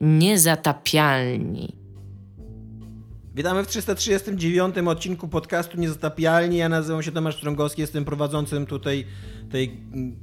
[0.00, 1.76] Niezatapialni.
[3.34, 6.56] Witamy w 339 odcinku podcastu Niezatapialni.
[6.56, 9.06] Ja nazywam się Tomasz Strągowski, jestem prowadzącym tutaj
[9.50, 9.80] tej,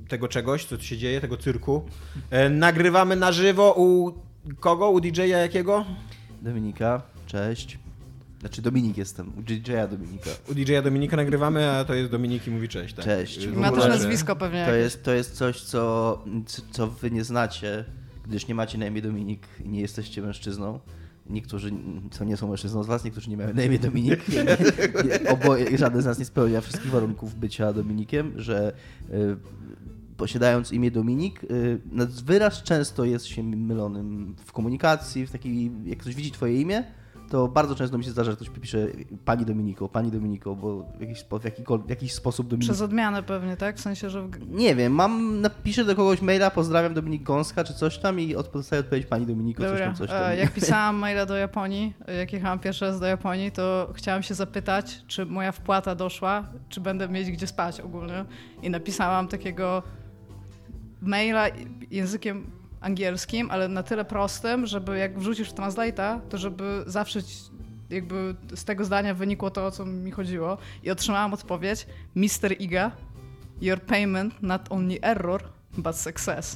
[0.07, 1.85] tego czegoś, co tu się dzieje, tego cyrku.
[2.29, 4.13] E, nagrywamy na żywo u
[4.59, 4.89] kogo?
[4.89, 5.85] U DJ-a jakiego?
[6.41, 7.79] Dominika, cześć.
[8.39, 10.29] Znaczy Dominik jestem, u DJ-a Dominika.
[10.49, 12.93] U DJ-a Dominika nagrywamy, a to jest Dominik i mówi cześć.
[12.95, 13.05] Tak.
[13.05, 13.47] Cześć.
[13.47, 16.23] Ma też nazwisko pewnie To jest, to jest coś, co,
[16.71, 17.85] co wy nie znacie,
[18.27, 20.79] gdyż nie macie na imię Dominik i nie jesteście mężczyzną.
[21.29, 21.71] Niektórzy,
[22.11, 24.19] co nie są mężczyzną z was, niektórzy nie mają na imię Dominik.
[25.33, 28.73] Oboje, żaden z nas nie spełnia wszystkich warunków bycia Dominikiem, że
[29.09, 29.37] y,
[30.17, 31.79] posiadając imię Dominik, y,
[32.25, 36.83] wyraz często jest się mylonym w komunikacji, w takiej, jak ktoś widzi twoje imię,
[37.29, 38.87] to bardzo często mi się zdarza, że ktoś pisze
[39.25, 43.23] pani Dominiko, pani Dominiko, bo w jakiś, w jakikol- w jakiś sposób Dominik Przez odmianę
[43.23, 43.77] pewnie, tak?
[43.77, 44.27] W sensie, że...
[44.47, 48.79] nie wiem, mam, napiszę do kogoś maila, pozdrawiam Dominik Gąska czy coś tam i dostaję
[48.79, 50.23] odpowiedź pani Dominiko, coś Dobra, tam, coś tam.
[50.23, 54.33] e, jak pisałam maila do Japonii, jak jechałam pierwszy raz do Japonii, to chciałam się
[54.33, 58.25] zapytać, czy moja wpłata doszła, czy będę mieć gdzie spać ogólnie.
[58.61, 59.83] I napisałam takiego
[61.01, 61.45] maila
[61.91, 62.56] językiem
[62.87, 67.19] angielskim, ale na tyle prostym, żeby jak wrzucisz w translate'a, to żeby zawsze
[67.89, 70.57] jakby z tego zdania wynikło to, o co mi chodziło.
[70.83, 72.51] I otrzymałam odpowiedź, Mr.
[72.59, 72.91] Iga,
[73.61, 75.43] your payment not only error,
[75.77, 76.55] but success.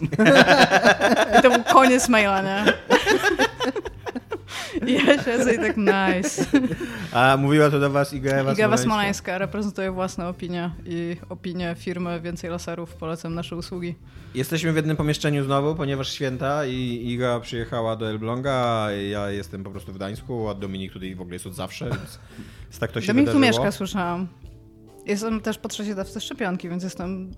[1.39, 2.73] I to był koniec maila, nie?
[4.87, 6.45] Ja siedzę i tak nice.
[7.11, 9.37] A mówiła to do was Iga Ewa Iga Smoleńska.
[9.37, 12.93] Reprezentuje własne opinie i opinie firmy Więcej Laserów.
[12.93, 13.95] Polecam nasze usługi.
[14.35, 19.63] Jesteśmy w jednym pomieszczeniu znowu, ponieważ święta i Iga przyjechała do Elbląga, a ja jestem
[19.63, 22.19] po prostu w Gdańsku, a Dominik tutaj w ogóle jest od zawsze, więc,
[22.79, 23.63] tak to się Dominik tu wydarzyło.
[23.65, 24.27] mieszka, słyszałam.
[25.05, 27.31] Jestem też po trzeciej dawce szczepionki, więc jestem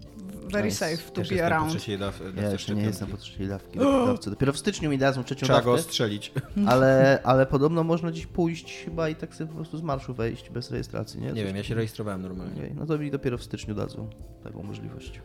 [0.52, 0.78] very Nice.
[0.96, 1.72] safe to Też be around.
[1.72, 3.80] trzeciej daw- dawce Ja jeszcze nie jestem po trzeciej dawki.
[4.08, 4.30] dawce.
[4.30, 6.32] Dopiero w styczniu mi dadzą trzecią Trzeba go dawkę, strzelić.
[6.68, 10.50] ale, ale podobno można dziś pójść chyba i tak sobie po prostu z marszu wejść
[10.50, 11.28] bez rejestracji, nie?
[11.28, 12.62] Nie Coś wiem, ja się rejestrowałem normalnie.
[12.62, 14.10] Okej, No to mi dopiero w styczniu dadzą
[14.44, 15.22] taką możliwość.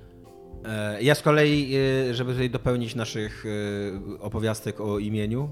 [0.64, 1.74] E, Ja z kolei,
[2.10, 3.44] e, żeby tutaj dopełnić naszych
[4.16, 5.48] e, opowiastek o imieniu,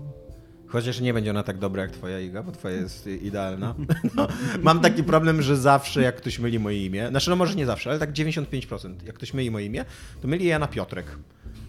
[0.76, 3.74] chociaż nie będzie ona tak dobra jak twoja Iga, bo twoja jest idealna.
[4.14, 4.28] No,
[4.62, 7.90] mam taki problem, że zawsze jak ktoś myli moje imię, znaczy no może nie zawsze,
[7.90, 9.84] ale tak 95%, jak ktoś myli moje imię,
[10.22, 11.06] to myli je na Piotrek.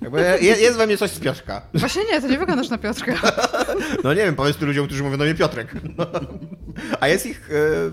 [0.02, 1.62] Jakby je- jest we mnie coś z Piotrka.
[1.74, 3.14] Właśnie nie, to nie wyglądasz na Piotrka.
[4.04, 5.76] No nie wiem, powiedz tu ludziom, którzy mówią do mnie Piotrek.
[5.98, 6.06] No.
[7.00, 7.92] A jest ich e, e,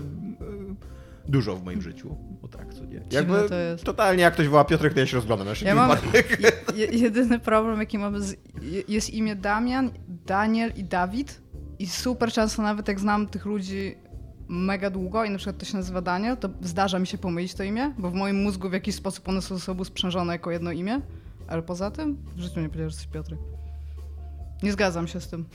[1.27, 2.15] dużo w moim życiu.
[2.45, 3.01] Bo tak, co nie.
[3.11, 3.83] Jakby to jest.
[3.83, 5.47] totalnie jak ktoś woła Piotrek, to ja się rozglądam.
[5.47, 5.97] Ja, się Ja mam
[6.91, 11.41] jedyny problem, jaki mam, z, je- jest imię Damian, Daniel i Dawid.
[11.79, 13.95] I super często nawet jak znam tych ludzi
[14.47, 17.63] mega długo i na przykład to się nazywa Daniel, to zdarza mi się pomylić to
[17.63, 20.71] imię, bo w moim mózgu w jakiś sposób one są ze sobą sprzężone jako jedno
[20.71, 21.01] imię.
[21.47, 23.39] Ale poza tym w życiu nie powiedział, że jesteś Piotrek.
[24.63, 25.45] Nie zgadzam się z tym.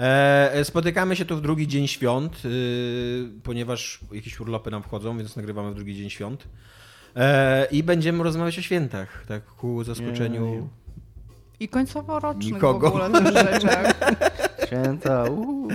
[0.00, 5.36] E, spotykamy się tu w drugi dzień świąt, y, ponieważ jakieś urlopy nam wchodzą, więc
[5.36, 6.48] nagrywamy w drugi dzień świąt.
[7.16, 10.68] E, I będziemy rozmawiać o świętach, tak ku zaskoczeniu.
[11.60, 12.90] I końcowo-rocznych Nikogo.
[12.90, 13.94] w ogóle tych rzeczach.
[14.70, 15.68] Święta, uuu.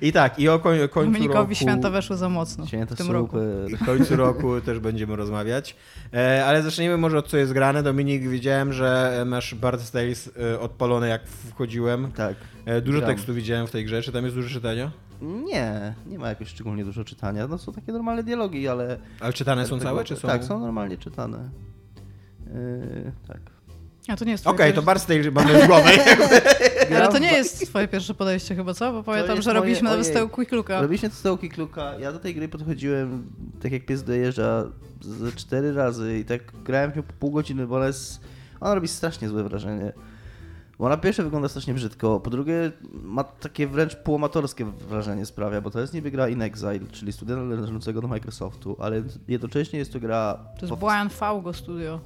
[0.00, 1.54] I tak, i o koń, końcu Dominikowi roku.
[1.54, 3.36] święta weszły za mocno Święta w tym roku.
[3.36, 3.78] super.
[3.80, 5.76] W końcu roku też będziemy rozmawiać.
[6.14, 7.82] E, ale zacznijmy może od co jest grane.
[7.82, 12.12] Dominik, widziałem, że masz Bard Styles e, odpalone jak wchodziłem.
[12.12, 12.36] Tak.
[12.66, 13.10] E, dużo Gram.
[13.10, 14.02] tekstu widziałem w tej grze.
[14.02, 14.90] Czy tam jest dużo czytania?
[15.22, 17.46] Nie, nie ma jakoś szczególnie dużo czytania.
[17.46, 18.98] No są takie normalne dialogi, ale...
[19.20, 20.28] Ale czytane są całe, czy są?
[20.28, 21.50] Tak, są normalnie czytane.
[22.46, 23.53] Yy, tak.
[24.08, 25.90] A to nie jest Okej, twoje to Styles mamy z głowy.
[26.96, 28.92] Ale to nie jest twoje pierwsze podejście chyba, co?
[28.92, 30.14] Bo pamiętam, że moje- robiliśmy nawet z ojej.
[30.14, 30.80] tego Quick Looka.
[30.80, 31.98] Robiliśmy to z tego Kikluka.
[31.98, 33.26] Ja do tej gry podchodziłem
[33.62, 34.64] tak jak pies dojeżdża
[35.00, 38.20] ze cztery razy i tak grałem w nią po pół godziny, bo ona jest...
[38.60, 39.92] Ona robi strasznie złe wrażenie.
[40.78, 45.70] Bo ona pierwsze wygląda strasznie brzydko, po drugie ma takie wręcz półamatorskie wrażenie sprawia, bo
[45.70, 50.00] to jest niby gra In Exile, czyli studia należącego do Microsoftu, ale jednocześnie jest to
[50.00, 50.38] gra...
[50.58, 52.00] To jest po- Brian Fargo Studio.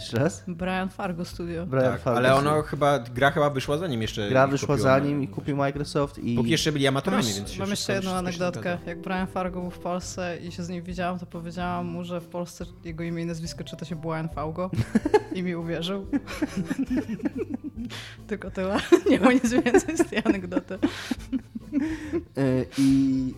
[0.00, 0.44] Jeszcze raz?
[0.48, 1.66] Brian Fargo Studio.
[1.66, 2.18] Brian Tak, Fargo.
[2.18, 6.36] ale ono chyba, gra chyba wyszła zanim jeszcze Gra wyszła zanim i kupił Microsoft i...
[6.36, 8.78] Póki jeszcze byli amatorami, Mam, więc się mam jeszcze jedną anegdotkę.
[8.86, 12.20] Jak Brian Fargo był w Polsce i się z nim widziałam, to powiedziałam mu, że
[12.20, 14.70] w Polsce jego imię i nazwisko czyta się Brian Fargo
[15.34, 16.06] i mi uwierzył.
[18.26, 18.76] Tylko tyle.
[19.10, 20.78] Nie ma nic więcej z tej anegdoty.
[22.36, 23.34] Yy, I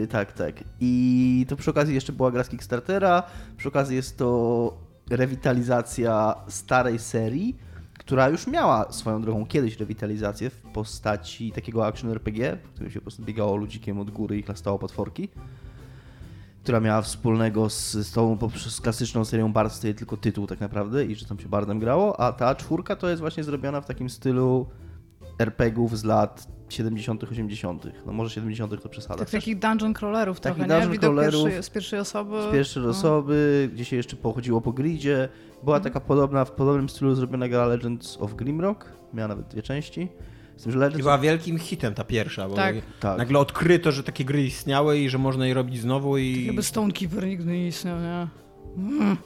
[0.00, 0.54] yy, tak, tak.
[0.80, 3.22] I to przy okazji jeszcze była gra z Kickstartera.
[3.56, 7.56] Przy okazji jest to rewitalizacja starej serii,
[7.98, 13.00] która już miała swoją drogą kiedyś rewitalizację w postaci takiego action RPG, w którym się
[13.00, 15.28] po prostu biegało ludzikiem od góry i klastało potworki.
[16.62, 21.14] która miała wspólnego z, z tą poprzez klasyczną serią Tale tylko tytuł tak naprawdę i
[21.14, 24.66] że tam się Bardem grało, a ta czwórka to jest właśnie zrobiona w takim stylu
[25.38, 27.86] RPGów z lat 70., 80.
[28.06, 28.82] No może 70.
[28.82, 29.18] to przesada.
[29.18, 30.92] Tak, takich dungeon crawlerów Takich trochę, dungeon nie?
[30.92, 31.44] Widok crawlerów.
[31.44, 32.42] pierwszy, z pierwszej osoby.
[32.48, 32.88] Z pierwszej no.
[32.88, 35.28] osoby, gdzie się jeszcze pochodziło po gridzie.
[35.64, 35.94] Była Mhm.
[35.94, 38.84] taka podobna, w podobnym stylu zrobiona gra Legends of Grimrock.
[39.14, 40.08] Miała nawet dwie części.
[40.56, 42.76] Z tym, że I Legends była wielkim hitem ta pierwsza, bo Tak.
[43.00, 43.18] Tak.
[43.18, 46.44] nagle odkryto, że takie gry istniały i że można je robić znowu i...
[46.46, 48.26] Jakby Stonekeeper nigdy nie istniał, nie?
[48.76, 49.16] Mm.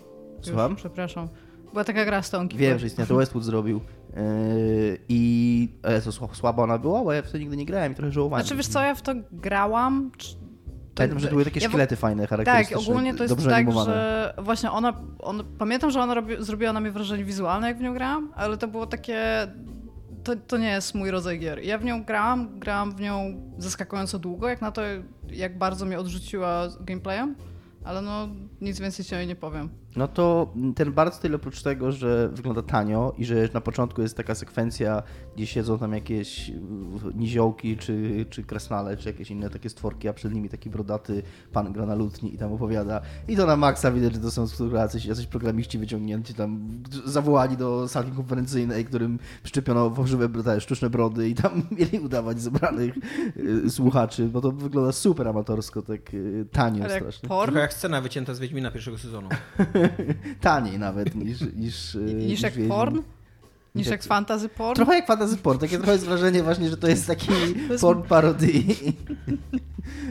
[0.41, 0.71] Słucham?
[0.73, 1.29] Już, przepraszam.
[1.73, 2.69] Była taka gra Stonekeeper.
[2.69, 3.81] Wiem, że istnieje, to Westwood zrobił.
[4.17, 8.13] Yy, I sła- słaba ona była, bo ja w to nigdy nie grałem i trochę
[8.13, 8.45] żałowałem.
[8.45, 10.11] Znaczy wiesz co, ja w to grałam.
[10.95, 12.93] Pamiętam, że to były takie ja szkielety fajne, Tak, charakterystyczne.
[12.93, 13.93] ogólnie to jest tak, animowane.
[13.93, 17.81] że właśnie ona, on, pamiętam, że ona robi, zrobiła na mnie wrażenie wizualne, jak w
[17.81, 19.23] nią grałam, ale to było takie,
[20.25, 21.59] to, to nie jest mój rodzaj gier.
[21.65, 24.83] Ja w nią grałam, grałam w nią zaskakująco długo, jak na to,
[25.31, 27.35] jak bardzo mnie odrzuciła gameplayem,
[27.85, 28.29] ale no
[28.61, 29.69] nic więcej ci o niej nie powiem.
[29.97, 34.17] No to ten Bard's Tale oprócz tego, że wygląda tanio i że na początku jest
[34.17, 35.03] taka sekwencja,
[35.37, 36.53] gdzie siedzą tam jakieś
[37.15, 41.23] niziołki, czy, czy kresnale, czy jakieś inne takie stworki, a przed nimi taki brodaty
[41.53, 43.01] pan gra na lutni i tam opowiada.
[43.29, 46.69] I to na maksa widać, że to są jacyś, jacyś programiści wyciągnięci tam,
[47.05, 52.95] zawołani do sali konferencyjnej, którym przyczepiono fałszywe te, sztuczne brody i tam mieli udawać zebranych
[53.37, 57.29] y, słuchaczy, bo to wygląda super amatorsko, tak y, tanio Ale jak strasznie.
[57.29, 59.29] porn, Trochę jak scena wycięta z Wiedźmina pierwszego sezonu.
[60.41, 61.41] Taniej nawet niż...
[61.57, 62.69] Niż, y, niż jak Wiedźmin.
[62.69, 63.01] porn,
[63.75, 64.77] niż Jak- fantasy porn.
[64.77, 67.29] Trochę jak fantasy porn, takie trochę jest wrażenie właśnie, że to jest taki
[67.71, 68.53] jest- porn parody.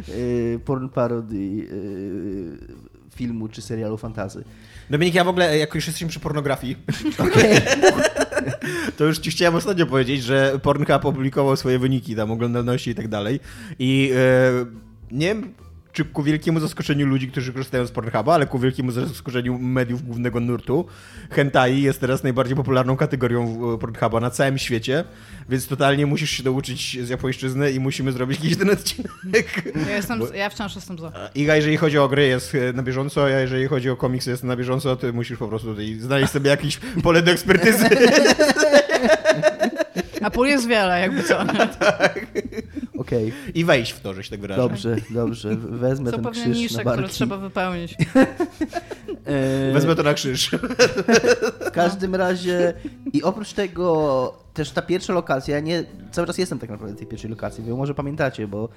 [0.10, 2.57] Y, porn parody y,
[3.16, 4.44] filmu czy serialu fantazy.
[4.89, 6.75] Dominik, ja w ogóle, jak już jesteśmy przy pornografii,
[8.98, 13.07] to już ci chciałem ostatnio powiedzieć, że Pornhub opublikował swoje wyniki tam oglądalności i tak
[13.07, 13.39] dalej.
[13.80, 14.66] I e,
[15.12, 15.54] nie wiem,
[15.96, 20.40] czy ku wielkiemu zaskoczeniu ludzi, którzy korzystają z Pornhuba, ale ku wielkiemu zaskoczeniu mediów głównego
[20.40, 20.86] nurtu,
[21.32, 25.04] hentai jest teraz najbardziej popularną kategorią e, Pornhuba na całym świecie,
[25.50, 29.62] więc totalnie musisz się douczyć z japońszczyzny i musimy zrobić jakiś ten odcinek.
[29.90, 31.12] Ja, jestem, Bo- ja wciąż jestem za.
[31.36, 34.44] Iga, jeżeli chodzi o gry, jest e, na bieżąco, a jeżeli chodzi o komiksy, jest
[34.44, 37.86] na bieżąco, ty musisz po prostu tutaj znaleźć sobie jakieś pole do ekspertyzy.
[40.22, 41.40] A pól jest wiele, jakby co.
[43.06, 44.62] Okej, I wejść w to, że się tak wyrażę.
[44.62, 45.56] dobrze, dobrze.
[45.56, 47.13] Wezmę ten pewnie krzyż nisze, na które barki.
[47.13, 47.96] trzeba wypełnić.
[49.25, 50.50] E, Wezmę to na krzyż.
[51.68, 52.74] W każdym razie
[53.13, 56.98] i oprócz tego też ta pierwsza lokacja, ja nie, cały czas jestem tak naprawdę w
[56.98, 58.69] tej pierwszej lokacji, wy może pamiętacie, bo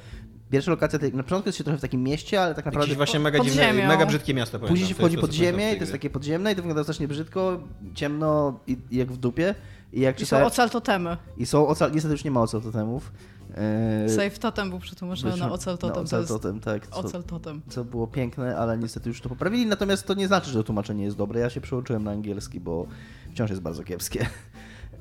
[0.51, 3.21] pierwsza lokacja, na początku jest się trochę w takim mieście, ale tak naprawdę Jakieś właśnie
[3.21, 4.59] mega dziwne, mega brzydkie miasto.
[4.59, 6.63] Później się pamiętam, wchodzi pod co ziemię pamiętam i to jest takie podziemne i to
[6.63, 7.61] wygląda strasznie brzydko,
[7.95, 9.55] ciemno i jak w dupie.
[9.93, 11.17] I jak I są czytałem- ocal totemy.
[11.37, 13.13] I są ocal, niestety już nie ma ocal totemów.
[13.57, 15.97] Eee, Safe totem był przetłumaczony na ocal totem.
[15.97, 16.87] Na ocal totem, tak.
[16.87, 17.63] Co, ocal totem.
[17.69, 19.67] co było piękne, ale niestety już to poprawili.
[19.67, 21.41] Natomiast to nie znaczy, że tłumaczenie jest dobre.
[21.41, 22.87] Ja się przełączyłem na angielski, bo
[23.33, 24.27] wciąż jest bardzo kiepskie.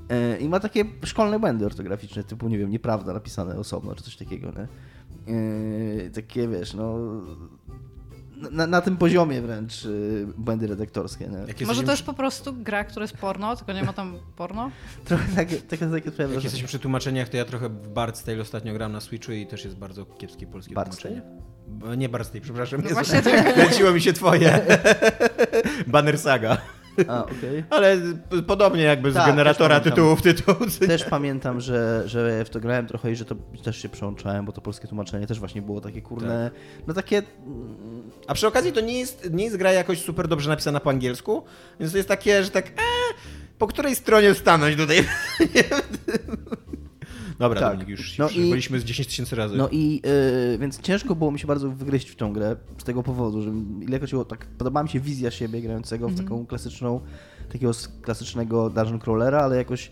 [0.10, 4.18] Eee, I ma takie szkolne błędy ortograficzne, typu, nie wiem, nieprawda napisane osobno, czy coś
[4.18, 4.68] takiego, nie?
[5.36, 6.98] Eee, takie, wiesz, no...
[8.52, 11.38] Na, na tym poziomie wręcz y, błędy redaktorskie, nie?
[11.48, 14.72] Jak Może to jest po prostu gra, która jest porno, tylko nie ma tam porno?
[15.06, 18.42] Trochę takie, takie, takie trochę Jak jesteśmy przy tłumaczeniach, to ja trochę w Bard's Tale
[18.42, 21.22] ostatnio gram na Switchu i też jest bardzo kiepskie polskie Bard's tłumaczenie.
[21.68, 22.82] B- Nie Bard's Tale, przepraszam.
[22.82, 23.22] No Nie właśnie
[23.58, 24.66] Leciło mi się twoje.
[25.88, 26.58] Banner Saga.
[27.08, 27.64] A, okej.
[27.70, 27.98] Ale
[28.48, 30.16] podobnie jakby z Tak, generatora też pamiętam.
[30.16, 30.88] tytułów tytuł.
[30.88, 34.52] Też pamiętam, że, że w to grałem trochę i że to też się przełączałem, bo
[34.52, 36.52] to polskie tłumaczenie też właśnie było takie kurne,
[36.88, 37.24] no takie...
[38.28, 41.44] A przy okazji to nie jest, nie jest gra jakoś super dobrze napisana po angielsku,
[41.80, 42.72] więc to jest takie, że tak, e,
[43.58, 44.98] po której stronie stanąć tutaj?
[47.40, 47.72] Dobra, Tak.
[47.72, 49.58] Dominik, już, No już i- byliśmy z 10 tysięcy razy.
[49.58, 50.02] No i
[50.52, 53.52] yy, więc ciężko było mi się bardzo wygryźć w tą grę z tego powodu, że
[53.82, 57.02] ilekroć było tak, podobała mi się wizja siebie grającego w taką klasyczną,
[57.52, 59.92] takiego klasycznego dungeon crawlera, ale jakoś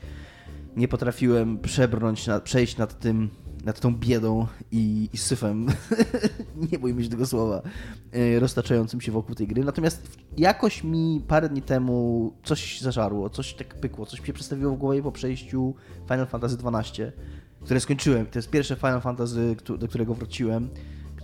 [0.75, 3.29] nie potrafiłem przebrnąć, nad, przejść nad tym,
[3.65, 5.67] nad tą biedą i, i syfem,
[6.71, 7.61] nie bójmy się tego słowa,
[8.13, 9.63] yy, roztaczającym się wokół tej gry.
[9.63, 14.75] Natomiast jakoś mi parę dni temu coś zażarło, coś tak pykło, coś mi się przedstawiło
[14.75, 15.75] w głowie po przejściu
[16.07, 17.05] Final Fantasy XII,
[17.61, 18.25] które skończyłem.
[18.25, 20.69] To jest pierwsze Final Fantasy, do którego wróciłem,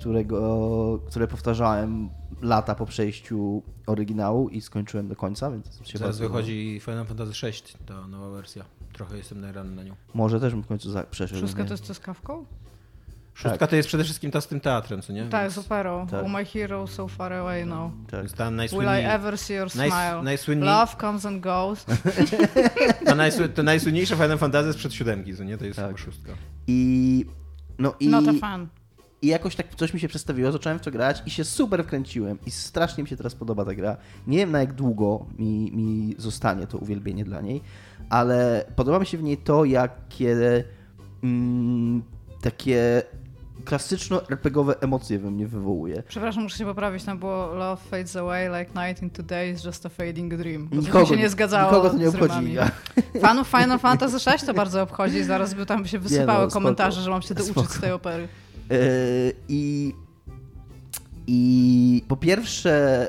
[0.01, 2.09] którego, które powtarzałem
[2.41, 7.53] lata po przejściu oryginału i skończyłem do końca, więc się bardzo- wychodzi Final Fantasy VI,
[7.85, 8.65] ta nowa wersja.
[8.93, 9.95] Trochę jestem najrany na nią.
[10.13, 11.47] Może też bym w końcu przeszedł.
[11.57, 11.65] Nie?
[11.65, 12.45] to jest to z kawką?
[13.33, 15.25] Szóstka to jest przede wszystkim ta z tym teatrem, co nie?
[15.25, 16.07] Tak, Więc z operą.
[16.07, 16.23] Tak.
[16.23, 17.91] Oh my hero, so far away now.
[18.11, 18.23] Tak.
[18.23, 20.21] jest ta Will I najsłynniej, ever see your naj, smile?
[20.23, 21.85] najsłynniej, Love comes and goes.
[23.05, 25.57] ta najsły, to najsłynniejsze Final Fantasy sprzed siódemki, co nie?
[25.57, 25.97] To jest Tak.
[25.97, 26.31] szóstka.
[26.67, 27.25] I
[27.79, 28.67] no i Not a fan.
[29.21, 32.37] I jakoś tak coś mi się przedstawiło, zacząłem w to grać i się super wkręciłem.
[32.45, 33.97] I strasznie mi się teraz podoba ta gra.
[34.27, 37.61] Nie wiem na jak długo mi, mi zostanie to uwielbienie dla niej,
[38.09, 40.63] ale podoba mi się w niej to, jakie
[41.23, 42.03] mm,
[42.41, 43.03] takie
[43.65, 46.03] klasyczno-RPGowe emocje we mnie wywołuje.
[46.07, 49.85] Przepraszam, muszę się poprawić, tam było Love fades away like night into day is just
[49.85, 50.67] a fading dream.
[50.67, 52.51] Bo Nikogo, to się nie zgadzało nikogo to nie obchodzi.
[52.51, 52.71] Iga.
[53.21, 57.09] Fanów Final Fantasy VI to bardzo obchodzi zaraz by tam się wysypały no, komentarze, że
[57.09, 57.73] mam się douczyć Spoko.
[57.73, 58.27] z tej opery.
[58.69, 58.77] Yy,
[59.49, 59.93] I,
[61.27, 63.07] I po pierwsze,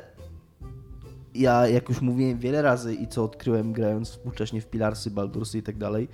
[1.34, 5.62] ja jak już mówiłem wiele razy i co odkryłem grając współcześnie w Pilarsy, Baldursy i
[5.62, 6.08] tak dalej,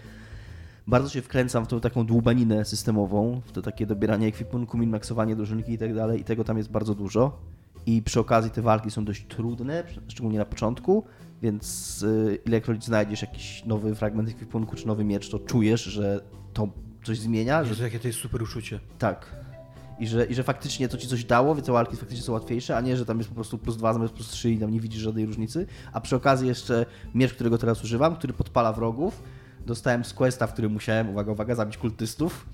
[0.86, 5.72] bardzo się wkręcam w tą taką dłubaninę systemową, w to takie dobieranie ekwipunku, minmaksowanie drużynki
[5.72, 7.38] i tak dalej i tego tam jest bardzo dużo.
[7.86, 11.04] I przy okazji te walki są dość trudne, szczególnie na początku,
[11.42, 16.20] więc yy, ilekroć znajdziesz jakiś nowy fragment ekwipunku czy nowy miecz, to czujesz, że
[16.52, 16.68] to
[17.08, 18.80] coś zmienia, że jakie to jest super uczucie.
[18.98, 19.26] tak.
[19.98, 22.76] I że, I że faktycznie to ci coś dało, więc te walki faktycznie są łatwiejsze,
[22.76, 24.80] a nie, że tam jest po prostu plus dwa zamiast plus trzy i tam nie
[24.80, 25.66] widzisz żadnej różnicy.
[25.92, 29.22] A przy okazji jeszcze miecz, którego teraz używam, który podpala wrogów.
[29.66, 32.46] Dostałem z questa, w którym musiałem, uwaga, uwaga, zabić kultystów.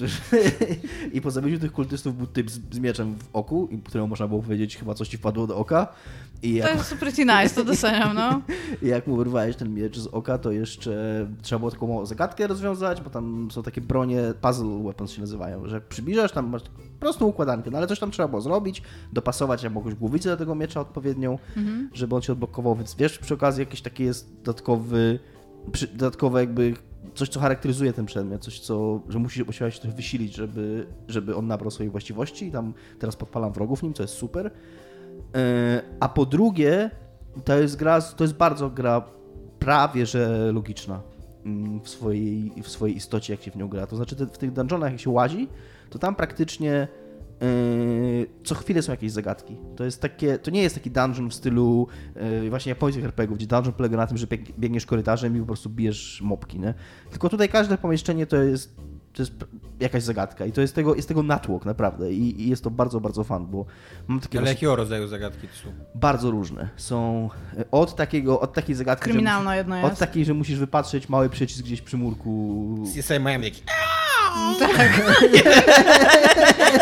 [0.00, 0.12] Którzy...
[1.16, 4.42] I po zabiciu tych kultystów był typ z, z mieczem w oku, któremu można było
[4.42, 5.86] powiedzieć, chyba coś ci wpadło do oka.
[6.42, 8.42] I To jak, jest pretty nice, to doceniam, no.
[8.82, 13.00] i jak mu wyrwałeś ten miecz z oka, to jeszcze trzeba było taką zagadkę rozwiązać,
[13.00, 16.62] bo tam są takie bronie, puzzle weapons się nazywają, że przybliżasz, tam masz
[17.00, 20.80] prostą układankę, no ale coś tam trzeba było zrobić, dopasować jakąś głowicę do tego miecza
[20.80, 21.38] odpowiednią,
[21.92, 25.18] żeby on się odblokował, więc wiesz, przy okazji jakiś taki jest dodatkowy,
[25.92, 26.74] dodatkowe jakby
[27.14, 31.46] coś, co charakteryzuje ten przedmiot, coś, co, że musisz musiałeś trochę wysilić, żeby, żeby on
[31.46, 34.50] nabrał swojej właściwości i tam teraz podpalam wrogów nim, co jest super.
[35.34, 36.90] E, A po drugie,
[37.44, 39.04] to jest gra, to jest bardzo gra
[39.58, 41.00] prawie że logiczna
[41.44, 43.86] mm, w swojej, w swojej istocie, jak się w nią gra.
[43.86, 45.48] To znaczy w tych dungeonach, jak się łazi,
[45.90, 46.88] to tam praktycznie
[48.44, 49.56] co chwilę są jakieś zagadki.
[49.76, 51.86] To jest takie, to nie jest taki dungeon w stylu
[52.42, 55.46] yy, właśnie japońskich RPGów, gdzie dungeon polega na tym, że bieg- biegniesz korytarzem i po
[55.46, 56.74] prostu bijesz mopki, nie?
[57.10, 58.76] Tylko tutaj każde pomieszczenie to jest
[59.12, 59.32] to jest
[59.80, 63.00] jakaś zagadka i to jest tego, jest tego natłok naprawdę I, i jest to bardzo,
[63.00, 63.64] bardzo fan, bo
[64.08, 65.68] mam takie Ale właśnie- jakiego rodzaju zagadki to są?
[65.94, 66.68] bardzo różne.
[66.76, 67.28] Są
[67.58, 70.00] e, od takiego, od takiej zagadki, Kryminalna jedna musisz, od jest.
[70.00, 72.84] takiej, że musisz wypatrzeć mały przycisk gdzieś przy murku.
[72.94, 73.62] CSI Miami taki...
[74.58, 75.02] Tak.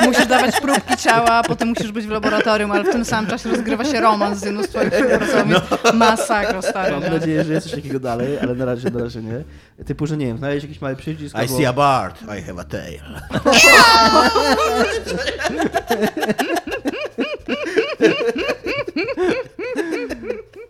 [0.07, 3.85] musisz dawać próbki ciała, potem musisz być w laboratorium, ale w tym samym czasie rozgrywa
[3.85, 5.59] się romans z jedną z twoich współpracownic.
[5.95, 6.93] Masakra, stary.
[6.93, 7.11] Mam nie?
[7.11, 9.45] nadzieję, że jest coś takiego dalej, ale na razie, na razie nie.
[9.85, 11.35] Typu, że nie wiem, znaleźć jakiś mały przycisk.
[11.35, 13.00] I albo- see a bard, I have a tail.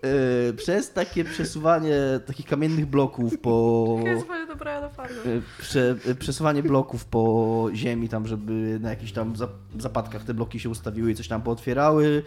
[0.03, 3.99] e, przez takie przesuwanie takich kamiennych bloków po...
[5.27, 10.35] e, Prze, e, przesuwanie bloków po ziemi tam, żeby na jakichś tam zap- zapadkach te
[10.35, 12.23] bloki się ustawiły i coś tam pootwierały.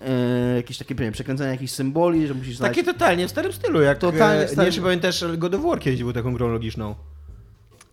[0.00, 2.78] E, jakieś takie, nie wiem, przekręcanie jakichś symboli, że musisz znaleźć...
[2.78, 5.54] Takie totalnie w starym stylu, jak Totalnie w starym- Nie wiem, czy pamiętasz, ale God
[5.54, 6.94] of War kiedyś był taką grą logiczną.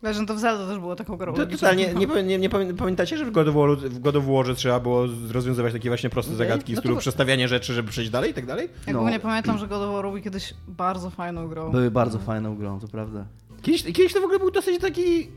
[0.04, 3.26] Legend of Zelda też było taką grą To totalnie, nie, nie, nie pamię- pamiętacie, że
[3.26, 6.74] w God, of War, w God of Warze trzeba było rozwiązywać takie właśnie proste zagadki,
[6.74, 8.70] no z stylu to- przestawianie rzeczy, żeby przejść dalej i tak dalej?
[8.88, 9.00] Ja No.
[9.00, 11.72] ogólnie pamiętam, że God of War był kiedyś bardzo fajną grą.
[11.72, 13.26] Były bardzo fajną grą, to prawda.
[13.62, 15.28] Kiedyś, kiedyś to w ogóle był dosyć taki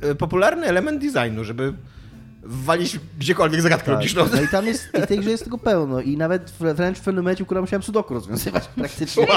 [0.00, 1.72] e, popularny element designu, żeby
[2.42, 3.94] wwalić gdziekolwiek zagadkę Tak.
[3.94, 4.24] logiczną.
[4.34, 6.00] No i tam jest, i tej grze jest tego pełno.
[6.00, 9.26] I nawet wr- wręcz w pewnym momencie, która musiałem sudoku rozwiązywać praktycznie.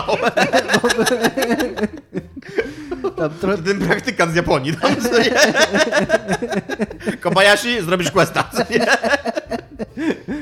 [3.17, 4.73] Tam trochę, Ten praktykant z Japonii.
[4.77, 5.31] Tam, nie?
[7.17, 8.49] Kobayashi, zrobisz questa.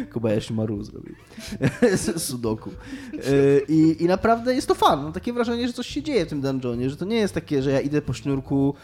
[0.09, 1.15] Kobayashi Maru zrobił.
[2.17, 2.69] Sudoku.
[3.13, 3.21] Yy,
[3.67, 5.03] I, I naprawdę jest to fan.
[5.03, 7.63] Mam takie wrażenie, że coś się dzieje w tym dungeonie, że to nie jest takie,
[7.63, 8.75] że ja idę po sznurku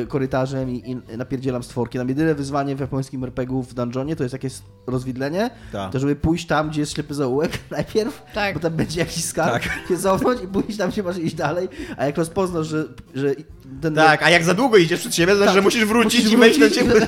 [0.00, 1.98] yy, korytarzem i, i napierdzielam stworki.
[1.98, 4.52] Tam jedyne wyzwanie w japońskim RPG w dungeonie to jest jakieś
[4.86, 5.92] rozwidlenie, Tak.
[5.92, 8.54] to żeby pójść tam, gdzie jest ślepy zaułek najpierw, Tak.
[8.54, 9.88] bo tam będzie jakiś skarb, Tak.
[9.88, 13.34] się cofnąć i pójść tam, się masz iść dalej, a jak rozpoznasz, że, że
[13.82, 13.94] ten...
[13.94, 16.36] Tak, a jak za długo idziesz przed siebie, to znaczy, że musisz wrócić musisz i
[16.36, 17.06] wejść do wrócić, ciebie.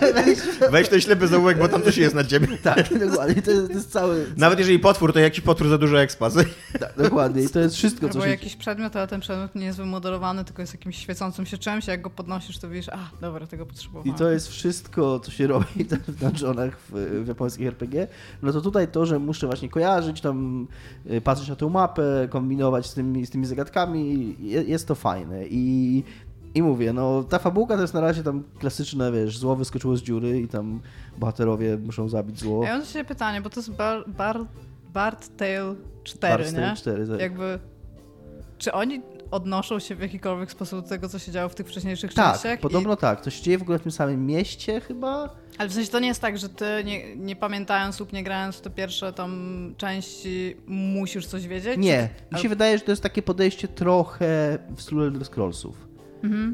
[0.70, 0.90] wejść.
[0.90, 2.48] Ten ślepy zaułek, bo tam coś jest na ciebie.
[2.62, 4.26] Tak, dokładnie, to jest, to jest cały...
[4.36, 6.34] Nawet jeżeli potwór, to jakiś potwór za dużo ekspas.
[6.80, 8.30] Tak, dokładnie, i to jest wszystko, co Albo się...
[8.30, 12.02] jakiś przedmiot, ale ten przedmiot nie jest wymodelowany, tylko jest jakimś świecącym się czymś, jak
[12.02, 14.14] go podnosisz, to widzisz, a dobra, tego potrzebowałem.
[14.14, 18.06] I to jest wszystko, co się robi w dungeonach w, w japońskich RPG.
[18.42, 20.66] No to tutaj to, że muszę właśnie kojarzyć, tam
[21.10, 25.46] y, patrzeć na tę mapę, kombinować z tymi, z tymi zagadkami, je, jest to fajne.
[25.46, 26.04] I,
[26.54, 30.02] I mówię, no ta fabułka to jest na razie tam klasyczne, wiesz, zło wyskoczyło z
[30.02, 30.80] dziury i tam
[31.18, 32.64] bohaterowie muszą zabić zło.
[32.64, 34.40] Ja mam ciebie pytanie, bo to jest Bar, bar,
[34.94, 35.74] Bard Tale
[36.04, 36.58] 4, Bard's nie?
[36.60, 37.20] Tale 4, tak.
[37.20, 37.58] Jakby,
[38.58, 42.14] czy oni odnoszą się w jakikolwiek sposób do tego, co się działo w tych wcześniejszych
[42.14, 42.60] Tak, częściach.
[42.60, 43.20] podobno tak.
[43.20, 45.28] To się dzieje w ogóle w tym samym mieście chyba.
[45.58, 48.56] Ale w sensie to nie jest tak, że ty nie, nie pamiętając lub nie grając
[48.56, 51.78] w te pierwsze tam części musisz coś wiedzieć?
[51.78, 52.08] Nie.
[52.32, 55.87] Mi się wydaje, że to jest takie podejście trochę w stylu Elder Scrollsów.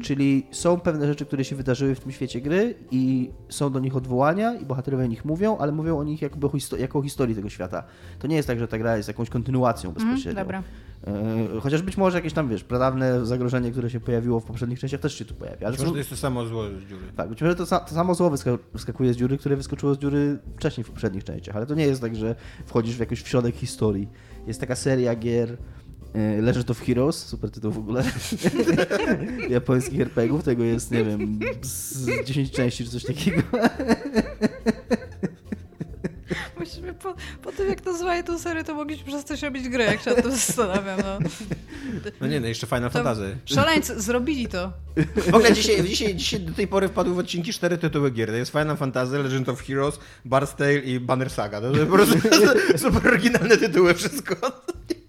[0.03, 3.95] Czyli są pewne rzeczy, które się wydarzyły w tym świecie gry i są do nich
[3.95, 7.01] odwołania i bohaterowie o nich mówią, ale mówią o nich jakby o histo- jako o
[7.01, 7.83] historii tego świata.
[8.19, 10.41] To nie jest tak, że ta gra jest jakąś kontynuacją Mhm, bezpośrednio.
[10.43, 10.63] dobra.
[11.07, 15.01] E, Chociaż być może jakieś tam, wiesz, pradawne zagrożenie, które się pojawiło w poprzednich częściach
[15.01, 15.67] też się tu pojawia.
[15.67, 17.01] Ale Być może to jest to samo zło z dziury.
[17.15, 19.97] tak, być może to, sa- to samo zło wyska- wyskakuje z dziury, które wyskoczyło z
[19.99, 23.27] dziury wcześniej w poprzednich częściach, ale to nie jest tak, że wchodzisz w jakiś w
[23.27, 24.07] środek historii.
[24.47, 25.57] Jest taka seria gier
[26.41, 28.03] Legend of Heroes, super tytuł w ogóle,
[29.49, 33.41] japońskich RPGów, tego jest, nie wiem, z 10 części czy coś takiego.
[36.57, 40.09] Właściwie po, po tym, jak nazwali tą serię, to mogliśmy przestać robić gry, jak się
[40.09, 40.99] nad tym zastanawiam.
[40.99, 41.29] No.
[42.21, 43.37] No nie, no jeszcze Final To Fantasy.
[43.45, 44.73] Szaleńcy zrobili to.
[45.15, 48.29] W ogóle dzisiaj, dzisiaj, dzisiaj do tej pory wpadły w odcinki cztery tytuły gier.
[48.29, 51.61] To jest Final Fantasy, Legend of Heroes, Bard's Tale i Banner Saga.
[51.61, 52.15] To jest po prostu
[52.89, 54.35] super oryginalne tytuły wszystko.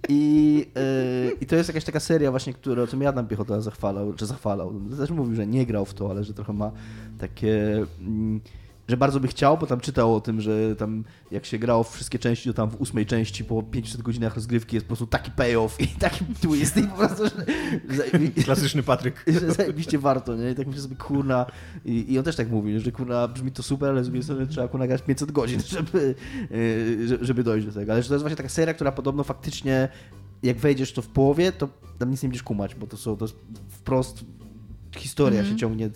[0.09, 4.13] I, e, I to jest jakaś taka seria właśnie, która, o czym Adam Piechota zachwalał,
[4.13, 4.73] czy zachwalał.
[4.97, 6.73] Też mówił, że nie grał w to, ale że trochę ma
[7.19, 7.85] takie...
[8.01, 8.41] Mm,
[8.89, 11.91] że bardzo by chciał, bo tam czytał o tym, że tam jak się grało w
[11.95, 15.31] wszystkie części, to tam w ósmej części po 500 godzinach rozgrywki jest po prostu taki
[15.31, 17.25] payoff i taki twist i po prostu,
[17.91, 18.05] że,
[18.45, 19.25] Klasyczny Patryk.
[19.41, 20.51] że zajebiście warto, nie?
[20.51, 21.47] I tak myślę sobie, kurna,
[21.85, 24.47] i, i on też tak mówi, że kurna, brzmi to super, ale z drugiej strony
[24.47, 26.15] trzeba kurna grać 500 godzin, żeby,
[27.07, 27.93] że- żeby dojść do tego.
[27.93, 29.89] Ale że to jest właśnie taka seria, która podobno faktycznie,
[30.43, 33.25] jak wejdziesz to w połowie, to tam nic nie będziesz kumać, bo to są, to
[33.25, 33.37] jest
[33.69, 34.25] wprost
[34.97, 35.91] historia się ciągnie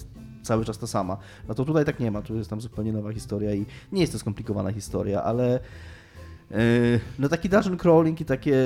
[0.50, 1.16] cały czas ta sama.
[1.48, 4.12] No to tutaj tak nie ma, tu jest tam zupełnie nowa historia i nie jest
[4.12, 5.60] to skomplikowana historia, ale
[7.18, 8.56] No taki dungeon crawling i takie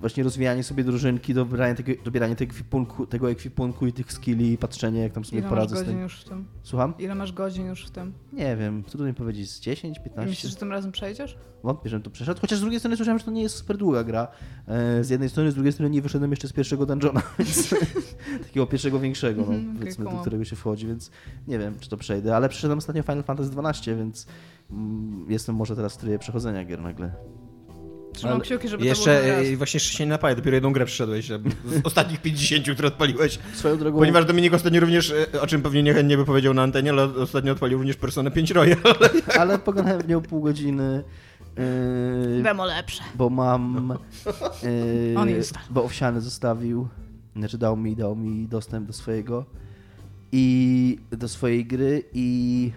[0.00, 4.58] właśnie rozwijanie sobie drużynki, dobieranie tego, dobieranie tego, ekwipunku, tego ekwipunku i tych skilli i
[4.58, 6.02] patrzenie jak tam sobie Ile masz poradzę z godzin tym.
[6.02, 6.44] już w tym?
[6.62, 6.94] Słucham?
[6.98, 8.12] Ile masz godzin już w tym?
[8.32, 10.30] Nie wiem, trudno mi powiedzieć, z 10, I 15?
[10.30, 11.38] myślisz, że tym razem przejdziesz?
[11.62, 12.40] Wątpię, żebym to przeszedł.
[12.40, 14.28] Chociaż z drugiej strony słyszałem, że to nie jest super długa gra.
[14.68, 17.74] E, Z jednej strony, z drugiej strony nie wyszedłem jeszcze z pierwszego dungeona, więc
[18.46, 21.10] takiego pierwszego większego, no, Mhm, okej, powiedzmy, do którego się wchodzi, więc
[21.48, 22.36] nie wiem, czy to przejdę.
[22.36, 24.26] Ale przeszedłem ostatnio Final Fantasy XII, więc
[25.28, 27.12] jestem może teraz w trybie przechodzenia gier nagle.
[28.12, 29.46] Trzymam Ale kciuki, żeby to Jeszcze było raz.
[29.46, 31.40] e, właśnie jeszcze się nie napaję, dopiero jedną grę przyszedłeś z
[31.84, 33.38] ostatnich 50, które odpaliłeś.
[33.54, 33.98] Swoją drogą...
[33.98, 37.52] Ponieważ Dominik ostatnio również, e, o czym pewnie niechętnie by powiedział na antenie, ale ostatnio
[37.52, 38.78] odpalił również Persona 5 Royal.
[39.40, 41.04] ale pogadałem w nią pół godziny.
[42.36, 43.02] Yy, Wemo lepsze.
[43.14, 43.98] bo mam.
[44.62, 45.54] Yy, On jest.
[45.70, 46.88] Bo owsiany zostawił.
[47.36, 49.44] Znaczy dał mi, dał mi dostęp do swojego.
[50.32, 52.72] I do swojej gry i.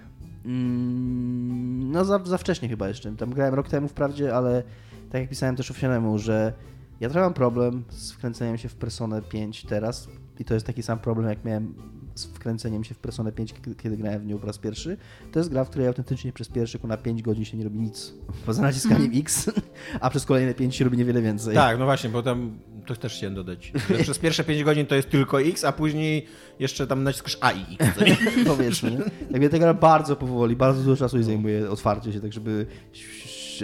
[0.46, 3.12] Mm, no za, za wcześnie chyba jeszcze.
[3.16, 4.64] Tam grałem rok temu wprawdzie, ale
[5.10, 6.54] tak jak pisałem też owsianemu, że
[7.00, 10.08] ja trochę mam problem z wkręceniem się w Personę 5 teraz.
[10.40, 11.74] I to jest taki sam problem, jak miałem
[12.16, 14.98] z wkręceniem się w Personę 5, kiedy- grałem w nią po raz pierwszy.
[15.32, 18.14] To jest gra, w której autentycznie przez pierwsze na 5 godzin się nie robi nic.
[18.46, 19.52] Poza naciskaniem X,
[20.02, 21.56] a przez kolejne 5 się robi niewiele więcej.
[21.56, 22.60] Tak, no właśnie, bo tam
[22.96, 23.72] to też chciałem dodać.
[24.04, 26.26] Przez pierwsze 5 godzin to jest tylko X, a później
[26.60, 28.00] jeszcze tam naciskasz A i X.
[28.48, 28.98] Powiedzmy.
[29.32, 32.66] Jakby ta gra bardzo powoli, bardzo dużo czasu jej zajmuje otwarcie się, tak żeby,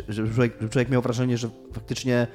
[0.09, 2.27] żeby, człowiek, żeby człowiek miał wrażenie, że faktycznie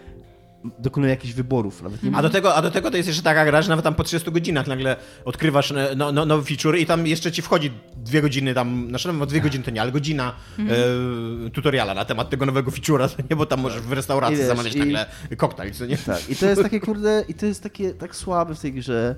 [0.79, 1.83] dokonuje jakichś wyborów.
[1.83, 3.85] Nawet nie A do, tego, a do tego to jest jeszcze taka gra, że nawet
[3.85, 7.43] tam po 30 godzinach nagle odkrywasz e, no, no, nowy feature i tam jeszcze ci
[7.43, 12.05] wchodzi dwie godziny tam, znaczy no dwie godziny to nie, ale godzina e, tutoriala na
[12.05, 15.73] temat tego nowego feature'a, nie, bo tam możesz w restauracji wiesz, zamawiać i- nagle koktajl,
[15.73, 15.97] co nie?
[15.97, 19.15] Tak, i to jest takie kurde, i to jest takie tak słabe w tej grze,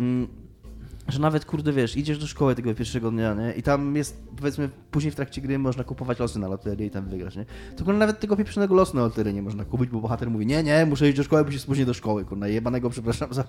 [0.00, 0.28] mm,
[1.08, 3.52] że nawet kurde wiesz, idziesz do szkoły tego pierwszego dnia, nie?
[3.52, 7.08] I tam jest, powiedzmy, później w trakcie gry można kupować losy na loterię i tam
[7.08, 7.44] wygrać, nie?
[7.76, 10.86] Kurde nawet tego pieprzonego losu na loterię nie można kupić, bo bohater mówi, nie, nie,
[10.86, 13.44] muszę iść do szkoły, bo się spóźnię do szkoły, kurde, jebanego, przepraszam, za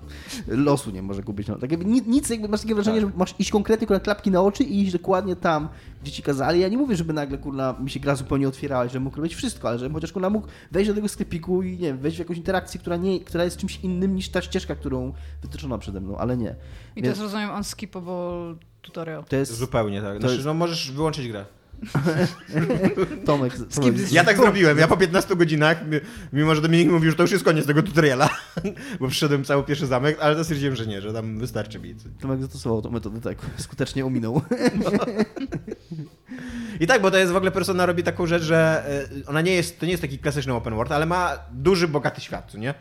[0.48, 1.48] losu nie może kupić.
[1.48, 3.10] No, tak jakby nic, jakby masz takie wrażenie, Tak.
[3.10, 5.68] że masz iść konkretnie, kurde, klapki na oczy i iść dokładnie tam,
[6.02, 6.60] gdzie ci kazali.
[6.60, 9.68] Ja nie mówię, żeby nagle, kurna, mi się gra zupełnie otwierała, że mógł robić wszystko,
[9.68, 12.36] ale żebym chociaż, kurna, mógł wejść do tego sklepiku i, nie wiem, wejść w jakąś
[12.36, 15.12] interakcję, która, nie, która jest czymś innym niż ta ścieżka, którą
[15.42, 16.54] wytyczono przede mną, ale nie.
[16.96, 19.24] I to jest, rozumiem, unskippable tutorial.
[19.24, 20.14] to jest Zupełnie tak.
[20.14, 21.44] To Znaczy, jest- no możesz wyłączyć grę.
[23.26, 23.52] Tomek.
[23.74, 24.78] Tomek Ja tak zrobiłem.
[24.78, 26.00] Ja po 15 godzinach, mi-
[26.32, 28.28] mimo że Dominik mówił, że to już jest koniec tego tutoriala,
[29.00, 31.94] bo przyszedłem cały pierwszy zamek, ale to stwierdziłem, że nie, że tam wystarczy mi.
[32.20, 34.42] Tomek zastosował tę metodę, tak, skutecznie ominął.
[36.80, 38.84] I tak, bo to jest w ogóle Persona robi taką rzecz, że
[39.22, 42.20] y, ona nie jest, to nie jest taki klasyczny open world, ale ma duży, bogaty
[42.20, 42.74] świat, co nie?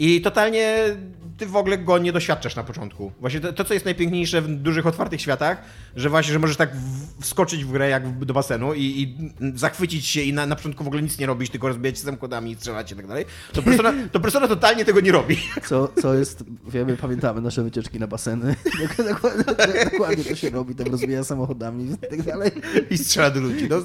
[0.00, 0.96] I totalnie
[1.36, 3.12] ty w ogóle go nie doświadczasz na początku.
[3.20, 5.62] Właśnie to, to, co jest najpiękniejsze w dużych, otwartych światach,
[5.96, 9.16] że właśnie, że możesz tak w, wskoczyć w grę jak w, do basenu i, i
[9.58, 12.54] zachwycić się i na, na początku w ogóle nic nie robić, tylko rozbijać się samochodami,
[12.54, 13.24] strzelać i tak dalej.
[13.52, 15.36] To persona, to persona totalnie tego nie robi.
[15.68, 18.56] Co, co jest, wiemy, pamiętamy nasze wycieczki na baseny.
[19.08, 19.44] Dokładnie,
[19.92, 22.50] dokładnie to się robi, tam rozbija samochodami i tak dalej.
[22.90, 23.68] I strzela do ludzi.
[23.70, 23.76] No.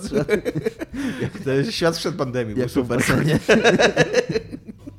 [1.44, 2.50] To jest świat przed pandemią.
[2.50, 2.98] Jak był w super.
[2.98, 3.40] basenie.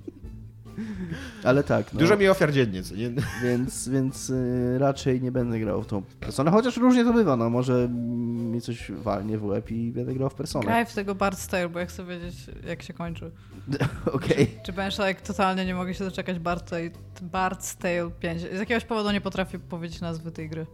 [1.46, 1.92] Ale tak.
[1.92, 2.00] No.
[2.00, 3.10] Dużo mi ofiar dziennie, co nie?
[3.42, 7.50] Więc, więc y, raczej nie będę grał w tą personę, chociaż różnie to bywa, no
[7.50, 10.64] może mi coś walnie w łeb i będę grał w personę.
[10.64, 12.34] Graj w tego Bard's Tale, bo ja chcę wiedzieć,
[12.66, 13.30] jak się kończy.
[14.12, 14.50] Okej.
[14.64, 16.90] Czy będziesz tak totalnie nie mogę się doczekać Bard's Tale,
[17.32, 18.42] Bard's Tale 5.
[18.42, 20.66] Z jakiegoś powodu nie potrafię powiedzieć nazwy tej gry.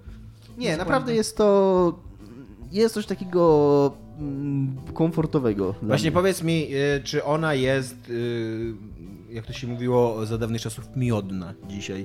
[0.59, 1.99] Nie, naprawdę jest to...
[2.73, 5.75] Jest coś takiego mm, komfortowego.
[5.83, 8.75] Właśnie powiedz mi, y, czy ona jest, y,
[9.33, 12.05] jak to się mówiło za dawnych czasów, miodna dzisiaj?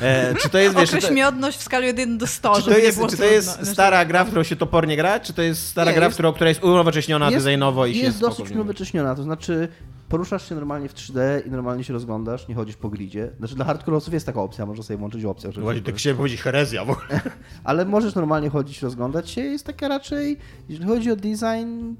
[0.00, 2.78] E, czy to jest, wiesz, to, miodność w skali 1 do 100, czy żeby to
[2.80, 3.34] nie jest, było czy to trudno.
[3.36, 6.14] jest stara gra, w którą się topornie gra, czy to jest stara Nie, gra, jest-
[6.14, 9.68] w którą, która jest unowocześniona Jest- designowo i się Jest dosyć unowocześniona, to znaczy
[10.08, 13.30] poruszasz się normalnie w 3D i normalnie się rozglądasz, nie chodzisz po gridzie.
[13.38, 15.52] Znaczy dla hardcore'owców jest taka opcja, można sobie włączyć opcję.
[15.52, 16.96] że- Właśnie tak chciałem powiedzieć herezja, bo
[17.64, 19.40] Ale możesz normalnie chodzić, rozglądać się.
[19.40, 20.36] Jest taka raczej,
[20.68, 21.94] jeżeli chodzi o design,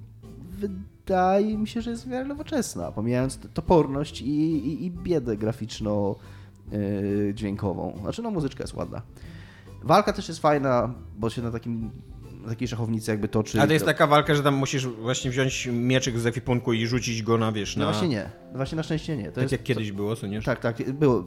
[1.12, 4.26] wydaje mi się, że jest w miarę nowoczesna, pomijając toporność i,
[4.68, 7.98] i, i biedę graficzno-dźwiękową.
[8.02, 9.02] Znaczy, no muzyczka jest ładna.
[9.82, 11.90] Walka też jest fajna, bo się na takim
[12.42, 13.60] na takiej szachownicy jakby toczy.
[13.60, 16.86] A to jest To- taka walka, że tam musisz właśnie wziąć mieczyk z ekwipunku i
[16.86, 17.90] rzucić go na, wiesz, No na...
[17.92, 18.30] właśnie nie.
[18.52, 19.24] No właśnie na szczęście nie.
[19.26, 20.42] To Tak jest, jak kiedyś było, co nie?
[20.42, 21.24] Tak, tak, było.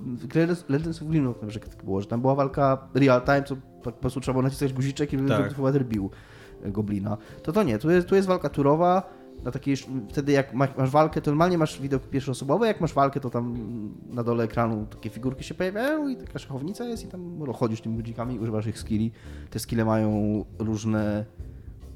[0.70, 3.92] Legends of Grimlock na przykład tak było, że tam była walka real time, co po
[3.92, 5.28] prostu trzeba było naciskać guziczek i Tak.
[5.28, 5.54] tak.
[5.54, 6.10] bohater bił
[6.66, 7.18] goblina.
[7.44, 9.04] To to nie, tu jest, tu jest walka turowa,
[9.44, 9.76] na takiej,
[10.10, 13.56] wtedy jak ma- masz walkę, to normalnie masz widok pierwszoosobowy, jak masz walkę, to tam
[14.10, 17.98] na dole ekranu takie figurki się pojawiają i taka szachownica jest i tam chodzisz tymi
[17.98, 19.12] ludzikami, używasz ich skilli.
[19.50, 21.26] Te skille mają różne...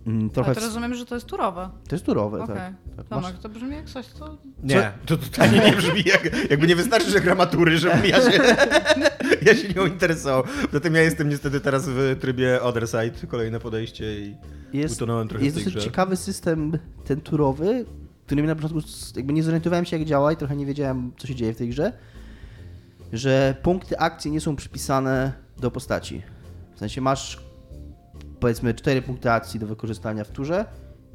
[0.08, 0.50] mm, Trochę...
[0.50, 1.70] Ale to rozumiem, że to jest turowe.
[1.88, 2.56] To jest turowe, Okej.
[2.56, 2.74] tak.
[2.98, 3.08] tak.
[3.08, 4.38] Tomek, Masz- to brzmi jak coś, co...
[4.64, 8.40] Nie, to totalnie nie brzmi jak, jakby nie wystarczy, że gra matury, żebym ja się,
[9.48, 10.44] ja się nią interesował.
[10.74, 14.36] Zatem ja jestem niestety teraz w trybie Other Side, kolejne podejście i
[14.74, 15.86] jest, utonąłem trochę jest w tej dosyć grze.
[15.86, 17.86] ciekawy system ten turowy,
[18.26, 18.80] który mi na początku
[19.16, 21.70] jakby nie zorientowałem się jak działa i trochę nie wiedziałem co się dzieje w tej
[21.70, 21.94] grze,
[23.14, 26.22] że punkty akcji nie są przypisane do postaci.
[26.76, 27.45] W sensie masz
[28.40, 30.66] powiedzmy cztery punkty akcji do wykorzystania w turze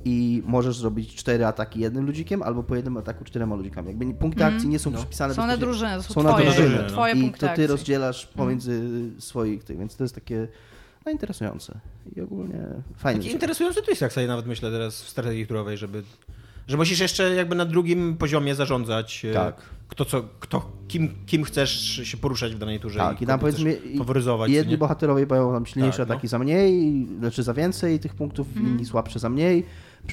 [0.05, 3.89] i możesz zrobić cztery ataki jednym ludzikiem albo po jednym ataku czterema ludzikami.
[3.89, 4.55] Jakby nie- punkty Mhm.
[4.55, 4.99] akcji nie są No.
[4.99, 6.89] przypisane Są na to są, są na twoje, drużyny, no.
[6.89, 7.67] twoje i punkty to ty akcji.
[7.67, 8.83] rozdzielasz pomiędzy
[9.19, 10.49] swoich tych, więc to jest takie
[11.07, 11.81] no, interesujące
[12.17, 13.19] i ogólnie fajnie.
[13.21, 16.03] Taki że- interesujący twist, jak sobie nawet myślę teraz w strategii turowej, żeby...
[16.71, 19.57] Że musisz jeszcze jakby na drugim poziomie zarządzać, e, Tak.
[19.89, 21.71] kto co, kto, kim, kim chcesz
[22.05, 24.51] się poruszać w danej turze Tak, i tam kogo chcesz powiedzmy i- faworyzować.
[24.51, 24.79] Jedni nie?
[24.79, 26.15] bohaterowie mają tam silniejsze Tak, no.
[26.15, 28.67] ataki za mniej, znaczy za więcej tych punktów, Mhm.
[28.69, 29.67] inni słabsze za mniej.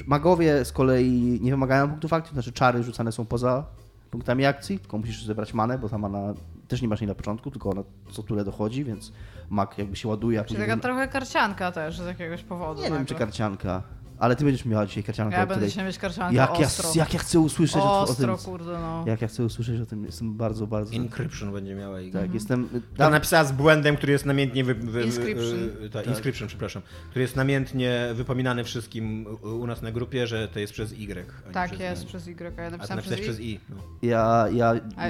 [0.06, 3.64] Magowie z kolei nie wymagają punktów akcji, znaczy czary rzucane są poza
[4.10, 6.34] punktami akcji, tylko musisz zebrać manę, bo ta mana
[6.68, 9.12] też nie masz jej na początku, tylko ona co turę dochodzi, więc
[9.50, 10.44] mag jakby się ładuje.
[10.44, 12.78] Czyli taka trochę karcianka też z jakiegoś powodu.
[12.80, 13.06] Nie wiem, nagle.
[13.06, 13.82] czy karcianka,
[14.18, 16.90] ale ty będziesz miała dzisiaj karciankę, Ja będę dzisiaj mieć karciankę Jak ja, ostro.
[16.94, 18.44] jak ja chcę usłyszeć o, o ostro, tym.
[18.46, 19.04] kurde, no.
[19.06, 20.96] Jak ja chcę usłyszeć o tym, jestem bardzo, bardzo...
[20.96, 22.10] Encryption będzie miała i...
[22.10, 22.68] Tak, jestem...
[22.96, 24.64] Ta napisała z błędem, który jest namiętnie.
[24.64, 25.58] Wy, wy, Inscription.
[25.84, 26.82] y, ta, Inscription, przepraszam.
[27.10, 31.26] Który jest namiętnie wypominany wszystkim u, nas na grupie, że to jest przez Y.
[31.48, 32.36] a Tak przez jest, przez Y.
[32.58, 33.50] Ja A napisałam napisałeś przez przez I.
[33.50, 33.60] I.
[33.68, 33.76] No.
[34.02, 35.04] Ja, ja A,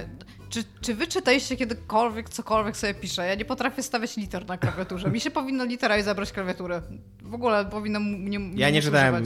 [0.50, 3.26] czy, czy wy czytaliście kiedykolwiek cokolwiek sobie piszę?
[3.26, 5.10] Ja nie potrafię stawiać liter na klawiaturze.
[5.10, 6.82] Mi się powinno litera i zabrać klawiaturę.
[7.22, 9.24] W ogóle powinno mnie Ja nie czytałem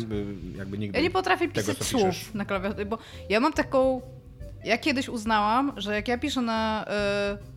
[0.57, 0.99] jakby nigdy.
[0.99, 2.35] Ja nie potrafię pisać słów piszesz.
[2.35, 4.01] na klawiaturze, bo ja mam taką...
[4.65, 7.52] Ja kiedyś uznałam, że jak ja piszę na y, y,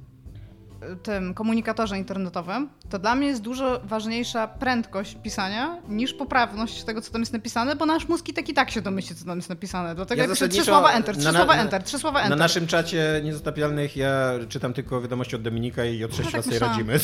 [1.03, 7.11] tym komunikatorze internetowym, to dla mnie jest dużo ważniejsza prędkość pisania niż poprawność tego, co
[7.11, 9.49] tam jest napisane, bo nasz mózg i tak i tak się domyśli, co tam jest
[9.49, 9.95] napisane.
[9.95, 12.29] Dlatego Ja ja piszę trzy słowa enter, trzy na- słowa enter, trzy słowa enter.
[12.37, 16.45] Na naszym czacie niezatapialnych ja czytam tylko wiadomości od Dominika i od 6 tak lat
[16.45, 16.77] sobie myślałam.
[16.89, 16.99] radzimy.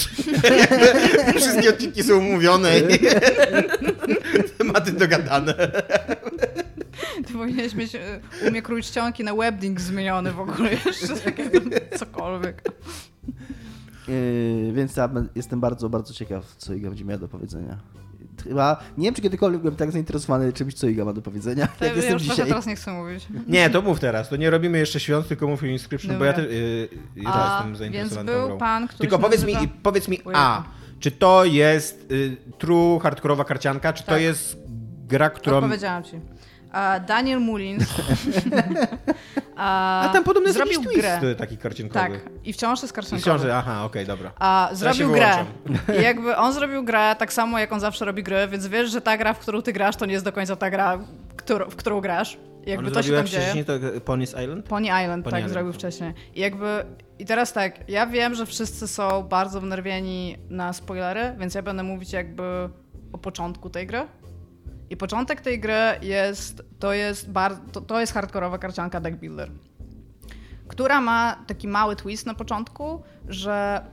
[1.39, 2.83] Wszystkie odcinki są umówione i
[4.57, 5.53] tematy dogadane.
[7.27, 7.99] Ty powinieneś mieć e,
[8.47, 11.07] umie krój czcionki na webding zmieniony w ogóle jeszcze,
[11.99, 12.61] cokolwiek.
[14.07, 17.77] Yy, więc ja jestem bardzo, bardzo ciekaw, co Iga będzie miała do powiedzenia.
[18.43, 21.85] Chyba, nie wiem, czy kiedykolwiek byłem tak zainteresowany czymś, co Iga ma do powiedzenia, To
[21.85, 22.47] jak ja jestem już dzisiaj.
[22.47, 23.27] teraz nie chcę mówić.
[23.47, 24.29] Nie, to mów teraz.
[24.29, 26.49] To nie robimy jeszcze świąt, tylko mów o Inscription, bo ja, Dobra.
[26.51, 29.61] y, ja A, jestem więc zainteresowany tą był pan, który Tylko powiedz nazywa...
[29.61, 30.63] mi, powiedz mi, a,
[30.99, 34.21] czy to jest y, true hardkorowa karcianka, czy to Tak.
[34.21, 34.57] jest
[35.07, 35.57] gra, którą...
[35.57, 36.19] Odpowiedziałam ci.
[37.07, 37.83] Daniel Mullins
[39.55, 41.35] A, A tam podobno jest zrobił twist grę.
[41.35, 42.19] taki karciankowy.
[42.19, 43.21] Tak, i wciąż jest I karciankowy.
[43.21, 44.31] książę, aha, okej, dobra.
[44.39, 45.29] A zrobił grę.
[45.65, 45.95] wyłączam.
[45.99, 49.01] I jakby on zrobił grę tak samo, jak on zawsze robi gry, więc wiesz, że
[49.01, 50.97] ta gra, w którą ty grasz, to nie jest do końca ta gra,
[51.69, 52.37] w którą grasz.
[52.65, 53.41] I jakby On to się tam dzieje.
[53.43, 54.65] wcześniej to Pony's Island?
[54.65, 55.53] Pony Island, Pony tak, Island.
[55.53, 56.13] zrobił wcześniej.
[56.35, 56.85] I jakby,
[57.19, 61.83] i teraz tak, ja wiem, że wszyscy są bardzo wnerwieni na spoilery, więc ja będę
[61.83, 62.43] mówić jakby
[63.13, 64.07] o początku tej gry.
[64.91, 69.51] I początek tej gry jest, to jest, bar, to, to jest hardkorowa karcianka Deck Builder,
[70.67, 73.86] która ma taki mały twist na początku, że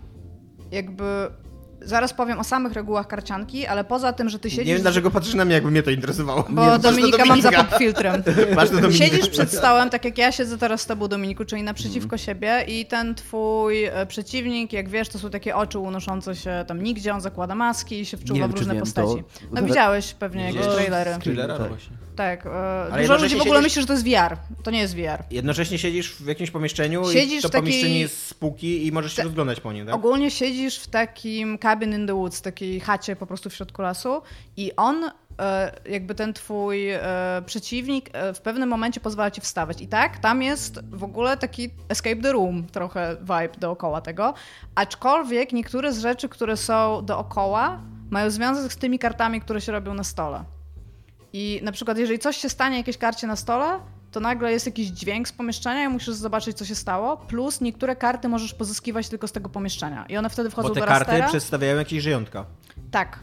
[0.71, 1.31] jakby,
[1.83, 4.67] zaraz powiem o samych regułach karcianki, ale poza tym, że ty siedzisz...
[4.67, 6.45] Nie wiem, dlaczego patrzysz na mnie, jakby mnie to interesowało.
[6.49, 7.79] Bo nie, Dominika mam za Dominika.
[7.79, 8.23] filtrem.
[8.57, 9.05] Patrz na Dominika.
[9.07, 12.87] Siedzisz przed stołem, tak jak ja siedzę teraz z tobą, Dominiku, czyli naprzeciwko siebie i
[12.87, 17.21] ten twój e, przeciwnik, jak wiesz, to są takie oczy unoszące się tam nigdzie, on
[17.21, 19.09] zakłada maski i się wczuwa Nie w różne wiem, postaci.
[19.09, 21.11] to- No widziałeś pewnie jakieś trailery.
[21.21, 21.63] Thrillera, Tak.
[21.63, 21.97] no właśnie.
[22.19, 22.51] Tak, e,
[22.87, 24.37] dużo jednocześnie ludzi w ogóle siedzisz- myśli, że to jest VR.
[24.63, 25.23] To nie jest VR.
[25.31, 29.13] Jednocześnie siedzisz w jakimś pomieszczeniu Siedzisz i to w takiej- pomieszczenie jest spółki i możesz
[29.17, 29.95] się rozglądać po nim, tak?
[29.95, 34.23] Ogólnie siedzisz w takim cabin in the woods, takiej chacie po prostu w środku lasu
[34.57, 37.01] i on, e, jakby ten twój e,
[37.47, 39.81] przeciwnik w pewnym momencie pozwala ci wstawać.
[39.83, 44.35] I tak, tam jest w ogóle taki escape the room, trochę vibe dookoła tego,
[44.75, 49.95] aczkolwiek niektóre z rzeczy, które są dookoła mają związek z tymi kartami, które się robią
[49.95, 50.45] na stole.
[51.33, 53.79] I na przykład, jeżeli coś się stanie jakiejś karcie na stole,
[54.13, 57.17] to nagle jest jakiś dźwięk z pomieszczenia i musisz zobaczyć, co się stało.
[57.17, 60.07] Plus niektóre karty możesz pozyskiwać tylko z tego pomieszczenia.
[60.09, 61.29] I one wtedy wchodzą Bo te do karty rastera.
[61.29, 62.45] przedstawiają jakieś żyjątka.
[62.91, 63.19] Tak.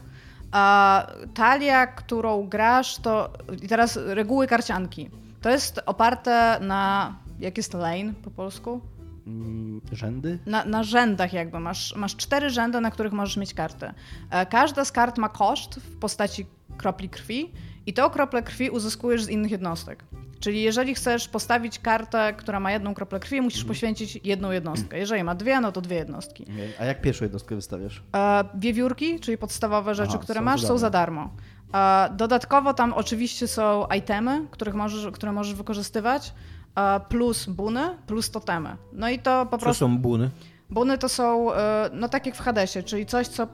[0.52, 3.30] A talia, którą grasz, to.
[3.62, 5.10] I teraz reguły karcianki.
[5.40, 7.14] To jest oparte na.
[7.40, 8.80] Jak jest lane po polsku?
[9.26, 10.38] Mm, Rzędy?
[10.46, 11.60] Na, na rzędach jakby.
[11.60, 13.94] Masz, masz cztery rzędy, na których możesz mieć kartę.
[14.30, 17.52] E, Każda z kart ma koszt w postaci kropli krwi
[17.86, 20.04] i tą kroplę krwi uzyskujesz z innych jednostek.
[20.40, 24.98] Czyli jeżeli chcesz postawić kartę, która ma jedną kroplę krwi, musisz poświęcić jedną jednostkę.
[24.98, 26.46] Jeżeli ma dwie, no to dwie jednostki.
[26.80, 28.02] A jak pierwszą jednostkę wystawiasz?
[28.16, 31.30] E, Wiewiórki, czyli podstawowe rzeczy, Aha, które masz, są za darmo.
[31.74, 36.32] E, Dodatkowo tam oczywiście są itemy, których możesz, które możesz wykorzystywać,
[36.76, 38.76] e, plus buny, plus totemy.
[38.92, 39.80] No i to po Co prostu...
[39.84, 40.30] są buny?
[40.70, 43.46] Buny to są, e, no tak jak w Hadesie, czyli coś, co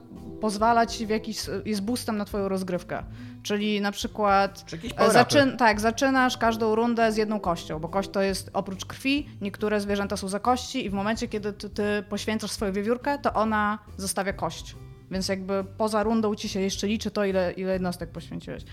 [0.43, 3.03] pozwala ci w jakiś, jest boostem na twoją rozgrywkę.
[3.43, 8.09] Czyli na przykład Czy e, zaczyn, tak, zaczynasz każdą rundę z jedną kością, bo kość
[8.09, 12.03] to jest oprócz krwi, niektóre zwierzęta są za kości i w momencie, kiedy ty, ty
[12.09, 14.75] poświęcasz swoją wiewiórkę, to ona zostawia kość.
[15.11, 18.63] Więc jakby poza rundą ci się jeszcze liczy to, ile, ile jednostek poświęciłeś.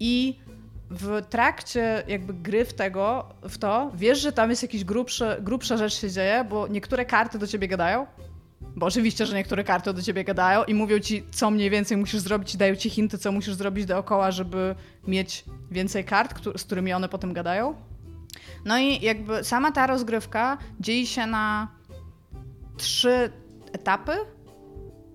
[0.00, 0.40] I
[0.90, 5.76] w trakcie jakby gry w tego, w to, wiesz, że tam jest jakiś grubszy, grubsza
[5.76, 8.06] rzecz się dzieje, bo niektóre karty do ciebie gadają.
[8.76, 12.20] Bo oczywiście, że niektóre karty do ciebie gadają i mówią ci, co mniej więcej musisz
[12.20, 14.74] zrobić i dają ci hinty, co musisz zrobić dookoła, żeby
[15.06, 17.74] mieć więcej kart, z którymi one potem gadają.
[18.64, 21.68] No i jakby sama ta rozgrywka dzieje się na
[22.76, 23.32] trzy
[23.72, 24.12] etapy,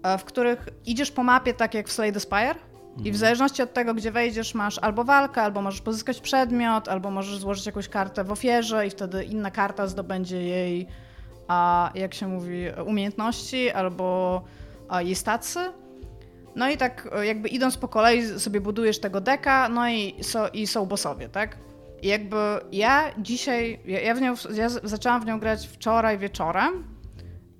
[0.03, 2.55] e, w których idziesz po mapie tak jak w Slay the Spire
[3.03, 7.11] i w zależności od tego, gdzie wejdziesz, masz albo walkę, albo możesz pozyskać przedmiot, albo
[7.11, 10.87] możesz złożyć jakąś kartę w ofierze i wtedy inna karta zdobędzie jej,
[11.47, 14.41] a, jak się mówi, umiejętności albo
[14.99, 15.59] jej stacy.
[16.55, 20.47] No i tak e, jakby idąc po kolei sobie budujesz tego deka, no i, so,
[20.47, 21.57] i są bossowie, tak?
[22.01, 22.35] I jakby
[22.71, 26.83] ja dzisiaj, ja, ja, w nią, ja zaczęłam w nią grać wczoraj wieczorem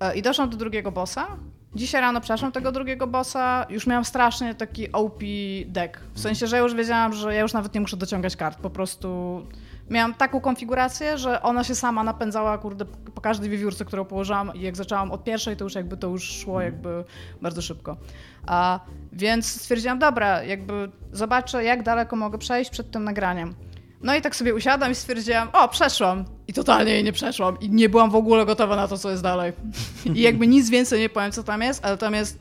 [0.00, 1.26] e, i doszłam do drugiego bossa.
[1.74, 5.22] Dzisiaj rano przeszłam tego drugiego bossa, już miałam strasznie taki OP
[5.66, 6.00] deck.
[6.14, 9.42] W sensie, że już wiedziałam, że ja już nawet nie muszę dociągać kart, po prostu
[9.90, 14.60] miałam taką konfigurację, że ona się sama napędzała, kurde, po każdej wiewiórce, którą położyłam i
[14.60, 17.04] jak zaczęłam od pierwszej, to już jakby to już szło jakby
[17.42, 17.96] bardzo szybko.
[18.46, 18.80] A,
[19.12, 23.54] więc stwierdziłam, dobra, jakby zobaczę, jak daleko mogę przejść przed tym nagraniem.
[24.02, 26.24] No i tak sobie usiadłam i stwierdziłam, o, przeszłam.
[26.48, 27.60] I totalnie jej nie przeszłam.
[27.60, 29.52] I nie byłam w ogóle gotowa na to, co jest dalej.
[30.14, 32.38] I jakby nic więcej nie powiem, co tam jest, ale tam jest,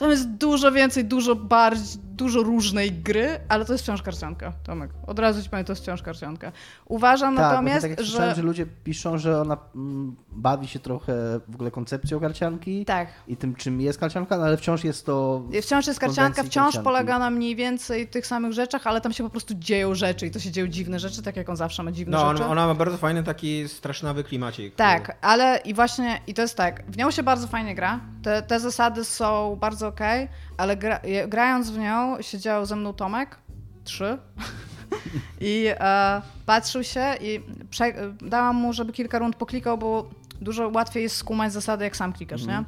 [0.00, 4.90] tam jest dużo więcej, dużo bardziej, dużo różnej gry, ale to jest wciąż karcianka, Tomek.
[5.06, 6.52] Od razu ci powiem, to jest wciąż karcianka.
[6.86, 8.34] Uważam tak, natomiast, tak jak że...
[8.34, 11.12] że ludzie piszą, że ona mm, bawi się trochę
[11.48, 13.08] w ogóle koncepcją karcianki Tak.
[13.28, 15.42] i tym, czym jest karcianka, no ale wciąż jest to...
[15.62, 16.84] Wciąż jest karcianka, wciąż karcianki.
[16.84, 20.30] polega na mniej więcej tych samych rzeczach, ale tam się po prostu dzieją rzeczy i
[20.30, 22.44] to się dzieją dziwne rzeczy, tak jak on zawsze ma dziwne No, rzeczy.
[22.44, 24.74] ona ma bardzo fajny taki strasznowy klimacik.
[24.74, 28.42] Tak, ale i właśnie, i to jest tak, w nią się bardzo fajnie gra, te,
[28.42, 33.38] te zasady są bardzo okej, ale gra, grając w nią siedział ze mną Tomek,
[33.84, 34.18] trzy,
[35.40, 41.02] i e, patrzył się i prze, dałam mu, żeby kilka rund poklikał, bo dużo łatwiej
[41.02, 42.64] jest skumać zasady, jak sam klikasz, nie?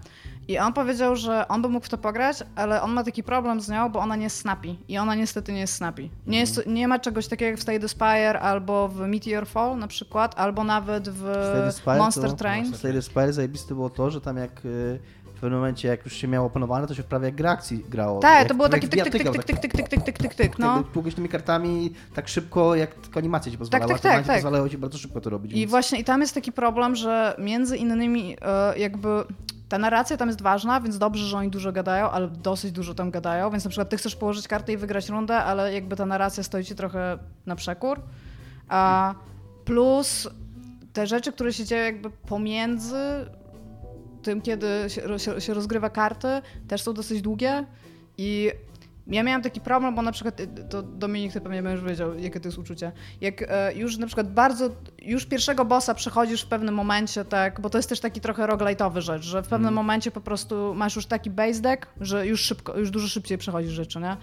[0.48, 3.60] I on powiedział, że on by mógł w to pograć, ale on ma taki problem
[3.60, 4.76] z nią, bo ona nie jest snappy.
[4.88, 6.08] I ona niestety nie jest snappy.
[6.26, 9.78] Nie, jest, nie ma czegoś takiego jak w Stay the Spire albo w Meteor Fall
[9.78, 11.22] na przykład, albo nawet w
[11.82, 12.72] Slay Monster to- Train.
[12.72, 14.98] W Slay the Spire zajebiste było to, że tam jak y,
[15.42, 18.20] pewnym momencie, jak już się miało opanowane, to się prawie jak gra akcji grało.
[18.20, 20.58] Tak, to było takie tyk, tyk, tyk, bijatyką, tyk, tyk, tyk, tyk, tyk, tyk, tyk,
[20.58, 20.84] no.
[20.84, 23.88] Pługać tymi kartami tak szybko, jak tylko animacja ci pozwalała.
[23.88, 24.36] tak, tak, animacje tak.
[24.36, 25.52] pozwalały ci bardzo szybko to robić.
[25.52, 29.08] I właśnie i tam jest taki problem, że między innymi e, jakby
[29.68, 33.10] ta narracja tam jest ważna, więc dobrze, że oni dużo gadają, ale dosyć dużo tam
[33.10, 36.42] gadają, więc na przykład ty chcesz położyć kartę i wygrać rundę, ale jakby ta narracja
[36.42, 38.00] stoi ci trochę na przekór.
[38.68, 39.14] A
[39.64, 40.28] plus
[40.92, 42.96] te rzeczy, które się dzieją jakby pomiędzy
[44.22, 46.28] tym, kiedy się, się, rozgrywa karty,
[46.68, 47.64] też są dosyć długie
[48.18, 48.50] i
[49.06, 52.40] ja miałam taki problem, bo na przykład, y, to Dominik, ty pewnie będziesz wiedział, jakie
[52.40, 52.92] to jest uczucie.
[53.20, 54.70] Jak e, już na przykład bardzo,
[55.02, 59.00] już pierwszego bossa przechodzisz w pewnym momencie, tak, bo to jest też taki trochę roguelite'owy
[59.00, 62.78] rzecz, że w pewnym momencie po prostu masz już taki base deck, że już szybko,
[62.78, 64.16] już dużo szybciej przechodzisz rzeczy, nie?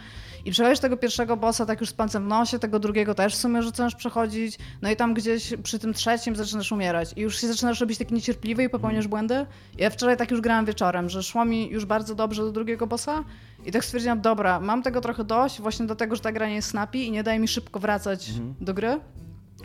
[0.46, 3.38] I przechodzisz tego pierwszego bossa tak już z palcem w nosie, tego drugiego też w
[3.38, 7.48] sumie zaczynasz przechodzić, no i tam gdzieś przy tym trzecim zaczynasz umierać i już się
[7.48, 9.46] zaczynasz robić taki niecierpliwy i popełniasz błędy.
[9.78, 13.24] Ja wczoraj tak już grałam wieczorem, że szło mi już bardzo dobrze do drugiego bossa
[13.66, 16.70] i tak stwierdziłam, dobra, mam tego trochę dość, właśnie dlatego, że ta gra nie jest
[16.70, 19.00] snappy i nie daje mi szybko wracać do gry.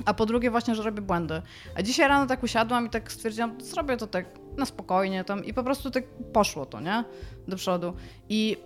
[0.05, 1.43] A po drugie właśnie, że robię błędy.
[1.77, 4.27] A dzisiaj rano tak usiadłam i tak stwierdziłam, zrobię to tak
[4.57, 7.05] na spokojnie tam i po prostu tak poszło to, nie?
[7.49, 7.93] Do przodu.
[8.29, 8.57] I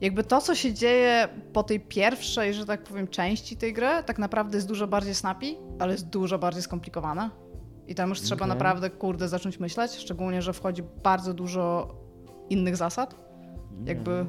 [0.00, 4.18] jakby to, co się dzieje po tej pierwszej, że tak powiem, części tej gry, tak
[4.18, 5.46] naprawdę jest dużo bardziej snappy,
[5.78, 7.30] ale jest dużo bardziej skomplikowane.
[7.86, 8.48] I tam już trzeba Okej.
[8.48, 11.94] naprawdę, kurde, zacząć myśleć, szczególnie, że wchodzi bardzo dużo
[12.50, 13.14] innych zasad,
[13.84, 14.26] jakby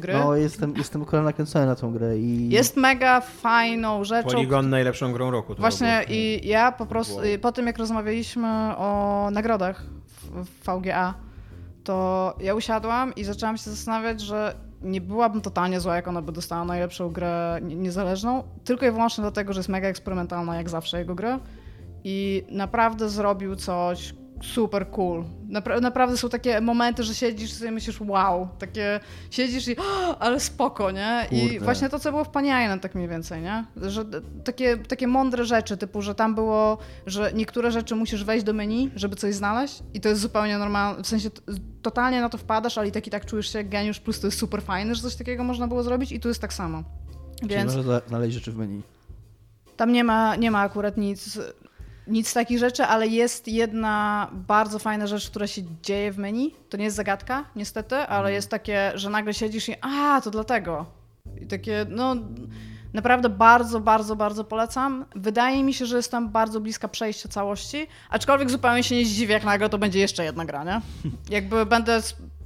[0.00, 0.12] gry.
[0.14, 2.48] No, jestem, jestem akurat nakręcony na tą grę i...
[2.50, 5.54] Jest mega fajną rzeczą, Polygon najlepszą grą roku.
[5.54, 6.18] to Właśnie było.
[6.18, 7.24] i ja po prostu, Wow.
[7.42, 9.86] po tym jak rozmawialiśmy o nagrodach
[10.32, 11.14] w, VGA,
[11.84, 16.32] to ja usiadłam i zaczęłam się zastanawiać, że nie byłabym totalnie zła, jak ona by
[16.32, 20.98] dostała najlepszą grę nie- niezależną, tylko i wyłącznie dlatego, że jest mega eksperymentalna, jak zawsze
[20.98, 21.38] jego gry.
[22.04, 25.24] I naprawdę zrobił coś super cool.
[25.50, 30.18] Napra- naprawdę są takie momenty, że siedzisz i sobie myślisz, wow, takie siedzisz i "O,
[30.24, 31.26] ale spoko, nie?
[31.30, 31.64] I Kurde.
[31.64, 33.64] właśnie to, co było w Pani Island, tak mniej więcej, nie?
[33.76, 34.04] Że
[34.44, 38.90] takie, takie mądre rzeczy, typu, że tam było, że niektóre rzeczy musisz wejść do meni,
[38.96, 41.30] żeby coś znaleźć i to jest zupełnie normalne, w sensie
[41.82, 44.26] totalnie na to wpadasz, ale i tak i tak czujesz się jak geniusz, plus to
[44.26, 46.82] jest super fajne, że coś takiego można było zrobić i tu jest tak samo.
[47.40, 48.82] Czyli Więc możesz zna- znaleźć rzeczy w menu.
[49.76, 51.38] tam nie ma, nie ma akurat nic,
[52.06, 56.54] nic z takich rzeczy, ale jest jedna bardzo fajna rzecz, która się dzieje w menu.
[56.70, 60.86] To nie jest zagadka, niestety, ale jest takie, że nagle siedzisz i a, to dlatego.
[61.40, 62.16] I takie, no
[62.94, 65.04] naprawdę bardzo, bardzo, bardzo polecam.
[65.16, 69.34] Wydaje mi się, że jest tam bardzo bliska przejścia całości, aczkolwiek zupełnie się nie zdziwię,
[69.34, 70.80] jak nagle to będzie jeszcze jedna gra, nie?
[71.36, 72.00] Jakby będę,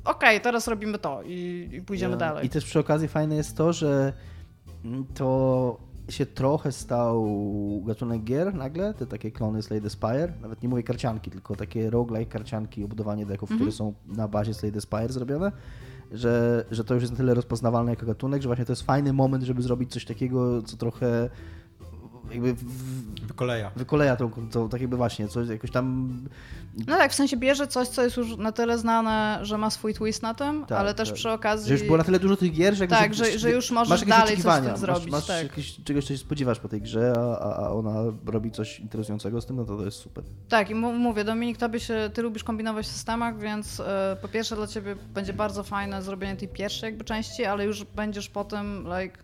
[0.05, 2.47] okej, teraz robimy to i, i pójdziemy Ja- dalej.
[2.47, 4.13] I też przy okazji fajne jest to, że
[4.85, 7.27] mm, to się trochę stał
[7.87, 11.91] gatunek gier nagle, te takie klony Slay the Spire, nawet nie mówię karcianki, tylko takie
[11.91, 13.59] roguelike karcianki, obudowanie deków, Mhm.
[13.61, 15.53] które są na bazie Slay the Spire zrobione,
[16.13, 19.13] że, że to już jest na tyle rozpoznawalne jako gatunek, że właśnie to jest fajny
[19.13, 21.31] moment, żeby zrobić coś takiego, co trochę
[22.31, 23.71] jakby w- Wykoleja.
[23.77, 26.11] wykoleja tą, tą tak jakby właśnie, coś jakoś tam
[26.87, 29.95] No tak, w sensie bierze coś, co jest już na tyle znane, że ma swój
[29.95, 31.17] twist na tym, Tak, ale też tak.
[31.17, 31.69] przy okazji...
[31.69, 34.01] Że już było na tyle dużo tych gier, że, Tak, że- że już możesz masz
[34.01, 35.43] jakieś dalej coś z tym zrobić, Masz, masz tak.
[35.43, 37.95] jakieś, czegoś, co się spodziewasz po tej grze, a, a- ona
[38.27, 40.25] robi coś interesującego z tym, no to to jest super.
[40.49, 44.57] Tak, i mówię, Dominik, tobie się, ty lubisz kombinować w systemach, więc e, po pierwsze
[44.57, 49.19] dla ciebie będzie bardzo fajne zrobienie tej pierwszej jakby części, ale już będziesz potem, like,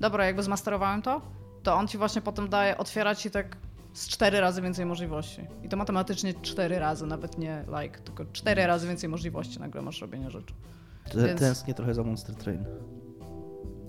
[0.00, 1.20] dobra, jakby zmasterowałem to,
[1.64, 3.56] to on ci właśnie potem daje, otwiera ci tak
[3.92, 5.46] z cztery razy więcej możliwości.
[5.62, 10.00] I to matematycznie cztery razy, nawet nie like, tylko cztery razy więcej możliwości nagle masz
[10.00, 10.54] robienia rzeczy.
[11.14, 12.64] Więc- Tęsknię trochę za Monster Train.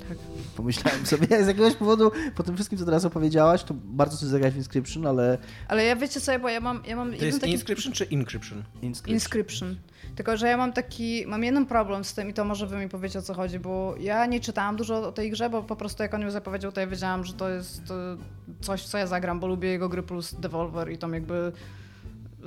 [0.09, 0.17] Tak.
[0.55, 4.53] Pomyślałem sobie, z jakiegoś powodu, po tym wszystkim, co teraz opowiedziałaś, to bardzo chcę zagrać
[4.53, 5.37] w Inscription, ale
[5.67, 8.07] Ale ja wiecie sobie, bo ja mam, ja mam To jeden jest taki Inscription czy
[8.11, 8.63] Encryption?
[8.81, 9.13] Inscription.
[9.13, 9.75] Inscription.
[10.15, 12.89] Tylko, że ja mam taki, mam jeden problem z tym i to może wy mi
[12.89, 16.03] powiecie o co chodzi, bo ja nie czytałam dużo o tej grze, bo po prostu
[16.03, 18.17] jak on ją zapowiedział, to ja wiedziałam, że to jest e,
[18.61, 21.51] coś, w co ja zagram, bo lubię jego gry plus Devolver i tam jakby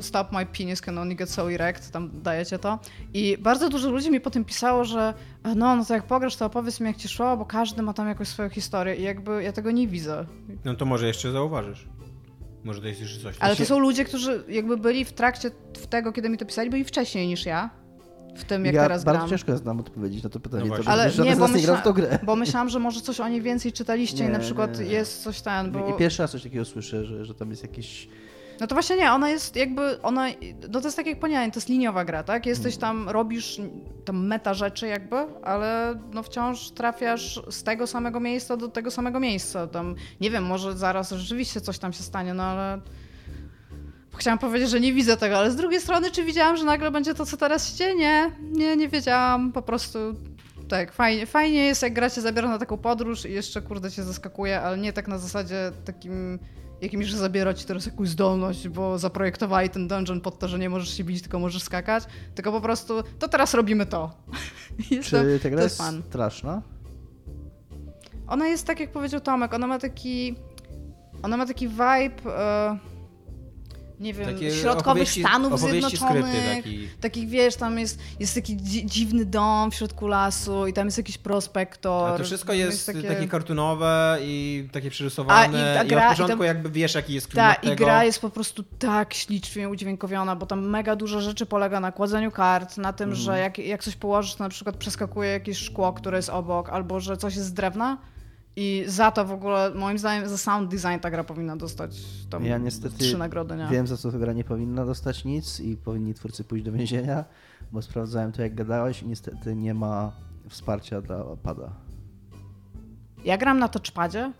[0.00, 2.78] Stop My Penis Can Only Get So Erect, tam dajecie to.
[3.14, 6.46] I bardzo dużo ludzi mi potem pisało, że e, no, no to jak pograsz, to
[6.46, 9.52] opowiedz mi jak ci szło, bo każdy ma tam jakąś swoją historię i jakby ja
[9.52, 10.26] tego nie widzę.
[10.64, 11.88] No to może jeszcze zauważysz.
[12.64, 13.36] Może to jest jeszcze coś.
[13.40, 15.50] Ale to są ludzie, którzy jakby byli w trakcie
[15.90, 17.70] tego, kiedy mi to pisali, byli wcześniej niż ja.
[18.36, 19.30] W tym, jak ja teraz bardzo gram.
[19.30, 20.64] ciężko znam odpowiedzieć na to pytanie.
[20.68, 21.82] No to, Ale nie, z bo, myśla...
[22.22, 24.92] bo myślałam, że może coś o niej więcej czytaliście i Nie, na przykład nie, nie.
[24.92, 25.94] jest coś ten, bo...
[25.94, 28.08] I pierwszy raz coś takiego słyszę, że, że tam jest jakiś
[28.60, 30.26] No to właśnie nie, ona jest jakby, ona,
[30.72, 32.46] no to jest tak jak ponianie, to jest liniowa gra, tak?
[32.46, 33.60] Jesteś tam, robisz
[34.04, 39.20] tam meta rzeczy jakby, ale no wciąż trafiasz z tego samego miejsca do tego samego
[39.20, 39.66] miejsca.
[39.66, 42.80] Tam, nie wiem, może zaraz rzeczywiście coś tam się stanie, no ale
[44.16, 47.14] chciałam powiedzieć, że nie widzę tego, ale z drugiej strony, czy widziałam, że nagle będzie
[47.14, 47.94] to, co teraz się dzieje?
[47.94, 49.98] Nie, nie, nie wiedziałam, po prostu
[50.68, 54.02] tak, fajnie, fajnie jest, jak gra cię zabiera na taką podróż i jeszcze, kurde, cię
[54.02, 56.38] zaskakuje, ale nie tak na zasadzie takim
[56.80, 60.70] jakimś, że zabiera ci teraz jakąś zdolność, bo zaprojektowali ten dungeon pod to, że nie
[60.70, 62.04] możesz się bić, tylko możesz skakać,
[62.34, 64.10] tylko po prostu, to teraz robimy to.
[64.90, 66.02] Jest Czy ta gra jest fan.
[66.08, 66.62] straszna?
[68.26, 70.34] Ona jest tak, jak powiedział Tomek, ona ma taki,
[71.22, 72.22] ona ma taki vibe...
[72.24, 72.97] Uh,
[74.00, 76.24] nie wiem, Takie środkowych Stanów Zjednoczonych.
[76.56, 76.88] Taki...
[77.00, 80.98] Takich, wiesz, tam jest, jest taki dzi dziwny dom w środku lasu i tam jest
[80.98, 82.10] jakiś prospektor.
[82.10, 83.02] A to wszystko jest, takie...
[83.02, 86.46] takie kartunowe i takie przerysowane a, i, a gra, i od początku i tam...
[86.46, 90.46] jakby wiesz, jaki jest klimat Ta, i gra jest po prostu tak ślicznie udźwiękowiona, bo
[90.46, 93.16] tam mega dużo rzeczy polega na kładzeniu kart, na tym, mm.
[93.16, 97.00] że jak, jak coś położysz, to na przykład przeskakuje jakieś szkło, które jest obok, albo
[97.00, 97.98] że coś jest z drewna,
[98.58, 101.96] i za to w ogóle, moim zdaniem, za sound design ta gra powinna dostać
[102.30, 103.56] tam ja niestety trzy nagrody.
[103.56, 103.66] Nie?
[103.70, 107.24] Wiem, za co ta gra nie powinna dostać nic i powinni twórcy pójść do więzienia,
[107.72, 110.12] bo sprawdzałem to, jak gadałeś i niestety nie ma
[110.48, 111.70] wsparcia dla pada.
[113.24, 114.32] Ja gram na touchpadzie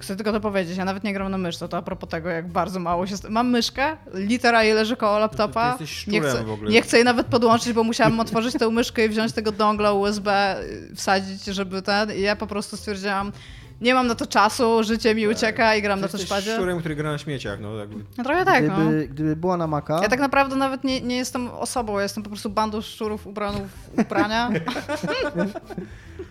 [0.00, 2.48] Chcę tylko to powiedzieć, ja nawet nie gram na myszce, to a propos tego, jak
[2.48, 3.14] bardzo mało się...
[3.28, 5.78] Mam myszkę, litera jej leży koło laptopa.
[5.78, 9.08] Ty, ty nie, chcę, nie chcę jej nawet podłączyć, bo musiałam otworzyć tę myszkę i
[9.08, 10.56] wziąć tego dongla USB,
[10.96, 12.12] wsadzić, żeby ten...
[12.12, 13.32] I ja po prostu stwierdziłam,
[13.80, 15.36] nie mam na to czasu, życie mi tak.
[15.36, 16.54] ucieka i gram na touchpadzie.
[16.54, 18.04] szczurem, który gra na śmieciach, no jakby.
[18.18, 18.90] No trochę tak, gdyby, no.
[19.08, 20.02] Gdyby była na Maca...
[20.02, 23.58] Ja tak naprawdę nawet nie, nie jestem osobą, ja jestem po prostu bandą szczurów ubraną
[23.68, 24.50] w ubrania.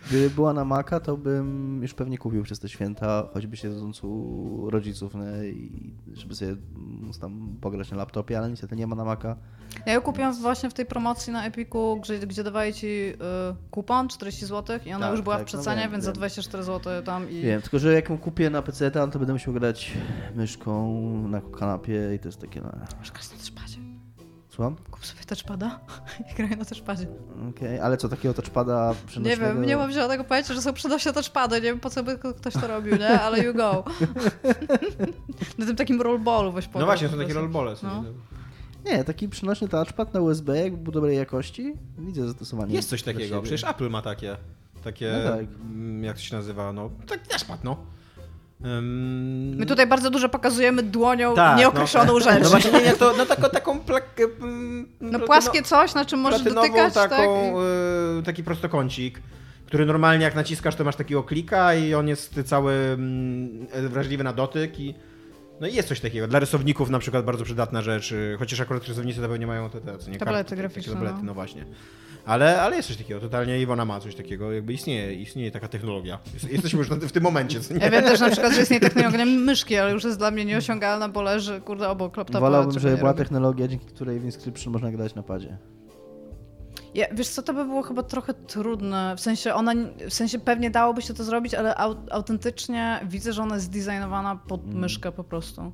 [0.09, 4.69] Gdyby była na Maca, to bym już pewnie kupił przez te święta, choćby siedząc u
[4.69, 6.55] rodziców, nie, i żeby sobie
[7.21, 9.35] tam pograć na laptopie, ale niestety nie ma na Maca.
[9.85, 13.15] Ja ją kupiłam właśnie w tej promocji na Epiku, gdzie, gdzie dawali ci y,
[13.71, 16.13] kupon 40 zł i ona tak, już była tak, w przecenie, no więc wiem.
[16.13, 17.38] za 24 zł tam i...
[17.41, 19.91] Wiem, tylko że jak ją kupię na PC, to będę musiał grać
[20.35, 22.61] myszką na kanapie i to jest takie...
[22.61, 22.71] No...
[22.99, 23.77] Masz grać na touchpadzie.
[24.49, 24.75] Słucham?
[24.91, 25.79] Kup sobie touchpada
[26.31, 27.07] i graj na touchpadzie.
[27.49, 29.47] Okej, okay, ale co takiego touchpada przenośnego?
[29.47, 32.17] Nie wiem, nie mam żadnego pojęcia, że są przenośne touchpady, nie wiem po co by
[32.17, 33.21] ktoś to robił, nie?
[33.21, 33.83] Ale you go.
[35.57, 37.75] na tym takim rollballu weź No właśnie, są takie rollbole.
[37.83, 38.03] No.
[38.85, 42.75] Nie, taki przenośny touchpad na USB, jakby był dobrej jakości, widzę zastosowanie.
[42.75, 44.37] Jest coś takiego, przecież Apple ma takie.
[44.83, 45.45] Takie, no tak.
[45.61, 47.77] Mm, jak to się nazywa, no, tak touchpad, no.
[48.63, 49.55] Um...
[49.55, 52.43] My tutaj bardzo dużo pokazujemy dłonią tak, nieokreśloną no, rzecz.
[52.43, 54.23] No właśnie, nie, nie, to no, taką, taką plakę,
[55.01, 58.19] No płaskie coś, na czym możesz dotykać, taką, tak?
[58.19, 59.21] y, taki prostokącik,
[59.65, 62.73] który normalnie jak naciskasz, to masz takiego klika i on jest cały
[63.85, 64.95] y, wrażliwy na dotyk i
[65.61, 66.27] no i jest coś takiego.
[66.27, 69.97] Dla rysowników na przykład bardzo przydatna rzecz, chociaż akurat rysownicy to pewnie mają te, te
[69.97, 70.93] co nie, tablety graficzne.
[70.93, 71.23] Tablety, no.
[71.23, 71.65] no właśnie.
[72.25, 76.19] Ale, ale jest coś takiego, totalnie Iwona ma coś takiego, jakby istnieje, istnieje taka technologia.
[76.51, 77.59] Jesteśmy już w tym momencie.
[77.71, 77.77] Nie?
[77.77, 81.09] Ja wiem też na przykład, że istnieje technologia myszki, ale już jest dla mnie nieosiągalna,
[81.09, 82.39] bo leży, kurde, obok laptopa.
[82.39, 85.57] Wolałbym, żeby była technologia, dzięki której w Inscription można grać na padzie.
[86.93, 89.73] Ja, wiesz co, to by było chyba trochę trudne, w sensie ona,
[90.09, 91.75] w sensie pewnie dałoby się to zrobić, ale
[92.11, 94.77] autentycznie widzę, że ona jest zdesignowana pod mm.
[94.77, 95.71] myszkę po prostu.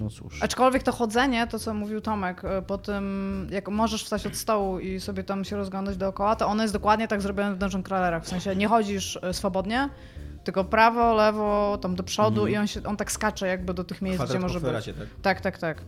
[0.00, 0.42] No cóż.
[0.42, 4.78] Aczkolwiek to chodzenie, to co mówił Tomek, e, po tym, jak możesz wstać od stołu
[4.78, 8.24] i sobie tam się rozglądać dookoła, to ono jest dokładnie tak zrobione w Dungeon Crawlerach.
[8.24, 9.88] W sensie nie chodzisz e, swobodnie,
[10.44, 12.54] tylko prawo, lewo, tam do przodu mm.
[12.54, 14.86] i on, się, on tak skacze jakby do tych miejsc, Kwadrat gdzie może być.
[14.86, 14.94] tak?
[15.22, 15.82] tak, tak, tak.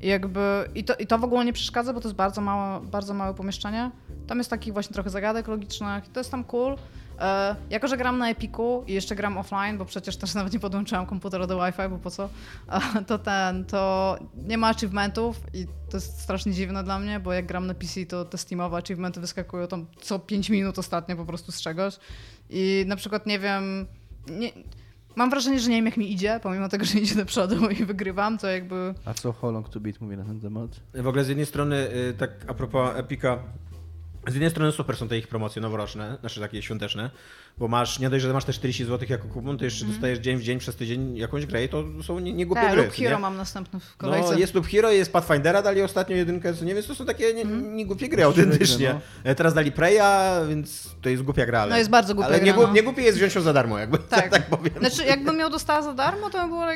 [0.00, 0.40] I jakby,
[0.74, 3.34] i to, i to w ogóle nie przeszkadza, bo to jest bardzo małe, bardzo małe
[3.34, 3.90] pomieszczenie.
[4.26, 6.76] Tam jest takich właśnie trochę zagadek logicznych, to jest tam cool.
[7.20, 10.60] E, jako, że gram na Epiku i jeszcze gram offline, bo przecież też nawet nie
[10.60, 12.28] podłączyłam komputera do Wi-Fi, bo po co,
[12.68, 17.32] e, to ten, to nie ma achievementów i to jest strasznie dziwne dla mnie, bo
[17.32, 21.24] jak gram na PC, to te Steamowe achievementy wyskakują tam co 5 minut ostatnio po
[21.24, 21.98] prostu z czegoś.
[22.50, 23.86] I na przykład nie wiem,
[24.30, 24.52] nie,
[25.16, 27.84] mam wrażenie, że nie wiem jak mi idzie, pomimo tego, że idzie do przodu i
[27.84, 28.94] wygrywam, to jakby...
[29.04, 30.70] A co How Long To Beat mówi na ten temat?
[30.94, 33.38] W ogóle z jednej strony, y, tak a propos Epika,
[34.26, 37.10] z jednej strony super są te ich promocje noworoczne, znaczy takie świąteczne,
[37.58, 39.94] bo masz, nie dość, że masz te 40 zł jako kupon, to jeszcze mm.
[39.94, 42.72] dostajesz dzień w dzień przez tydzień jakąś grę i to są nie, nie głupie tak,
[42.72, 42.84] gry.
[42.84, 43.22] Lub Hero nie?
[43.22, 44.32] mam następny w kolejce.
[44.32, 47.34] No, jest lub Hero, jest Pathfindera, dali ostatnio jedynkę, co nie, więc to są takie
[47.34, 47.76] nie, mm.
[47.76, 48.94] nie głupie gry autentycznie.
[48.94, 49.30] No.
[49.30, 50.00] E, teraz dali Preya,
[50.48, 51.60] więc to jest głupia gra.
[51.60, 52.46] Ale, no jest bardzo głupia ale gra.
[52.46, 52.72] Nie, no.
[52.72, 54.74] nie głupie jest wziąć ją za darmo, jakby tak, tak powiem.
[54.78, 56.66] Znaczy jakbym ją dostała za darmo, to by było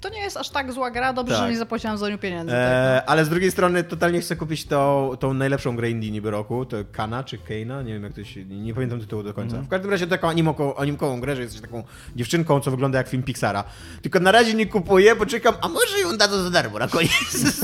[0.00, 1.44] to nie jest aż tak zła gra, dobrze, tak.
[1.44, 2.54] że nie zapłaciłam za nią pieniędzy.
[2.54, 3.12] E, tak, no.
[3.12, 6.76] Ale z drugiej strony totalnie chcę kupić tą, tą najlepszą grę indie niby roku, to
[6.92, 9.62] Kana czy Keina, nie wiem jak to się, nie, pamiętam tytułu do końca.
[9.62, 11.82] W każdym razie taką animoko, animkową grę, że jesteś taką
[12.16, 13.64] dziewczynką, co wygląda jak film Pixara.
[14.02, 17.10] Tylko na razie nie kupuję, bo czekam, a może ją dadzą za darmo na koniec.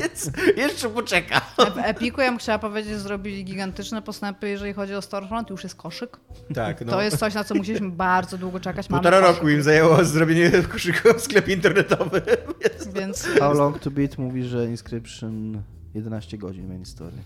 [0.00, 1.40] Więc Jeszcze poczekam.
[1.74, 5.50] W Epiku ja bym chciała powiedzieć, że zrobili gigantyczne postępy, jeżeli chodzi o Storefront.
[5.50, 6.16] Już jest koszyk.
[6.54, 6.92] Tak, no.
[6.92, 8.90] To jest coś, na co musieliśmy bardzo długo czekać.
[8.90, 12.22] Mamy Półtora koszyk, roku im zajęło zrobienie koszyka w sklepie internetowym.
[12.96, 15.62] Więc How long to beat mówi, że Inscription
[15.94, 17.16] 11 godzin main story.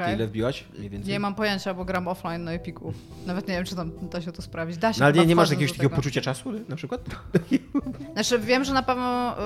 [0.00, 0.64] A ty ile wbiłaś?
[0.78, 1.12] Mniej więcej?
[1.12, 2.92] nie mam pojęcia, bo gram offline na Epiku.
[3.26, 4.78] Nawet nie wiem, czy tam da się to sprawdzić.
[4.78, 7.00] Da się No ale nie, nie masz jakiegoś takiego poczucia czasu na przykład?
[8.12, 9.36] Znaczy wiem, że na pewno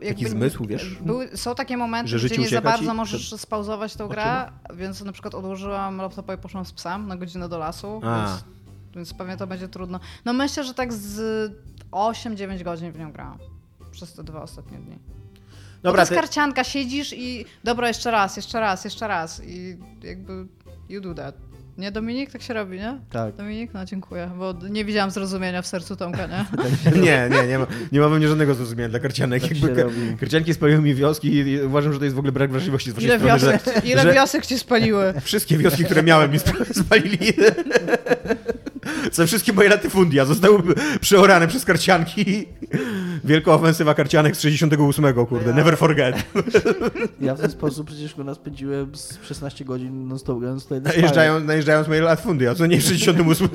[0.00, 0.94] y, jakby, zmysł, wiesz?
[1.00, 5.04] Były, są takie momenty, Że gdzie nie za bardzo możesz przed spauzować tą grę, więc
[5.04, 8.26] na przykład odłożyłam laptopa i poszłam z psem na godzinę do lasu, A.
[8.26, 8.44] więc,
[8.96, 10.00] więc pewnie to będzie trudno.
[10.24, 11.52] No myślę, że tak z
[11.90, 13.38] 8-9 godzin w nią grałam
[13.90, 14.98] przez te dwa ostatnie dni.
[15.84, 19.76] Dobra, to jest ty, karcianka, siedzisz i dobra, jeszcze raz, jeszcze raz, jeszcze raz i
[20.02, 20.32] jakby
[20.88, 21.34] you do that.
[21.78, 22.30] Nie, Dominik?
[22.32, 22.98] Tak się robi, nie?
[23.10, 23.34] Tak.
[23.36, 23.70] Dominik?
[23.74, 26.44] No dziękuję, bo nie widziałam zrozumienia w sercu Tomka, nie?
[27.02, 29.42] nie, nie, nie ma, nie ma we mnie żadnego zrozumienia dla karcianek.
[29.42, 29.88] Tak Jakby ka-
[30.20, 33.08] karcianki spaliły mi wioski i uważam, że to jest w ogóle brak wrażliwości z waszej
[33.08, 35.14] Ile strony, wiosek, że ile że- wiosek ci spaliły?
[35.24, 37.32] wszystkie wioski, które miałem mi sp- spalili.
[39.12, 40.62] Co wszystkie moje latyfundia zostały
[41.00, 42.46] przeorane przez karcianki.
[43.24, 46.16] Wielka ofensywa karcianek z 68, kurde, Ja- never forget.
[47.20, 50.90] Ja w ten sposób przecież go spędziłem z 16 godzin non stop grając tutaj na
[50.90, 53.48] Najeżdżając, najeżdżając moje latyfundia, co nie w 68.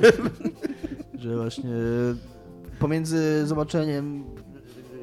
[1.20, 1.70] Że właśnie
[2.78, 4.24] pomiędzy zobaczeniem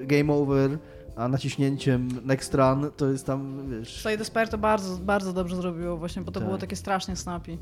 [0.02, 0.78] game over,
[1.16, 4.02] a naciśnięciem next run, to jest tam, wiesz...
[4.02, 6.48] Slay the Spire to bardzo, bardzo dobrze zrobiło właśnie, bo to Tak.
[6.48, 7.58] było takie strasznie snappy.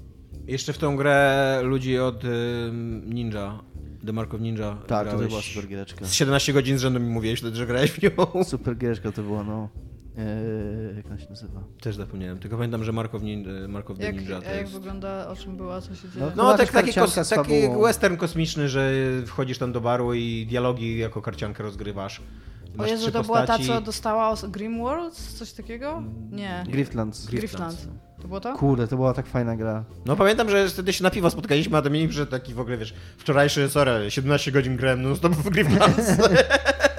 [0.47, 2.23] Jeszcze w tą grę ludzi od
[3.05, 3.59] Ninja,
[4.05, 6.05] The Mark of Ninja Tak, to była super giereczka.
[6.05, 8.09] Z 17 godzin z rzędu mi mówiłeś, że grałeś w nią.
[8.43, 9.69] Super giereczka to była, no.
[10.17, 11.63] Eee, jak ona się nazywa?
[11.81, 14.51] Też zapomniałem, tylko pamiętam, że Mark of, Nin, Mark of the Jak, Ninja to a
[14.51, 14.73] jak jest...
[14.73, 16.25] wygląda, o czym była, co się dzieje?
[16.35, 17.53] No, No, tak, taki, kos, taki
[17.83, 18.91] western kosmiczny, że
[19.25, 22.19] wchodzisz tam do baru i dialogi jako karciankę rozgrywasz.
[22.19, 22.23] o
[22.77, 23.67] Masz Jezu, trzy to była ta, postaci.
[23.67, 25.33] co dostała os- Grim Worlds?
[25.33, 26.03] Coś takiego?
[26.31, 26.63] Nie.
[26.69, 27.25] Griftlands.
[27.25, 27.87] Griftlands.
[28.25, 28.53] To było to?
[28.53, 29.83] Kurde, to była tak fajna gra.
[30.05, 32.77] No pamiętam, że wtedy się na piwo spotkaliśmy, a to mieli, że taki w ogóle,
[32.77, 36.11] wiesz, wczorajszy, sorry, 17 godzin grałem no stop w Grifflands.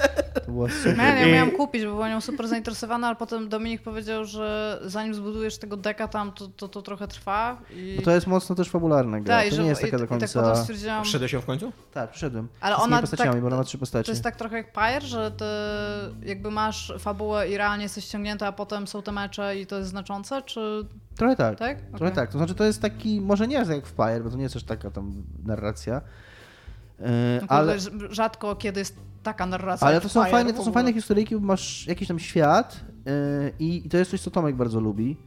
[0.47, 0.97] To była super.
[0.97, 4.79] No, ja I- miałam kupić, bo była nią super zainteresowana, ale potem Dominik powiedział, że
[4.85, 7.57] zanim zbudujesz tego deka tam, to to, to trochę trwa.
[7.75, 7.95] I...
[7.99, 9.37] Bo to jest mocno też fabularna gra.
[9.37, 10.41] Tak, to że- nie jest taka i, do i tak końca...
[10.41, 11.71] potem stwierdziłam, Wszedłeś ją w końcu?
[11.93, 12.47] Tak, przyszedłem.
[12.61, 14.05] Ale Z ona postaciami, tak- bo ona ma trzy postaci.
[14.05, 15.45] To jest tak trochę jak Pyre, że ty
[16.27, 19.89] jakby masz fabułę i realnie jesteś ściągnięty, a potem są te mecze i to jest
[19.89, 20.85] znaczące, czy
[21.15, 21.57] Trochę tak.
[21.59, 21.77] tak?
[21.81, 22.11] Trochę Okej.
[22.15, 22.31] tak.
[22.31, 24.53] To znaczy to jest taki, może nie jest jak w Fire, bo to nie jest
[24.53, 26.01] też taka tam narracja.
[26.99, 27.79] E, No, ale, ale...
[28.09, 29.87] Rzadko kiedy jest taka narracja.
[29.87, 33.89] ale to są fajne, to są fajne historyjki, bo masz jakiś tam świat e, i,
[33.89, 35.17] to jest coś, co Tomek bardzo lubi,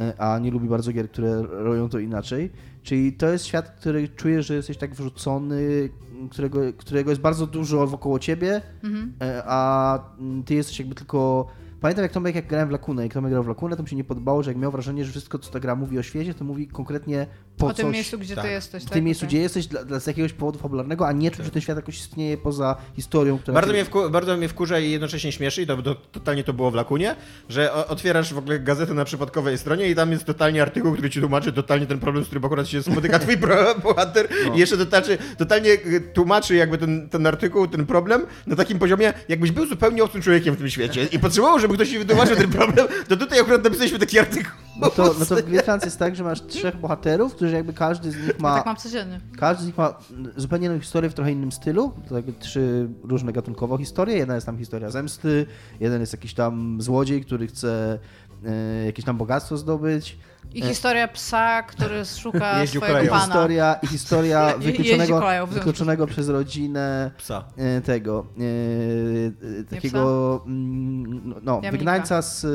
[0.00, 2.52] e, a nie lubi bardzo gier, które robią to inaczej.
[2.82, 5.88] Czyli to jest świat, który czujesz, że jesteś tak wrzucony,
[6.30, 9.12] którego, którego jest bardzo dużo wokoło ciebie, Mhm.
[9.22, 9.98] E, a
[10.46, 11.46] ty jesteś jakby tylko...
[11.80, 13.96] Pamiętam jak Tomek, jak grałem w Lakunę, jak Tomek grał w Lakunę, to mi się
[13.96, 16.44] nie podobało, że jak miał wrażenie, że wszystko, co ta gra mówi o świecie, to
[16.44, 17.26] mówi konkretnie
[17.58, 18.44] po coś, tym miejscu, gdzie tak.
[18.44, 18.82] ty jesteś.
[18.82, 18.94] w tak?
[18.94, 19.28] tym miejscu, Okej.
[19.28, 21.98] gdzie jesteś, dla, dla, z jakiegoś powodu fabularnego, a nie czuć, że ten świat jakoś
[21.98, 23.54] istnieje poza historią, która...
[23.54, 26.70] Bardzo mnie, wku, bardzo mnie wkurza i jednocześnie śmieszy, i to, to totalnie to było
[26.70, 27.16] w Lakunie,
[27.48, 31.10] że o, otwierasz w ogóle gazetę na przypadkowej stronie i tam jest totalnie artykuł, który
[31.10, 33.36] ci tłumaczy totalnie ten problem, z którym akurat się spotyka twój
[33.82, 38.78] bohater i jeszcze totalnie, totalnie y, tłumaczy jakby ten, ten artykuł, ten problem na takim
[38.78, 42.36] poziomie, jakbyś był zupełnie obcym człowiekiem w tym świecie i potrzebował, żeby ktoś ci wytłumaczył
[42.36, 44.52] ten problem, to tutaj akurat napisaliśmy taki artykuł.
[44.80, 48.10] No to, no to w Grifflands jest tak, że masz trzech bohaterów, którzy jakby każdy
[48.12, 48.54] z nich Ja ma...
[48.56, 49.20] tak mam codziennie.
[49.38, 49.94] Każdy z nich ma
[50.36, 51.92] zupełnie inną historię w trochę innym stylu.
[52.08, 54.16] To jakby trzy różne gatunkowo historie.
[54.16, 55.46] Jedna jest tam historia zemsty,
[55.80, 57.98] jeden jest jakiś tam złodziej, który chce
[58.46, 60.18] e, jakieś tam bogactwo zdobyć.
[60.54, 63.12] I historia psa, który szuka Jeździł swojego koleją.
[63.12, 63.24] pana.
[63.26, 65.20] Historia, I historia wykluczonego,
[65.50, 67.44] z- wykluczonego przez rodzinę Psa.
[67.56, 71.70] e, tego e, e, takiego mm, no, no Jamnika.
[71.72, 72.48] wygnańca z e,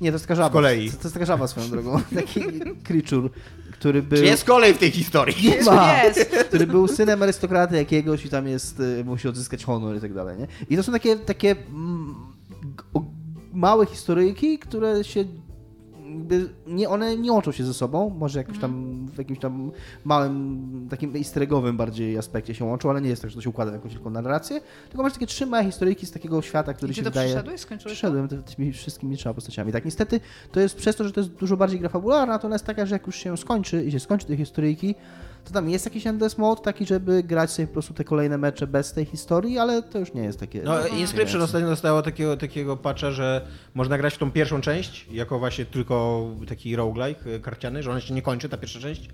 [0.00, 0.48] nie, to jest taka żaba.
[0.48, 0.90] Z kolei.
[0.90, 2.00] To, to jest taka żaba swoją drogą.
[2.16, 2.40] Taki
[2.84, 3.30] creature,
[3.84, 5.48] który był Czy jest kolej w tej historii?
[5.48, 6.02] Nie ma.
[6.02, 6.24] Jest.
[6.48, 10.38] który był synem arystokraty jakiegoś i tam jest, y, musi odzyskać honor i tak dalej,
[10.38, 10.46] nie?
[10.70, 12.14] I to są takie, takie mm,
[13.52, 15.24] małe historyjki, które się
[16.24, 19.70] jakby nie, one nie łączą się ze sobą, może jakoś tam w jakimś tam
[20.04, 23.50] małym, takim easter eggowym bardziej aspekcie się łączą, ale nie jest tak, że to się
[23.50, 26.94] układa w jakąś wielką narrację, tylko masz takie trzy małe historyjki z takiego świata, który
[26.94, 27.28] się to wydaje...
[27.28, 27.60] przyszedłeś?
[27.60, 27.88] Skończyłeś to?
[27.94, 29.72] Przyszedłem ty- tymi wszystkimi trzema postaciami.
[29.72, 30.20] Tak, niestety
[30.52, 32.86] to jest przez to, że to jest dużo bardziej gra fabularna, to ona jest taka,
[32.86, 34.94] że jak już się skończy i się skończy te historyjki,
[35.44, 38.66] To tam jest jakiś endless mode taki, żeby grać sobie po prostu te kolejne mecze
[38.66, 40.62] bez tej historii, ale to już nie jest takie...
[40.62, 41.44] No, Inscription jest.
[41.44, 46.26] ostatnio dostało takiego, takiego patcha, że można grać w tą pierwszą część jako właśnie tylko
[46.48, 49.08] taki roguelike y, karciany, że ona się nie kończy, ta pierwsza część.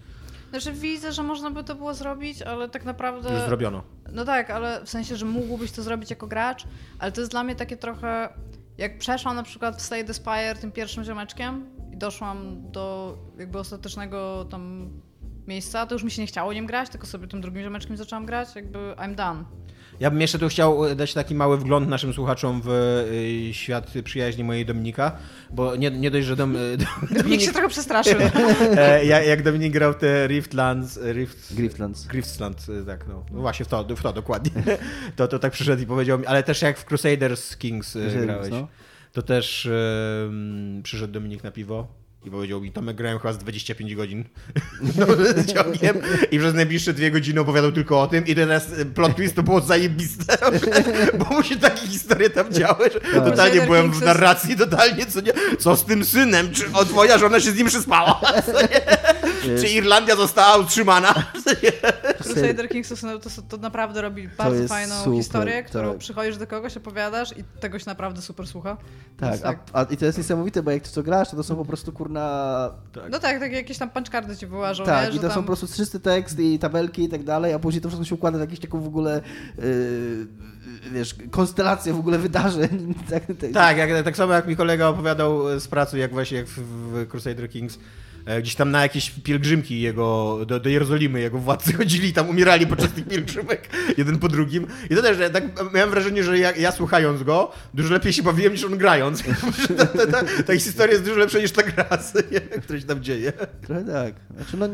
[0.51, 3.31] Znaczy widzę, że można by to było zrobić, ale tak naprawdę...
[3.33, 3.83] Już zrobiono.
[4.13, 6.65] No tak, ale w sensie, że mógłbyś to zrobić jako gracz,
[6.99, 8.29] ale to jest dla mnie takie trochę...
[8.79, 13.59] Jak przeszłam na przykład w Slay the Spire tym pierwszym ziomeczkiem i doszłam do jakby
[13.59, 14.91] ostatecznego tam
[15.51, 18.27] miejsca, to już mi się nie chciało nim grać, tylko sobie tym drugim ziomeczkiem zaczęłam
[18.27, 19.45] grać, jakby I'm done.
[20.01, 23.93] Ja bym jeszcze tu chciał e, dać taki mały wgląd naszym słuchaczom w y, świat
[24.05, 25.17] przyjaźni mojej Dominika,
[25.51, 26.57] bo nie, nie dość, że dom,
[27.19, 28.19] Dominik się trochę przestraszył.
[28.77, 32.07] e, jak, jak Dominik grał te Riftlands, Rift, Griftlands.
[32.07, 34.63] Griftlands, y, tak, no, no właśnie w to, w to dokładnie,
[35.17, 38.51] to, to tak przyszedł i powiedział mi, ale też jak w Crusaders Kings Crusaders, grałeś,
[38.51, 38.69] no.
[39.13, 39.69] to też
[40.27, 44.25] mm, przyszedł Dominik na piwo i powiedział mi, Tomek grałem chyba z 25 godzin.
[44.99, 45.07] No,
[45.37, 45.97] z ciągiem
[46.31, 48.27] i przez najbliższe dwie godziny opowiadał tylko o tym.
[48.27, 50.37] I teraz y, plot twist to było zajebiste,
[51.19, 55.21] bo mu się takie historie tam działy, że totalnie Crusader byłem w narracji, totalnie, co,
[55.21, 59.59] nie, co z tym synem, czy o, twoja żona się z nim przyspała, co nie?
[59.61, 61.15] czy Irlandia została utrzymana,
[61.45, 61.73] co nie?
[62.15, 65.99] Crusader Kings to, są- to, to naprawdę robi bardzo fajną super, historię, którą tak.
[65.99, 68.77] przychodzisz do kogoś, opowiadasz i tego się naprawdę super słucha.
[69.17, 71.43] Tak, Więc a, a, i to jest niesamowite, bo jak ty co grasz, to to
[71.43, 72.71] są po prostu kurna...
[73.11, 75.11] No tak, takie jakieś tam punchcardy ci wyłażą, Tak, nie?
[75.11, 75.43] i że to są tam...
[75.43, 78.39] po prostu czysty tekst i tabelki i tak dalej, a później to wszystko się układa
[78.39, 79.21] w jakieś taką w ogóle,
[79.59, 80.27] yy,
[80.93, 82.95] wiesz, konstelację w ogóle wydarzeń.
[83.11, 83.53] tak, tak.
[83.53, 87.09] Tak, jak, tak samo jak mi kolega opowiadał z pracy, jak właśnie jak w, w
[87.09, 87.79] Crusader Kings,
[88.41, 92.93] gdzieś tam na jakieś pielgrzymki jego, do, do Jerozolimy, jego władcy chodzili tam umierali podczas
[92.93, 93.69] tych pielgrzymek,
[93.99, 94.67] jeden po drugim.
[94.91, 98.23] I to też, że tak miałem wrażenie, że ja, ja słuchając go, dużo lepiej się
[98.23, 99.23] bawiłem niż on grając.
[99.79, 101.85] ta, ta, ta, ta historia jest dużo lepsza niż ta gra,
[102.63, 103.33] która się tam dzieje.
[103.67, 104.15] Trochę tak.
[104.37, 104.69] Znaczy, no,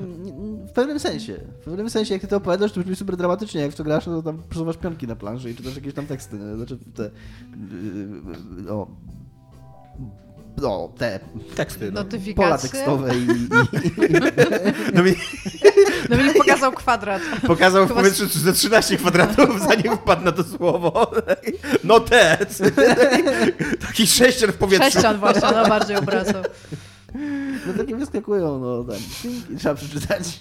[0.68, 1.40] w pewnym sensie.
[1.60, 3.60] W pewnym sensie, jak ty to opowiadasz, to brzmi super dramatycznie.
[3.60, 6.06] Jak w to grasz, no to tam przesuwasz pionki na planszy i czytasz jakieś tam
[6.06, 6.36] teksty.
[6.56, 7.10] Znaczy te...
[8.62, 8.86] Yy, o,
[10.62, 11.20] no, te
[11.54, 11.92] Teksty.
[11.92, 12.04] No.
[12.36, 13.48] pola tekstowe i, i,
[14.94, 15.14] No mi
[16.08, 17.22] Dominik pokazał kwadrat.
[17.46, 21.10] pokazał w powietrzu ze 13 kwadratów, zanim wpadł na to słowo.
[21.84, 22.38] No te.
[23.86, 24.90] Taki sześcian w powietrzu.
[24.90, 26.42] Sześcian właśnie, no bardziej obracał.
[27.66, 29.02] no takie wyskakują, no tam.
[29.54, 30.40] I trzeba przeczytać.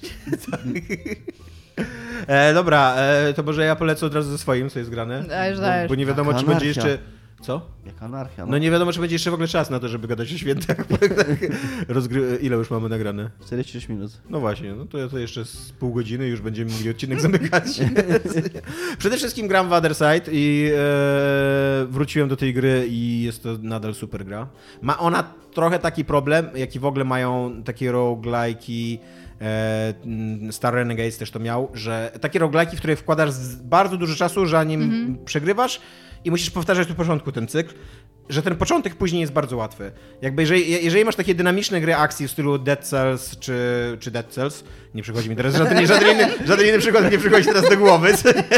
[2.28, 5.24] E, dobra, e, to może ja polecę od razu ze swoim, co jest grane.
[5.24, 5.90] Dajesz, bo, dajesz.
[5.90, 6.98] bo nie wiadomo, Taka czy będzie jeszcze...
[7.46, 7.62] Co?
[7.86, 8.52] Jak anarchia, no.
[8.52, 10.78] No nie wiadomo, czy będzie jeszcze w ogóle czas na to, żeby gadać o świętach.
[11.88, 12.40] Rozgry...
[12.42, 13.30] Ile już mamy nagrane?
[13.46, 14.12] 46 minut.
[14.30, 17.64] No właśnie, no to, to jeszcze z pół godziny już będziemy mogli odcinek zamykać.
[19.00, 23.50] Przede wszystkim gram w Other Side i e, wróciłem do tej gry i jest to
[23.62, 24.48] nadal super gra.
[24.82, 25.24] Ma ona
[25.54, 28.98] trochę taki problem, jaki w ogóle mają takie roguelike'i,
[29.42, 33.32] e, mm, Star Renegades też to miał, że takie roguelike'i, w które wkładasz
[33.64, 35.82] bardzo dużo czasu, zanim przegrywasz
[36.26, 37.74] i musisz powtarzać tu w początku ten cykl,
[38.30, 39.92] że ten początek później jest bardzo łatwy.
[40.22, 43.58] Jakby jeżeli, jeżeli masz takie dynamiczne gry akcji w stylu Dead Cells czy,
[44.00, 44.64] czy Dead Cells,
[44.96, 48.14] nie przychodzi mi teraz żaden, żaden, inny, żaden inny przykład nie przychodzi teraz do głowy?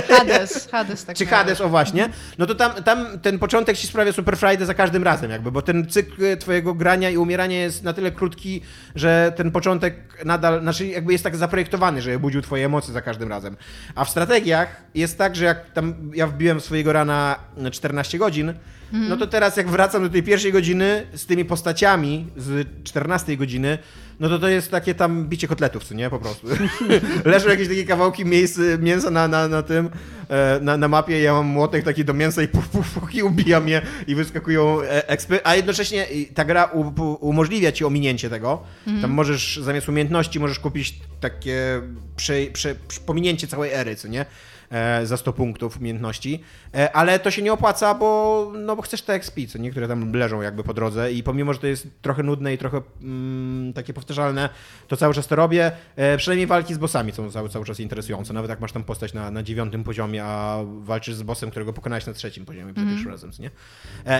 [0.09, 1.25] Hades, Hades tak czy.
[1.25, 5.03] Hades, o właśnie, no to tam, tam ten początek ci sprawia super frajdę za każdym
[5.03, 8.61] razem jakby, bo ten cykl twojego grania i umierania jest na tyle krótki,
[8.95, 13.29] że ten początek nadal, znaczy jakby jest tak zaprojektowany, że budził twoje emocje za każdym
[13.29, 13.57] razem.
[13.95, 18.53] A w strategiach jest tak, że jak tam ja wbiłem swojego rana na 14 godzin,
[18.91, 23.77] no to teraz jak wracam do tej pierwszej godziny z tymi postaciami z 14 godziny,
[24.19, 26.09] no to to jest takie tam bicie kotletów, co nie?
[26.09, 26.47] Po prostu.
[27.25, 29.89] Leżą jakieś takie kawałki miejsc, mięsa na, na, na tym,
[30.29, 33.23] e, na, na mapie, ja mam młotek taki do mięsa i puf, puf, puf, i
[33.23, 36.93] ubijam je i wyskakują e, expy, a jednocześnie ta gra u,
[37.27, 38.63] umożliwia ci ominięcie tego.
[39.01, 41.81] Tam możesz zamiast umiejętności możesz kupić takie
[42.15, 44.25] prze, prze, prze, pominięcie całej ery, co nie?
[44.71, 46.43] E, za 100 punktów umiejętności,
[46.73, 50.13] e, ale to się nie opłaca, bo, no, bo chcesz te XP, co niektóre tam
[50.13, 53.93] leżą jakby po drodze i pomimo, że to jest trochę nudne i trochę mm, takie
[53.93, 54.49] powtarzalne,
[54.87, 55.71] to cały czas to robię.
[55.95, 59.13] E, przynajmniej walki z bossami są cały, cały czas interesujące, nawet jak masz tam postać
[59.13, 63.11] na, na dziewiątym poziomie, a walczysz z bossem, którego pokonałeś na trzecim poziomie przed pierwszym
[63.11, 63.51] razem, nie?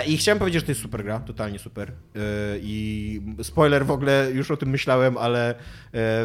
[0.08, 1.92] I chciałem powiedzieć, że to jest super gra, totalnie super.
[2.62, 5.56] I spoiler w ogóle, już o tym myślałem, ale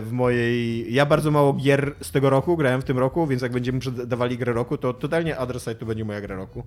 [0.02, 0.92] w mojej...
[0.94, 3.80] Ja bardzo mało gier z tego roku grałem w tym roku, więc jak będziemy
[4.12, 6.62] dawali grę roku, to totalnie Side to będzie moja gra roku.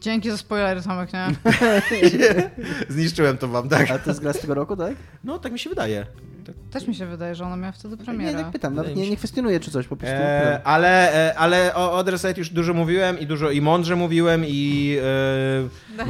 [0.00, 1.26] Dzięki za spoilery, Tomek, nie?
[2.94, 3.90] Zniszczyłem to wam, tak?
[3.90, 4.94] A to jest gra z tego roku, tak?
[5.24, 6.06] No, tak mi się wydaje.
[6.46, 8.38] Tak, Też mi się wydaje, że ona miała wtedy Nie, premierę.
[8.44, 10.16] nie pytam, nawet nie, nie kwestionuję czy coś, po prostu.
[10.16, 14.42] E, ale, e, ale o Other Side już dużo mówiłem i dużo i mądrze mówiłem
[14.46, 16.06] i e, Daj,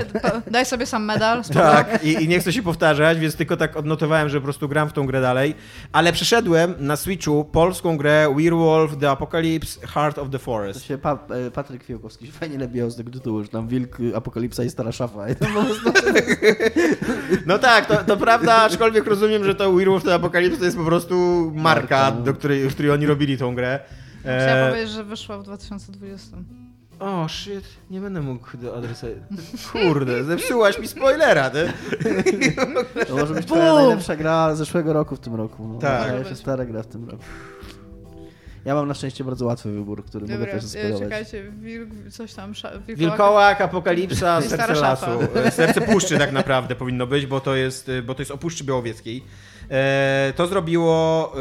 [0.50, 1.42] daj sobie sam medal.
[1.54, 4.88] tak i, i nie chcę się powtarzać, więc tylko tak odnotowałem, że po prostu gram
[4.88, 5.54] w tą grę dalej.
[5.92, 10.84] Ale przeszedłem na Switchu polską grę Werewolf The Apocalypse Heart of the To Forest.
[10.84, 14.16] się pa, e, Patryk Fiałkowski się fajnie nabijał z tego tytułu, że tam wilk, y,
[14.16, 15.28] apokalipsa i stara szafa.
[15.28, 15.92] I prostu...
[17.46, 20.84] No tak, to, to prawda, aczkolwiek rozumiem, że to Werewolf The Apocalypse to jest po
[20.84, 21.14] prostu
[21.54, 22.20] marka, Marka.
[22.20, 23.80] do której, w której oni robili tą grę.
[24.20, 26.36] Chciałam E, powiedzieć, że wyszła w 2020.
[27.00, 29.06] O, shit, nie będę mógł do adresu.
[29.72, 31.72] Kurde, zepsułaś mi spoilera, ty.
[33.08, 35.68] To może być twoja najlepsza gra zeszłego roku w tym roku.
[35.68, 35.78] No.
[35.78, 36.28] Tak.
[36.28, 36.38] Być.
[36.38, 37.22] stara gra w tym roku.
[38.64, 41.02] Ja mam na szczęście bardzo łatwy wybór, który mogę Dobra, też e, zaspoilować.
[41.02, 42.96] czekajcie, wilk, coś tam, wilkołak.
[42.98, 45.06] Wilkołak, apokalipsa, serce lasu.
[45.34, 48.38] E, Serce puszczy tak naprawdę powinno być, bo to jest, e, bo to jest o
[48.38, 49.24] Puszczy Białowieskiej.
[49.70, 51.32] E, to zrobiło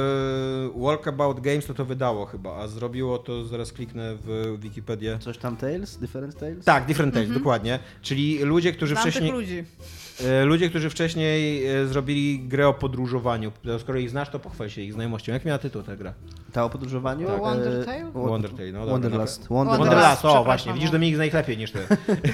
[0.76, 5.17] e, Walkabout Games, to to wydało chyba, a zrobiło to, zaraz kliknę w Wikipedię.
[5.19, 5.97] Coś tam Tales?
[5.97, 6.65] Different Tales?
[6.65, 7.80] Tak, Different Tales, dokładnie.
[8.01, 9.32] Czyli ludzie, którzy Znam wcześniej...
[9.32, 9.63] ludzi.
[10.26, 13.51] E, Ludzie, którzy wcześniej zrobili grę o podróżowaniu.
[13.80, 15.34] Skoro ich znasz, to pochwal się ich znajomością.
[15.34, 16.13] Jak miała tytuł ta gra?
[16.53, 17.28] Ta o podróżowaniu?
[17.28, 17.39] Tak.
[17.39, 18.11] Wonder Tale?
[18.11, 19.49] Wo- Wonder Tale, no dobra, Wonderlust.
[19.49, 19.55] no.
[19.55, 19.89] Wonderlust.
[19.91, 20.91] Wonderlust, o właśnie, widzisz, no.
[20.93, 21.80] Dominik zna ich lepiej niż ty.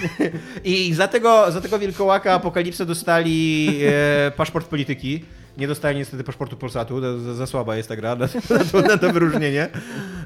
[0.64, 5.24] I za tego, za tego wilkołaka Apokalipsę dostali e, paszport polityki.
[5.58, 8.98] Nie dostali niestety paszportu Polsatu, za, za słaba jest ta gra na, na, to, na
[8.98, 9.70] to wyróżnienie.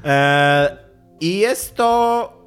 [0.04, 0.76] E,
[1.20, 2.41] I jest to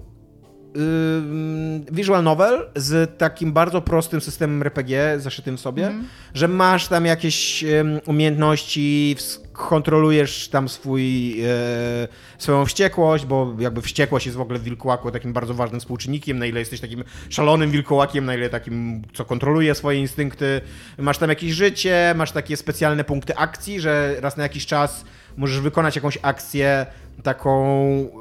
[1.92, 5.92] visual novel z takim bardzo prostym systemem RPG zaszytym w sobie,
[6.34, 7.66] że masz tam jakieś
[8.06, 9.16] umiejętności,
[9.54, 12.08] kontrolujesz tam swój, e,
[12.38, 16.46] swoją wściekłość, bo jakby wściekłość jest w ogóle w wilkołaku takim bardzo ważnym współczynnikiem, na
[16.46, 20.62] ile jesteś takim szalonym wilkołakiem, na ile takim, co kontroluje swoje instynkty.
[20.98, 25.06] Masz tam jakieś życie, masz takie specjalne punkty akcji, że raz na jakiś czas
[25.38, 26.86] możesz wykonać jakąś akcję
[27.24, 27.66] taką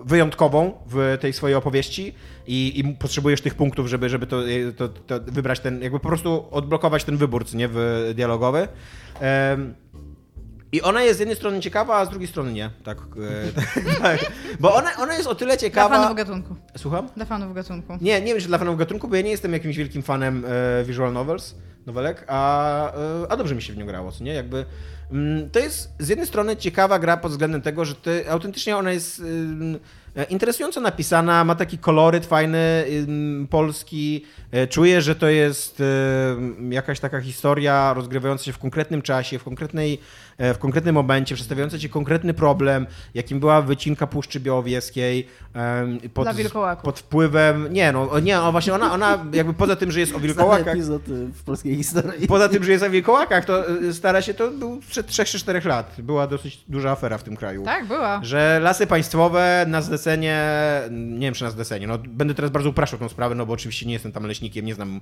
[0.04, 2.14] wyjątkową w tej swojej opowieści
[2.46, 4.42] i, i potrzebujesz tych punktów, żeby, żeby to,
[4.76, 8.68] to, to wybrać ten, jakby po prostu odblokować ten wybór, nie, w dialogowy.
[9.20, 9.74] Em,
[10.74, 12.70] i ona jest z jednej strony ciekawa, a z drugiej strony nie.
[12.84, 14.32] Tak, e, tak.
[14.60, 15.96] Bo ona, ona jest o tyle Dla ciekawa.
[15.96, 16.56] fanów gatunku.
[16.76, 17.08] Słucham?
[17.16, 17.98] Dla fanów gatunku.
[18.00, 20.44] Nie, nie wiem, czy dla fanów gatunku, bo ja nie jestem jakimś wielkim fanem
[20.80, 21.54] e, visual novels,
[21.86, 24.34] nowelek, a, e, a dobrze mi się w nią grało, co nie?
[24.34, 24.64] Jakby,
[25.52, 29.22] to jest z jednej strony ciekawa gra pod względem tego, że ty, autentycznie ona jest
[30.30, 32.84] interesująco napisana, ma taki koloryt fajny,
[33.50, 35.82] polski, e, czuję, że to jest
[36.70, 40.00] jakaś taka historia rozgrywająca się w konkretnym czasie, w konkretnej
[40.38, 45.28] w konkretnym momencie, przedstawiająca ci konkretny problem, jakim była wycinka Puszczy Białowieskiej.
[46.14, 46.28] Pod,
[46.82, 47.72] pod wpływem.
[47.72, 50.74] Nie, no nie, o właśnie ona, ona jakby poza tym, że jest o wilkołakach.
[50.74, 52.26] epizod y, w polskiej historii.
[52.26, 55.38] Poza tym, że jest o wilkołakach, to y, stara się, to był sprzed 3 czy
[55.38, 55.94] 4 lat.
[55.98, 57.64] Była dosyć duża afera w tym kraju.
[57.64, 58.20] Tak, była.
[58.24, 60.40] Że lasy państwowe na zlecenie,
[60.90, 63.86] nie wiem czy na zlecenie, no będę teraz bardzo upraszczał tą sprawę, no bo oczywiście
[63.86, 65.00] nie jestem tam leśnikiem, nie znam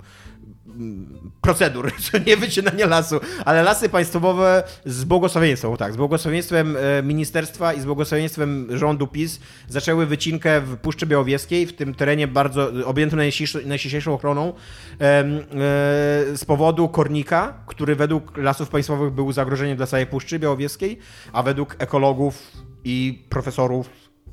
[1.41, 7.73] procedur, co nie wycinania lasu, ale lasy państwowe z błogosławieństwem, tak, z błogosławieństwem e, ministerstwa
[7.73, 13.19] i z błogosławieństwem rządu PiS zaczęły wycinkę w Puszczy Białowieskiej, w tym terenie bardzo objętym
[13.65, 14.53] najściślejszą ochroną e,
[16.37, 20.99] z powodu kornika, który według lasów państwowych był zagrożeniem dla całej Puszczy Białowieskiej,
[21.33, 22.51] a według ekologów
[22.83, 23.89] i profesorów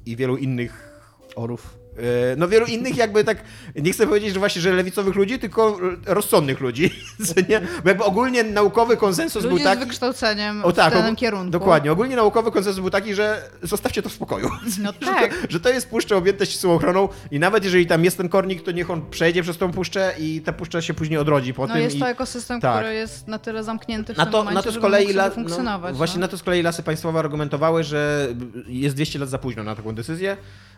[0.06, 0.90] i wielu innych
[1.36, 1.79] Orów.
[2.00, 3.42] E, No wielu innych jakby tak,
[3.76, 6.90] nie chcę powiedzieć, że właśnie, że lewicowych ludzi, tylko rozsądnych ludzi,
[7.48, 7.60] nie?
[7.84, 9.82] Bo jakby ogólnie naukowy konsensus Ludzie był taki...
[9.82, 11.50] z wykształceniem O tak, w danym kierunku.
[11.50, 11.92] dokładnie.
[11.92, 14.50] Ogólnie naukowy konsensus był taki, że zostawcie to w spokoju.
[14.82, 15.34] No Że tak.
[15.34, 18.62] to, że to jest puszcza objęta ścisłą ochroną i nawet jeżeli tam jest ten kornik,
[18.62, 21.74] to niech on przejdzie przez tą puszczę i ta puszcza się później odrodzi po No
[21.74, 21.82] tym.
[21.82, 22.00] jest i...
[22.00, 22.76] to ekosystem, tak.
[22.76, 25.34] który jest na tyle zamknięty w Na to, momencie, na to z kolei la, sobie
[25.34, 25.92] funkcjonować.
[25.92, 26.24] no, właśnie no.
[26.24, 28.28] na to z kolei lasy państwowe argumentowały, że
[28.66, 30.36] jest 200 lat za późno na taką decyzję,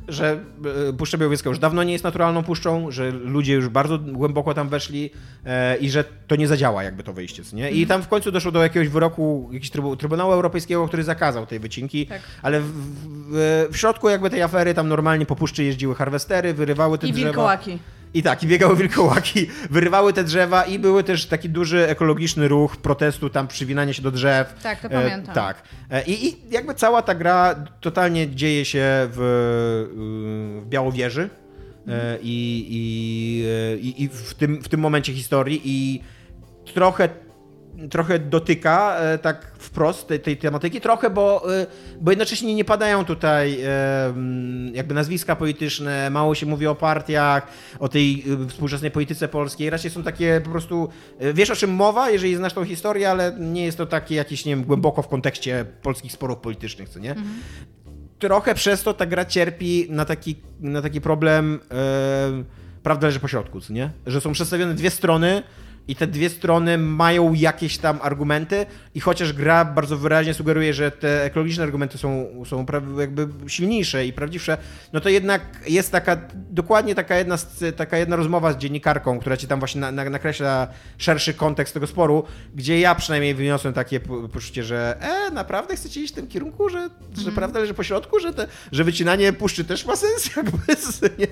[0.09, 0.41] że
[0.89, 4.69] e, Puszcza Białowieska już dawno nie jest naturalną puszczą, że ludzie już bardzo głęboko tam
[4.69, 5.11] weszli
[5.47, 7.63] e, i że to nie zadziała jakby to wyjście, nie?
[7.65, 7.75] Mhm.
[7.83, 11.59] I tam w końcu doszło do jakiegoś wyroku jakiegoś trybu, Trybunału Europejskiego, który zakazał tej
[11.61, 12.21] wycinki, Tak.
[12.43, 16.99] ale w, w, w środku jakby tej afery tam normalnie po puszczy jeździły harwestery, wyrywały
[16.99, 17.27] te I drzewa.
[17.29, 17.79] wilkołaki.
[18.15, 22.77] I tak, i biegały wilkołaki, wyrywały te drzewa i były też taki duży ekologiczny ruch
[22.77, 24.55] protestu, tam przywinanie się do drzew.
[24.63, 25.35] Tak, to E, pamiętam.
[25.35, 25.63] tak.
[25.91, 29.19] E, I, jakby cała ta gra totalnie dzieje się w,
[30.61, 31.31] y, w Białowieży.
[31.89, 33.45] E, I, i,
[33.75, 36.03] e, i, i w, tym, w tym momencie historii i
[36.75, 37.09] trochę
[37.91, 41.67] trochę dotyka e, tak wprost tej, tej tematyki, trochę, bo, e,
[42.01, 44.15] bo jednocześnie nie padają tutaj e,
[44.73, 47.47] jakby nazwiska polityczne, mało się mówi o partiach,
[47.79, 50.89] o tej współczesnej polityce polskiej, raczej są takie po prostu,
[51.35, 54.57] wiesz o czym mowa, jeżeli znasz tą historię, ale nie jest to takie jakieś, nie
[54.57, 57.15] wiem, głęboko w kontekście polskich sporów politycznych, co nie?
[58.19, 62.45] Trochę przez to ta gra cierpi na taki, na taki problem e,
[62.83, 63.91] prawda leży po środku, co nie?
[64.07, 65.43] Że są przedstawione dwie strony
[65.89, 70.91] i te dwie strony mają jakieś tam argumenty i chociaż gra bardzo wyraźnie sugeruje, że
[70.91, 72.67] te ekologiczne argumenty są, są
[72.99, 74.59] jakby silniejsze i prawdziwsze,
[74.93, 77.37] no to jednak jest taka, dokładnie taka jedna,
[77.77, 80.69] taka jedna rozmowa z dziennikarką, która ci tam właśnie na, na, nakreśla
[80.99, 82.25] szerszy kontekst tego sporu,
[82.55, 86.69] gdzie ja przynajmniej wyniosłem takie po- poczucie, że e, naprawdę chcecie iść w tym kierunku,
[86.69, 90.59] że, że prawda leży po środku, że, te, że wycinanie puszczy też ma sens, jakby,
[91.19, 91.29] nie?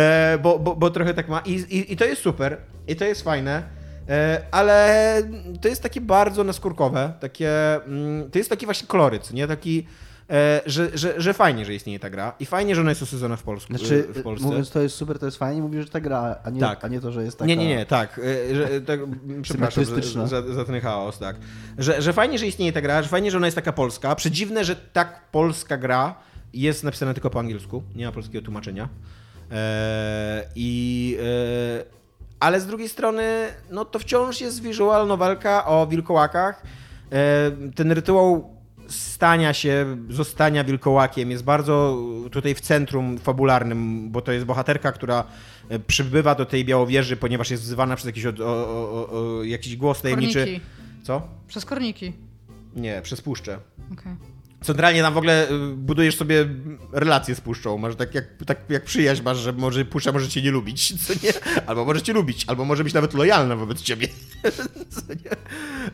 [0.00, 1.40] E, bo, bo, bo trochę tak ma.
[1.40, 2.56] I, i, i to jest super,
[2.88, 3.62] i to jest fajne,
[4.50, 5.22] ale
[5.60, 9.46] to jest takie bardzo naskórkowe, takie, mm, to jest taki właśnie koloryt, nie?
[9.46, 9.86] Taki,
[10.30, 13.36] e, że, że, że fajnie, że istnieje ta gra i fajnie, że ona jest osadzona
[13.36, 14.46] w, Polsku, Znaczy, w Polsce.
[14.46, 16.84] mówiąc to jest super, to jest fajnie, mówisz, że ta gra, a nie, Tak.
[16.84, 17.46] a nie to, że jest taka...
[17.48, 18.20] Nie, nie, nie, tak.
[18.50, 19.00] e, Że, tak
[19.42, 21.36] przepraszam za, za, za ten chaos, tak.
[21.78, 24.14] Że, że fajnie, że istnieje ta gra, że fajnie, że ona jest taka polska.
[24.14, 26.14] Przedziwne, że tak polska gra
[26.52, 28.88] jest napisana tylko po angielsku, nie ma polskiego tłumaczenia.
[29.50, 31.18] E, I...
[31.90, 32.03] E,
[32.40, 33.24] ale z drugiej strony,
[33.70, 36.62] no to wciąż jest visual nowelka o wilkołakach.
[37.12, 38.54] E, ten rytuał
[38.88, 41.98] stania się, zostania wilkołakiem jest bardzo
[42.30, 45.24] tutaj w centrum fabularnym, bo to jest bohaterka, która
[45.68, 49.08] e, przybywa do tej Białowieży, ponieważ jest wzywana przez jakiś, o, o,
[49.38, 50.40] o, jakiś głos tajemniczy.
[50.40, 50.60] Korniki.
[51.02, 51.22] Co?
[51.48, 52.12] Przez korniki.
[52.76, 53.58] Nie, przez puszczę.
[53.92, 54.33] Okej.
[54.64, 56.48] Centralnie tam w ogóle y, budujesz sobie
[56.92, 57.78] relacje z puszczą.
[57.78, 61.12] Masz tak jak, tak jak przyjaźń masz, że może puszcza może cię nie lubić, co
[61.26, 61.32] nie?
[61.66, 64.08] Albo może cię lubić, albo może być nawet lojalna wobec ciebie.
[64.94, 65.30] co nie?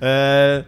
[0.09, 0.65] E,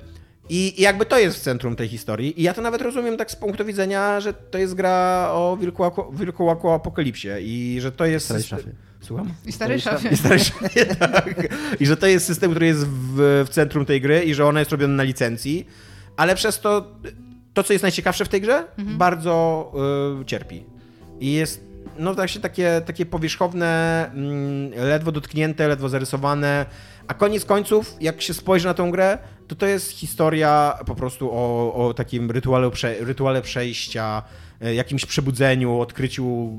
[0.48, 2.40] I i jakby to jest w centrum tej historii.
[2.40, 6.12] I ja to nawet rozumiem tak z punktu widzenia, że to jest gra o wilkołaku,
[6.12, 8.26] wilkołaku apokalipsie i że to jest...
[8.26, 8.70] Starej szafie.
[9.00, 9.32] Słucham?
[9.46, 10.08] I stary szafie.
[10.08, 11.48] I, stary szafie, tak.
[11.80, 14.60] I że to jest system, który jest w, w centrum tej gry i że ona
[14.60, 15.66] jest robiona na licencji,
[16.16, 16.94] ale przez to
[17.54, 19.72] to, co jest najciekawsze w tej grze, bardzo
[20.20, 20.64] y, cierpi.
[21.20, 26.66] I jest no właśnie takie, takie powierzchowne, mm, ledwo dotknięte, ledwo zarysowane,
[27.08, 31.30] a koniec końców, jak się spojrzy na tą grę, to to jest historia po prostu
[31.32, 34.22] o, o takim rytuale, prze, rytuale przejścia,
[34.64, 36.50] y, jakimś przebudzeniu, odkryciu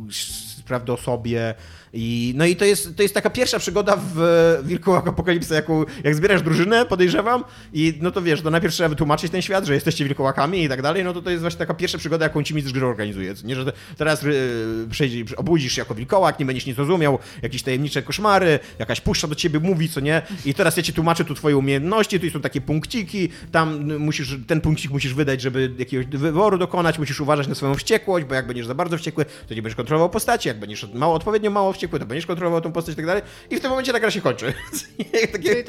[0.65, 1.55] prawdy o sobie.
[1.93, 6.15] I, no i to jest, to jest taka pierwsza przygoda w Wilkołak Apokalipsy, jaką, jak
[6.15, 10.05] zbierasz drużynę, podejrzewam, i no to wiesz, to najpierw trzeba wytłumaczyć ten świat, że jesteście
[10.05, 12.73] wilkołakami i tak dalej, no to to jest właśnie taka pierwsza przygoda, jaką ci mistrz
[12.73, 13.33] gry organizuje.
[13.43, 17.63] Nie, że te- teraz y, przejdzie, obudzisz się jako wilkołak, nie będziesz nic rozumiał, jakieś
[17.63, 21.35] tajemnicze koszmary, jakaś puszcza do ciebie mówi, co nie, i teraz ja ci tłumaczę tu
[21.35, 26.57] twoje umiejętności, tu są takie punkciki, tam musisz, ten punkcik musisz wydać, żeby jakiegoś wyboru
[26.57, 29.77] dokonać, musisz uważać na swoją wściekłość, bo jak będziesz za bardzo wściekły, to nie będziesz
[29.77, 33.05] kontrolował postaci, jak będziesz mało, odpowiednio mało wściekły, to będziesz kontrolował tą postać i tak
[33.05, 34.53] dalej, i w tym momencie ta gra się kończy.
[35.33, 35.63] takie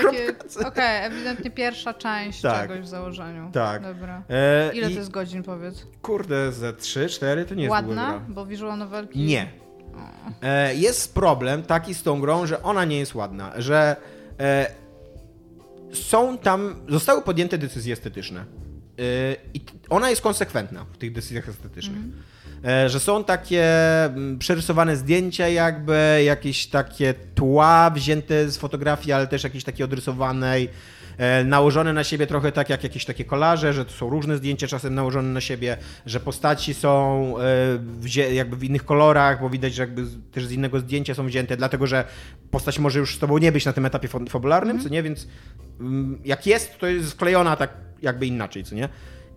[0.66, 2.68] okej, ewidentnie pierwsza część Tak.
[2.68, 3.50] czegoś w założeniu.
[3.52, 3.82] Tak.
[3.82, 4.22] Dobra.
[4.30, 5.86] E, Ile i, to jest godzin, powiedz?
[6.02, 8.10] Kurde, ze 3, 4 to nie jest Ładna?
[8.10, 8.20] gra.
[8.28, 9.18] Bo visual novelki...
[9.18, 9.50] Nie.
[10.42, 13.96] E, jest problem taki z tą grą, że ona nie jest ładna, że
[14.40, 14.70] e,
[15.92, 18.40] są tam, zostały podjęte decyzje estetyczne.
[18.40, 18.44] E,
[19.54, 19.60] I
[19.90, 21.98] ona jest konsekwentna w tych decyzjach estetycznych.
[21.98, 22.43] E,
[22.86, 23.64] że są takie
[24.04, 30.68] mm, przerysowane zdjęcia jakby, jakieś takie tła wzięte z fotografii, ale też jakieś takie odrysowanej,
[31.18, 34.66] e, nałożone na siebie trochę tak jak jakieś takie kolaże, że to są różne zdjęcia
[34.68, 37.34] czasem nałożone na siebie, że postaci są
[38.18, 40.02] e, jakby w innych kolorach, bo widać, że jakby
[40.32, 42.04] też z innego zdjęcia są wzięte, dlatego że
[42.50, 45.28] postać może już z tobą nie być na tym etapie fa- fabularnym, co nie, więc
[45.80, 47.70] mm, jak jest, to jest sklejona tak
[48.02, 48.88] jakby inaczej, co nie?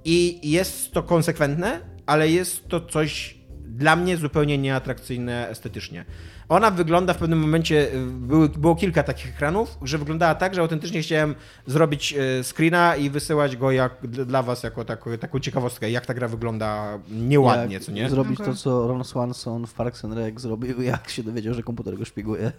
[0.06, 3.38] I jest to konsekwentne, ale jest to coś
[3.68, 6.06] dla mnie zupełnie nieatrakcyjne estetycznie.
[6.50, 10.62] Ona wygląda w pewnym momencie, y, były, było kilka takich ekranów, że wyglądała tak, że
[10.62, 11.36] autentycznie chciałem
[11.66, 16.14] zrobić y, screena i wysyłać go jak, dla was jako taką, taką ciekawostkę, jak ta
[16.14, 18.10] gra wygląda nieładnie, Jak co nie?
[18.10, 18.54] Zrobić Okej.
[18.54, 22.06] to, co Ron Swanson w Parks and Rec zrobił, jak się dowiedział, że komputer go
[22.06, 22.52] szpieguje.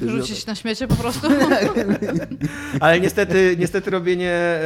[0.00, 1.28] Wrzucić na śmiecie po prostu?
[2.80, 4.60] Ale niestety, niestety robienie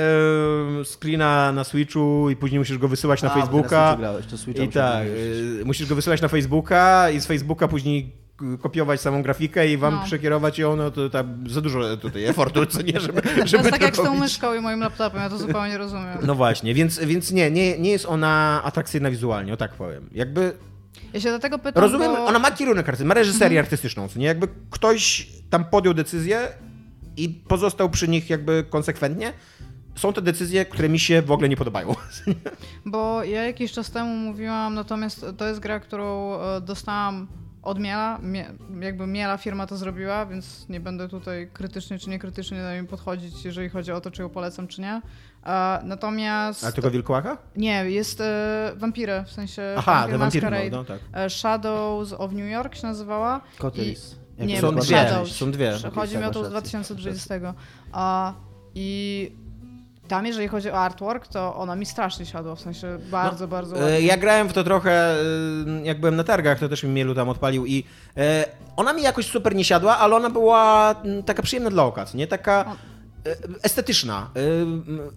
[0.85, 3.87] screena na Switchu i później musisz go wysyłać na A, Facebooka.
[3.87, 7.69] Switchu grałeś, to Switcha I tak, y, musisz go wysyłać na Facebooka i z Facebooka
[7.69, 8.22] później
[8.61, 10.05] kopiować samą grafikę i wam No.
[10.05, 13.71] przekierować ją, no to tam za dużo tutaj efortu, co nie, żeby, To żeby jest
[13.71, 16.19] tak to jak z tą myszką i moim laptopem, ja to zupełnie rozumiem.
[16.27, 20.09] No właśnie, więc, więc nie, nie, nie jest ona atrakcyjna wizualnie, o tak powiem.
[20.13, 20.53] Jakby
[21.13, 22.27] Ja się do tego pytam, rozumiem, bo...
[22.27, 24.27] ona ma kierunek artystyczny, ma reżyserię artystyczną, co nie?
[24.27, 26.49] Jakby ktoś tam podjął decyzję
[27.17, 29.33] i pozostał przy nich jakby konsekwentnie,
[29.97, 31.95] są to decyzje, które mi się w ogóle nie podobają.
[32.87, 37.27] Bo ja jakiś czas temu mówiłam, natomiast to jest gra, którą e, dostałam
[37.63, 38.47] od Miela, Mie,
[38.81, 43.45] jakby Miela firma to zrobiła, więc nie będę tutaj krytycznie czy niekrytycznie do niej podchodzić,
[43.45, 45.03] jeżeli chodzi o to, czy ją polecam, czy nie.
[45.47, 46.65] E, natomiast...
[46.65, 47.39] A tylko Wilkołaka?
[47.57, 50.77] Nie, jest e, Vampiry, w sensie Aha, Vampire The Vampire Masquerade.
[50.77, 50.99] no, tak.
[51.13, 53.41] E, Shadows of New York się nazywała.
[54.39, 55.33] Jak Nie, Są dwie, Shadows.
[55.33, 55.73] są dwie.
[55.95, 56.71] Chodzi mi o to z masz rację.
[56.71, 57.55] 2020.
[57.93, 58.35] A,
[58.75, 59.42] I
[60.09, 63.81] tam, jeżeli chodzi o artwork, to ona mi strasznie siadła, w sensie bardzo, bardzo E,
[63.83, 64.01] ładnie.
[64.01, 67.29] Ja grałem w to trochę, e, jak byłem na targach, to też mi Mielu tam
[67.29, 67.85] odpalił i
[68.17, 68.45] e,
[68.77, 70.95] ona mi jakoś super nie siadła, ale ona była
[71.27, 72.27] taka przyjemna dla oka, nie?
[72.27, 72.77] Taka
[73.63, 74.31] estetyczna.
[74.37, 74.41] E,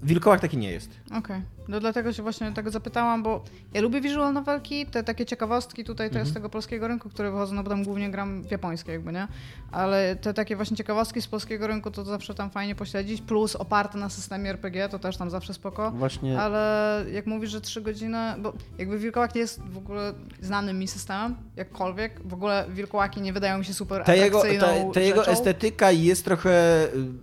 [0.03, 0.89] Wilkołak taki nie jest.
[1.17, 3.43] Okej, no dlatego się właśnie tego zapytałam, bo
[3.73, 7.31] ja lubię visual novelki, te takie ciekawostki tutaj to jest z tego polskiego rynku, które
[7.31, 9.27] wychodzą, no bo tam głównie gram w japońskie jakby, nie?
[9.71, 13.97] Ale te takie właśnie ciekawostki z polskiego rynku to zawsze tam fajnie pośledzić, plus oparte
[13.97, 15.91] na systemie RPG, to też tam zawsze spoko.
[15.91, 20.79] Właśnie Ale jak mówisz, że 3 godziny, bo jakby wilkołak nie jest w ogóle znanym
[20.79, 24.47] mi systemem, jakkolwiek, w ogóle wilkołaki nie wydają mi się super Ta jego, ta,
[24.93, 25.31] ta jego rzeczą.
[25.31, 27.19] estetyka jest trochę mm,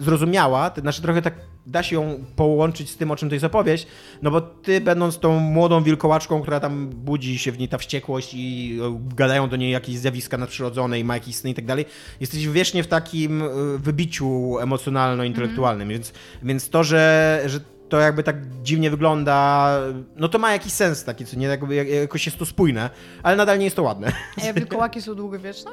[0.00, 1.34] zrozumiała, to znaczy trochę tak
[1.66, 3.86] da się ją połączyć z tym, o czym to jest opowieść,
[4.22, 8.34] no bo ty będąc tą młodą wilkołaczką, która tam budzi się w niej ta wściekłość
[8.34, 11.84] i e, gadają do niej jakieś zjawiska nadprzyrodzone i ma jakieś sny i tak dalej,
[12.20, 13.46] jesteś wiecznie w takim e,
[13.78, 19.70] wybiciu emocjonalno-intelektualnym, więc, więc to, że, że to jakby tak dziwnie wygląda,
[20.16, 22.90] no to ma jakiś sens taki, co nie, jakby jak- jakoś jest to spójne,
[23.22, 24.12] ale nadal nie jest to ładne.
[24.50, 25.70] A wilkołaki są długowieczne?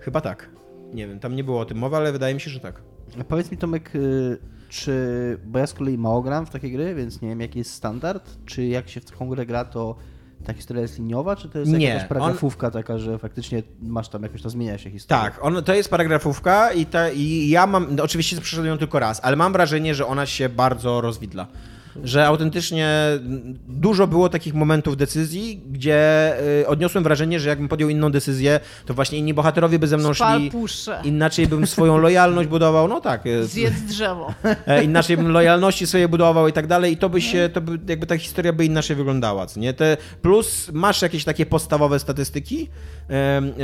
[0.00, 0.55] Chyba tak.
[0.94, 2.82] Nie wiem, tam nie było o tym mowy, ale wydaje mi się, że tak.
[3.20, 6.94] A Powiedz mi Tomek, y, czy, bo ja z kolei mało gram w takie gry,
[6.94, 9.96] więc nie wiem jaki jest standard, czy jak się w taką grę gra, to
[10.44, 14.22] ta historia jest liniowa, czy to jest Nie, jakaś paragrafówka taka, że faktycznie masz tam
[14.22, 15.22] jakoś, to zmienia się historia?
[15.24, 18.98] Tak, on, to jest paragrafówka i, ta, i ja mam, no oczywiście przeszedłem ją tylko
[18.98, 21.46] raz, ale mam wrażenie, że ona się bardzo rozwidla.
[22.04, 22.88] Że autentycznie
[23.68, 28.94] dużo było takich momentów decyzji, gdzie y, odniosłem wrażenie, że jakbym podjął inną decyzję, to
[28.94, 30.50] właśnie inni bohaterowie by ze mną Spal szli.
[31.04, 33.26] Inaczej bym swoją lojalność budował, no tak.
[33.26, 34.34] y, Zjedz drzewo.
[34.66, 37.78] E, inaczej bym lojalności sobie budował i tak dalej i to by się, to by,
[37.88, 39.72] jakby ta historia by inaczej wyglądała, nie?
[39.72, 42.68] Te, plus masz jakieś takie podstawowe statystyki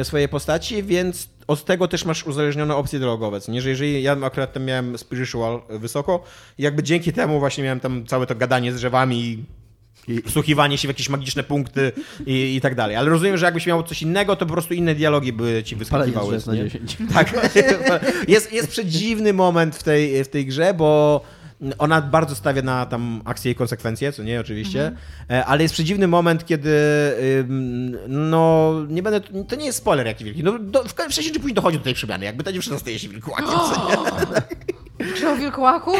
[0.03, 3.63] swojej postaci, więc od tego też masz uzależnione opcje dialogowe, co nie?
[3.63, 6.25] Że jeżeli ja akurat tam miałem spiritual wysoko
[6.59, 9.45] i jakby dzięki temu właśnie miałem tam całe to gadanie z drzewami i
[10.27, 11.93] wsłuchiwanie się w jakieś magiczne punkty
[12.27, 12.97] i, i tak dalej.
[12.97, 16.39] Ale rozumiem, że jakbyś miał coś innego, to po prostu inne dialogi by ci wyskakiwały.
[16.47, 16.57] na?
[16.57, 16.97] 10.
[17.15, 17.33] Tak,
[18.29, 21.21] jest, jest przedziwny moment w tej, w tej grze, bo
[21.79, 24.93] ona bardzo stawia na tam akcje i konsekwencje, co nie, oczywiście,
[25.31, 26.73] e, ale jest przedziwny moment, kiedy
[28.09, 31.55] no, nie będę, to nie jest spoiler jaki wielki, no, do, w, wcześniej czy później
[31.55, 34.43] dochodzi do tej przemiany, jakby ta dziewczyna staje się wilkołakiem, co nie?
[35.17, 35.93] Czy o wilkołaku?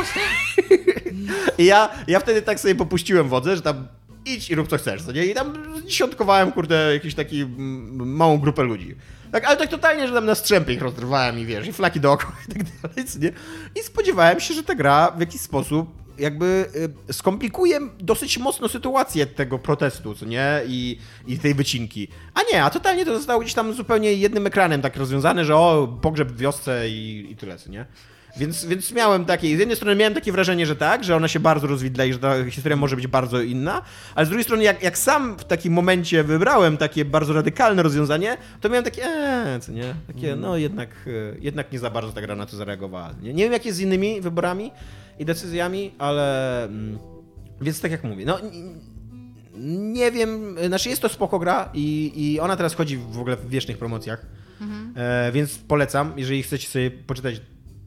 [1.59, 3.87] I ja, ja wtedy tak sobie popuściłem wodze, że tam
[4.27, 5.27] idź i rób co chcesz, co nie?
[5.27, 5.55] I tam
[5.87, 8.97] dziesiątkowałem, kurde, jakiś taki mm, małą grupę ludzi.
[9.33, 12.33] Tak, ale tak totalnie, że tam na strzępy ich rozrywałem i wiesz, i flaki dookoła
[12.49, 13.33] i tak dalej, nie?
[13.81, 16.67] I spodziewałem się, że ta gra w jakiś sposób jakby
[17.11, 20.61] y, skomplikuje dosyć mocno sytuację tego protestu, co nie?
[20.67, 22.09] I, I tej wycinki.
[22.35, 25.99] A nie, a totalnie to zostało gdzieś tam zupełnie jednym ekranem tak rozwiązane, że o,
[26.03, 27.87] pogrzeb w wiosce i, i tyle, co nie?
[28.37, 31.41] Więc, więc miałem takie, z jednej strony miałem takie wrażenie, że tak, że ona się
[31.41, 33.83] bardzo rozwidla i że ta historia może być bardzo inna,
[34.15, 38.37] ale z drugiej strony jak, jak sam w takim momencie wybrałem takie bardzo radykalne rozwiązanie,
[38.61, 41.11] to miałem takie, eee, co nie, takie, no jednak, e,
[41.41, 43.15] jednak nie za bardzo ta gra na to zareagowała.
[43.23, 44.71] Nie, nie wiem jak jest z innymi wyborami
[45.19, 46.99] i decyzjami, ale mm,
[47.61, 48.39] więc tak jak mówię, no
[49.95, 53.49] nie wiem, znaczy jest to spoko gra i, i ona teraz chodzi w ogóle w
[53.49, 54.27] wiecznych promocjach,
[54.97, 57.41] e, więc polecam, jeżeli chcecie sobie poczytać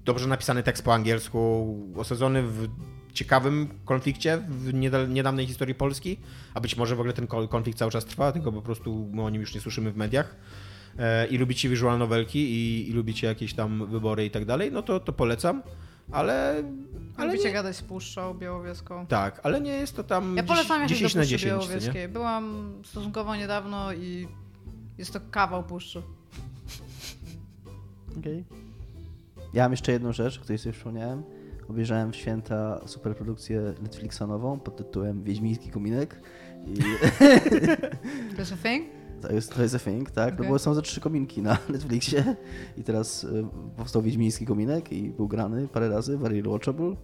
[0.05, 2.67] dobrze napisany tekst po angielsku, osadzony w
[3.13, 6.17] ciekawym konflikcie w nieda- niedawnej historii Polski,
[6.53, 9.21] a być może w ogóle ten ko- konflikt cały czas trwa, tylko po prostu my
[9.23, 10.35] o nim już nie słyszymy w mediach
[10.99, 14.81] e, i lubicie visual novelki i, i lubicie jakieś tam wybory i tak dalej, no
[14.81, 15.63] to, to polecam,
[16.11, 16.63] ale...
[17.17, 19.07] ale Lubicie nie, gadać z Puszczą Białowieską?
[19.07, 21.41] tak, ale nie jest to tam Ja polecam jechać 10 do na Puszczy 10.
[21.41, 21.71] co nie?
[21.75, 22.07] Białowieskiej.
[22.09, 24.27] Byłam stosunkowo niedawno i
[24.97, 26.01] jest to kawał Puszczy.
[28.19, 28.43] Okej.
[29.55, 31.23] Ja mam jeszcze jedną rzecz, o której sobie przypomniałem.
[31.69, 36.19] Obejrzałem w święta superprodukcję Netflixa nową pod tytułem Wiedźmiński kominek.
[36.67, 36.75] I
[38.35, 38.85] To jest a thing?
[39.21, 40.33] to jest, to jest a thing, tak?
[40.33, 40.49] No Okej.
[40.49, 42.35] bo są ze trzy kominki na Netflixie
[42.77, 43.45] i teraz y,
[43.77, 46.95] powstał Wiedźmiński kominek i był grany parę razy, very watchable.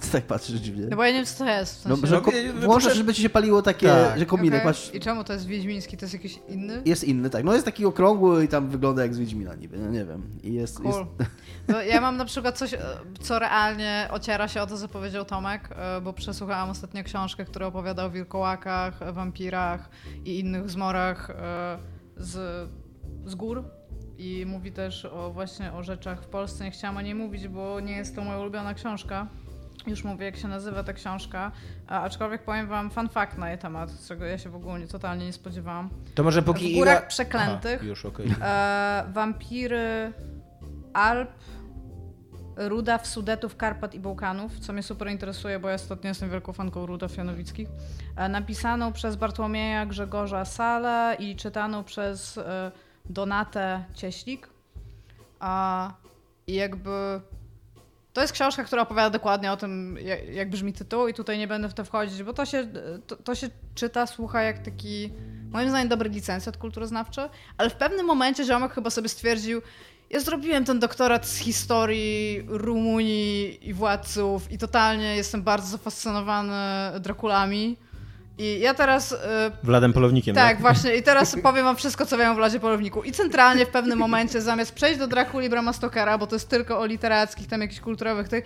[0.00, 0.86] Ty tak patrzysz dziwnie.
[0.90, 1.82] No bo ja nie wiem, co to jest.
[1.82, 2.06] W No, sensie.
[2.08, 4.18] że No, ko- wy- włączasz, żeby ci się paliło takie, Tak.
[4.18, 5.96] że kominek, patrz, I czemu to jest wiedźmiński?
[5.96, 6.82] To jest jakiś inny?
[6.84, 7.44] jest inny, tak.
[7.44, 10.22] No jest taki okrągły i tam wygląda jak z Wiedźmina niby, no nie wiem.
[10.42, 10.86] I jest, Cool.
[10.86, 11.30] jest
[11.68, 12.78] Bo ja mam na przykład coś, e,
[13.20, 17.66] co realnie ociera się o to, co powiedział Tomek, e, bo przesłuchałam ostatnio książkę, która
[17.66, 19.90] opowiada o wilkołakach, wampirach
[20.24, 21.78] i innych zmorach e,
[22.16, 22.68] z,
[23.26, 23.64] z gór.
[24.20, 26.64] I mówi też o właśnie o rzeczach w Polsce.
[26.64, 29.26] Nie chciałam o niej mówić, bo nie jest to moja ulubiona książka.
[29.86, 31.52] Już mówię, jak się nazywa ta książka.
[31.88, 34.86] A, aczkolwiek powiem wam fun fact na jej temat, czego ja się w ogóle nie,
[34.86, 35.90] totalnie nie spodziewałam.
[36.14, 37.76] To może póki W Górach Iga- Przeklętych.
[37.80, 38.26] Aha, już, okej.
[38.42, 40.12] E, wampiry
[40.92, 41.30] Alp,
[42.56, 46.86] Rudaw, Sudetów, Karpat i Bałkanów, co mnie super interesuje, bo ja ostatnio jestem wielką fanką
[46.86, 47.68] Rudaw Janowickich.
[48.16, 52.72] E, napisaną przez Bartłomieja Grzegorza Sale i czytaną przez e,
[53.10, 54.48] Donatę Cieślik.
[55.40, 55.92] A,
[56.46, 57.20] I jakby
[58.12, 61.48] to jest książka, która opowiada dokładnie o tym, jak, jak brzmi tytuł i tutaj nie
[61.48, 62.68] będę w to wchodzić, bo to się,
[63.06, 65.12] to, to się czyta, słucha jak taki,
[65.50, 69.62] moim zdaniem, dobry licencjat kulturoznawczy, ale w pewnym momencie ziomek chyba sobie stwierdził,
[70.10, 76.54] ja zrobiłem ten doktorat z historii Rumunii i władców i totalnie jestem bardzo zafascynowany
[77.00, 77.76] Drakulami.
[78.38, 79.16] I ja teraz y,
[79.62, 80.96] Wladem Polownikiem, tak, właśnie.
[80.96, 83.02] I teraz powiem wam wszystko, co wiem o Władzie Polowniku.
[83.02, 86.78] I centralnie w pewnym momencie, zamiast przejść do Drakuli Brama Stokera, bo to jest tylko
[86.80, 88.44] o literackich, tam jakichś kulturowych tych,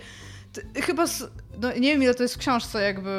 [0.53, 1.23] t- chyba z,
[1.61, 3.09] no, nie wiem ile to jest w książce jakby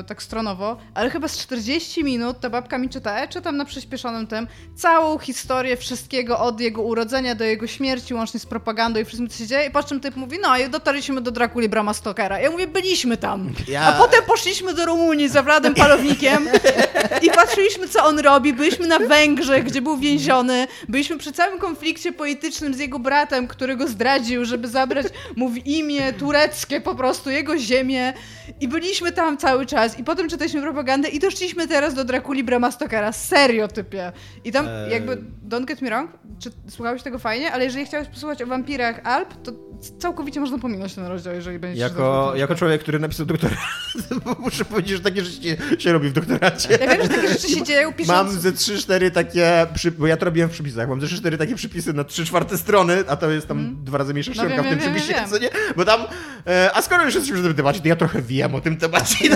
[0.00, 3.64] e, tak stronowo, ale chyba z 40 minut ta babka mi czyta, ja czytam na
[3.64, 9.04] przyspieszonym tym, całą historię wszystkiego od jego urodzenia do jego śmierci, łącznie z propagandą i
[9.04, 11.94] wszystkim, co się dzieje i po czym typ mówi, no i dotarliśmy do Drakuli Brama
[11.94, 12.40] Stokera.
[12.40, 13.50] Ja mówię, byliśmy tam.
[13.68, 16.48] Ja- A potem poszliśmy do Rumunii za Wladem Palownikiem
[17.22, 18.52] i patrzyliśmy, co on robi.
[18.52, 20.66] Byliśmy na Węgrzech, gdzie był więziony.
[20.88, 25.06] Byliśmy przy całym konflikcie politycznym z jego bratem, który go zdradził, żeby zabrać
[25.36, 28.12] mu w imię tureckie po prostu, jego ziemię.
[28.60, 29.98] I byliśmy tam cały czas.
[29.98, 33.12] I potem czytaliśmy propagandę i doszliśmy teraz do Drakuli Brama Stokera.
[33.12, 34.12] Serio, typie.
[34.44, 34.90] I tam Eee.
[34.90, 35.16] jakby,
[35.48, 39.34] don't get me wrong, czy słuchałeś tego fajnie, ale jeżeli chciałeś posłuchać o wampirach Alp,
[39.42, 39.52] to
[39.98, 43.58] całkowicie można pominąć ten rozdział, jeżeli będziesz Jako, jako człowiek, który napisał doktorat,
[44.38, 46.68] muszę powiedzieć, że takie rzeczy się, się robi w doktoracie.
[46.72, 48.32] Ja wiem, że takie rzeczy się dzieją, pisząc...
[48.32, 51.54] Mam ze 3-4 takie, przy, bo ja to robiłem w przypisach, mam ze 3-4 takie
[51.54, 54.68] przypisy na 3 czwarte strony, a to jest tam dwa razy mniejsza No wiem, w
[54.68, 55.28] tym wiem, przypisie, wiem.
[55.30, 55.48] co nie?
[55.76, 56.00] Bo tam,
[56.46, 59.28] e, a skoro już jesteśmy tym temacie, to ja trochę wiem o tym temacie i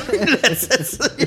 [0.49, 1.27] lecę, co nie?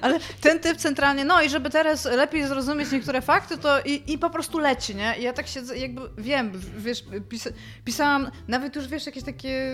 [0.00, 4.18] Ale ten typ centralnie, no i żeby teraz lepiej zrozumieć niektóre fakty, to i, i
[4.18, 5.14] po prostu leci, nie?
[5.18, 7.48] I ja tak siedzę, jakby wiem, wiesz, pis,
[7.84, 9.72] pisałam nawet już, wiesz, jakieś takie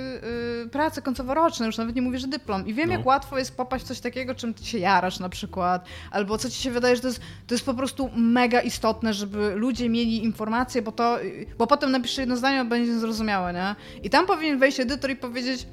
[0.65, 2.67] y, prace końcoworoczne, już nawet nie mówię, że dyplom.
[2.67, 2.93] I wiem, No.
[2.97, 6.51] jak łatwo jest popaść w coś takiego, czym ty się jarasz na przykład, albo co
[6.51, 10.25] ci się wydaje, że to jest, to jest po prostu mega istotne, żeby ludzie mieli
[10.25, 11.19] informacje, bo to,
[11.59, 13.75] bo potem napiszę jedno zdanie, a będzie zrozumiałe, nie?
[14.03, 15.67] I tam powinien wejść edytor i powiedzieć,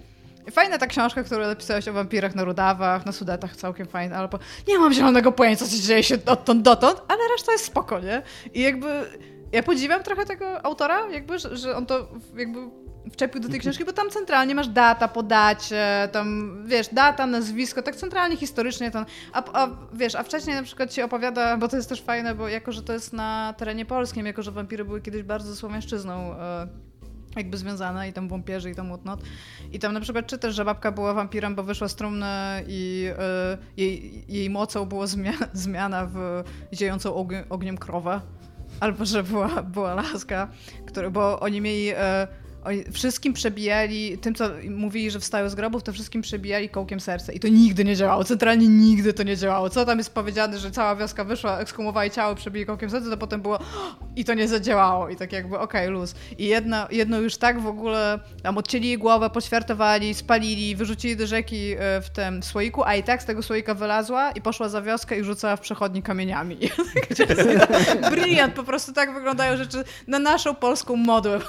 [0.51, 4.39] Fajna ta książka, którą napisałeś o wampirach na Rudawach, na Sudetach, całkiem fajna, ale po...
[4.67, 8.21] nie mam zielonego pojęcia, co się dzieje się odtąd dotąd, ale reszta jest spoko, nie?
[8.53, 8.87] I jakby
[9.51, 12.59] ja podziwiam trochę tego autora, jakby, że, on to jakby
[13.11, 17.81] wczepił do tej książki, bo tam centralnie masz data po dacie, tam wiesz, data, nazwisko,
[17.81, 21.75] tak centralnie historycznie tam, a, a wiesz, a wcześniej na przykład ci opowiada, bo to
[21.75, 25.01] jest też fajne, bo jako, że to jest na terenie polskim, jako, że wampiry były
[25.01, 26.67] kiedyś bardzo słowiańszczyzną e,
[27.35, 29.23] jakby związane i tam wąpierzy i tam whatnot.
[29.71, 32.25] I tam na przykład czytasz, że babka była wampirem, bo wyszła z trumny
[32.67, 38.21] i e, jej, jej mocą była zmiana, zmiana w ziejącą ogn- ogniem krowę.
[38.79, 40.47] Albo, że była, była laska,
[40.85, 41.89] który, bo oni mieli...
[41.89, 42.27] E,
[42.65, 47.33] oni wszystkim przebijali, tym co mówili, że wstają z grobów, to wszystkim przebijali kołkiem serce.
[47.33, 49.69] I to nigdy nie działało, centralnie nigdy to nie działało.
[49.69, 53.41] Co tam jest powiedziane, że cała wioska wyszła, ekshumowali ciało, przebili kołkiem serce, to potem
[53.41, 53.59] było
[54.15, 55.09] i to nie zadziałało.
[55.09, 56.15] I tak jakby okej, luz.
[56.37, 61.71] I jedno, jedno już tak w ogóle tam odcięli głowę, poćwiartowali, spalili, wyrzucili do rzeki
[61.71, 65.19] e, w tym słoiku, a i tak z tego słoika wylazła i poszła za wioskę
[65.19, 66.57] i rzucała w przechodni kamieniami.
[68.11, 71.39] Brilliant, po prostu tak wyglądają rzeczy na naszą polską modłę.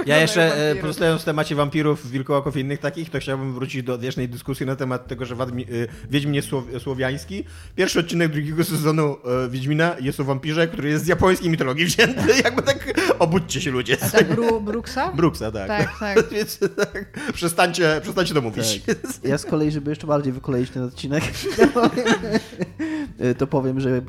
[0.00, 3.54] Tak Ja wyglądają jeszcze, e, pozostając w temacie wampirów, wilkołaków i innych takich, to chciałbym
[3.54, 5.66] wrócić do odwiecznej dyskusji na temat tego, że Wadmi, e,
[6.10, 7.44] Wiedźmin jest słow, słowiański.
[7.76, 12.20] Pierwszy odcinek drugiego sezonu e, Wiedźmina jest o wampirze, który jest z japońskiej mitologii wzięty.
[12.44, 13.96] Jakby tak, obudźcie się ludzie.
[14.02, 15.12] A tak Bru, Brooksa?
[15.12, 15.68] Brooksa, tak.
[15.68, 16.28] Tak, tak.
[16.30, 18.82] Więc tak, przestańcie, przestańcie to mówić.
[19.24, 21.24] Ja z kolei, żeby jeszcze bardziej wykoleić ten odcinek,
[23.38, 24.02] to powiem, że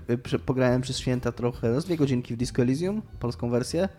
[0.46, 3.90] pograłem przez święta trochę, no z dwie godzinki w Disco Elysium, polską wersję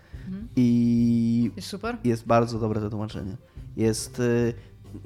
[0.57, 1.97] i Jest super?
[2.05, 3.37] jest bardzo dobre to tłumaczenie.
[3.77, 4.55] Jest, y,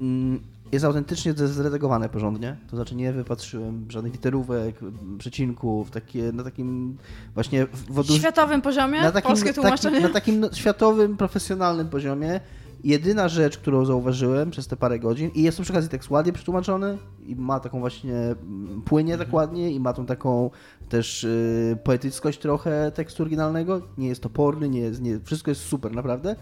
[0.01, 0.39] mm,
[0.71, 4.75] jest autentycznie zre- zredagowane porządnie, to znaczy nie wypatrzyłem żadnych literówek,
[5.17, 6.97] przecinków, takie, na takim
[7.33, 9.01] właśnie w, światowym poziomie?
[9.01, 9.99] na takim, Polskie tłumaczenie?
[9.99, 12.39] na takim światowym, profesjonalnym poziomie
[12.83, 16.33] Jedyna rzecz, którą zauważyłem przez te parę godzin, i jest to przy okazji tekst ładnie
[16.33, 20.49] przetłumaczony, i ma taką właśnie, mm, płynie tak ładnie, i ma tą taką
[20.89, 23.81] też y, poetyckość trochę tekstu oryginalnego.
[23.97, 26.35] Nie jest toporny, nie jest, nie, wszystko jest super, naprawdę.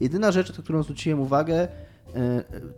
[0.00, 1.68] Jedyna rzecz, na którą zwróciłem uwagę, y,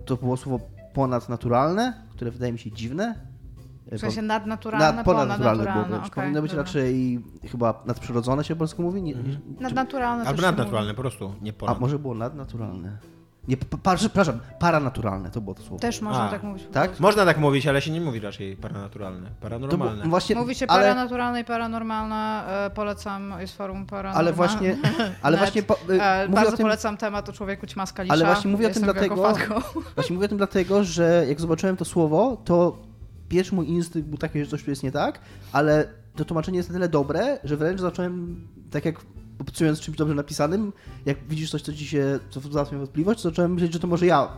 [0.04, 0.60] to było słowo
[0.94, 3.14] ponadnaturalne, które wydaje mi się dziwne.
[3.92, 6.06] W sensie nadnaturalne, Nad, ponadnaturalne było ponadnaturalne.
[6.06, 6.64] okej, Powinno być dobra.
[6.64, 9.02] raczej chyba nadprzyrodzone się po polsku mówi?
[9.02, 11.80] Nie, nie, czy- Nadnaturalne Albo nadnaturalne, po prostu, nie a ponad.
[11.80, 12.98] może było nadnaturalne?
[13.48, 15.78] Nie, pa, pa, przepraszam, paranaturalne to było to słowo.
[15.78, 16.28] Też można A.
[16.30, 16.64] tak mówić.
[16.72, 17.00] Tak?
[17.00, 19.28] Można tak mówić, ale się nie mówi raczej paranaturalne.
[19.28, 20.08] To Paranormalne.
[20.08, 22.44] właśnie, Mówi się ale, paranaturalne i paranormalne.
[22.66, 24.18] E, polecam, jest forum paranormalne.
[24.18, 24.76] ale właśnie,
[25.22, 28.14] ale właśnie po, E, mówię bardzo tym, polecam temat o człowieku ćma z Kalisza.
[28.14, 29.32] Ale właśnie mówię o tym dlatego-.
[29.94, 32.78] Właśnie mówię o tym dlatego, że jak zobaczyłem to słowo, to
[33.28, 35.20] pierwszy mój instynkt był taki, że coś tu jest nie tak,
[35.52, 38.96] ale to tłumaczenie jest na tyle dobre, że wręcz zacząłem, tak jak
[39.42, 40.72] obcując czymś dobrze napisanym,
[41.06, 44.06] jak widzisz coś, co ci się, co wzbudza wątpliwość, to zacząłem myśleć, że to może
[44.06, 44.28] ja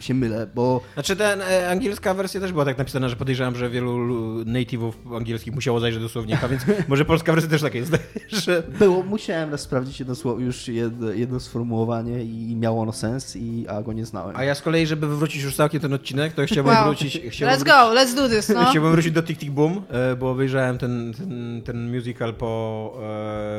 [0.00, 3.70] się mylę, bo Znaczy, ten e, angielska wersja też była tak napisana, że podejrzewam, że
[3.70, 7.92] wielu lu- native'ów angielskich musiało zajrzeć do słownika, więc może polska wersja też taka jest,
[8.44, 8.62] że...
[8.78, 13.66] było, musiałem raz sprawdzić jedno słowo, już jedno, jedno sformułowanie i miało ono sens, i,
[13.68, 14.36] a go nie znałem.
[14.36, 16.84] A ja z kolei, żeby wywrócić już całkiem ten odcinek, to chciałbym Wow.
[16.84, 17.20] wrócić...
[17.30, 18.64] Chciałbym Let's go, let's do this, no.
[18.70, 22.98] Chciałbym wrócić do Tick Tick Boom, e, bo obejrzałem ten, ten, ten musical po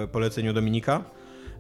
[0.03, 1.03] e, poleceniu Dominika.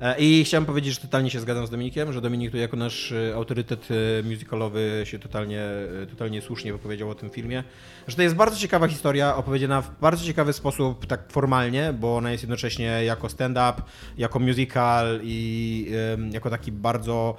[0.01, 3.11] E, I chciałem powiedzieć, że totalnie się zgadzam z Dominikiem, że Dominik tu jako nasz
[3.11, 5.63] e, autorytet e, musicalowy się totalnie,
[6.09, 7.63] totalnie słusznie wypowiedział o tym filmie.
[8.07, 12.31] Że to jest bardzo ciekawa historia, opowiedziana w bardzo ciekawy sposób, tak formalnie, bo ona
[12.31, 13.81] jest jednocześnie jako stand-up,
[14.17, 15.91] jako musical i
[16.31, 17.37] jako taki bardzo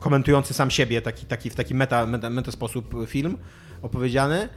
[0.00, 3.38] komentujący sam siebie, taki, taki w taki meta, meta, meta sposób film
[3.82, 4.48] opowiedziany.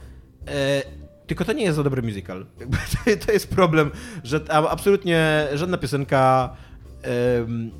[1.26, 2.46] Tylko to nie jest za dobry musical.
[3.26, 3.90] To- jest problem,
[4.24, 6.56] że absolutnie żadna piosenka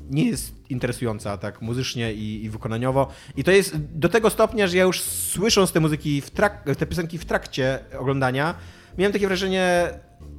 [0.09, 3.07] nie jest interesująca tak muzycznie i, i wykonaniowo.
[3.37, 6.85] I to jest do tego stopnia, że ja już słysząc te muzyki, w trak- te
[6.85, 8.55] piosenki w trakcie oglądania,
[8.97, 9.89] miałem takie wrażenie,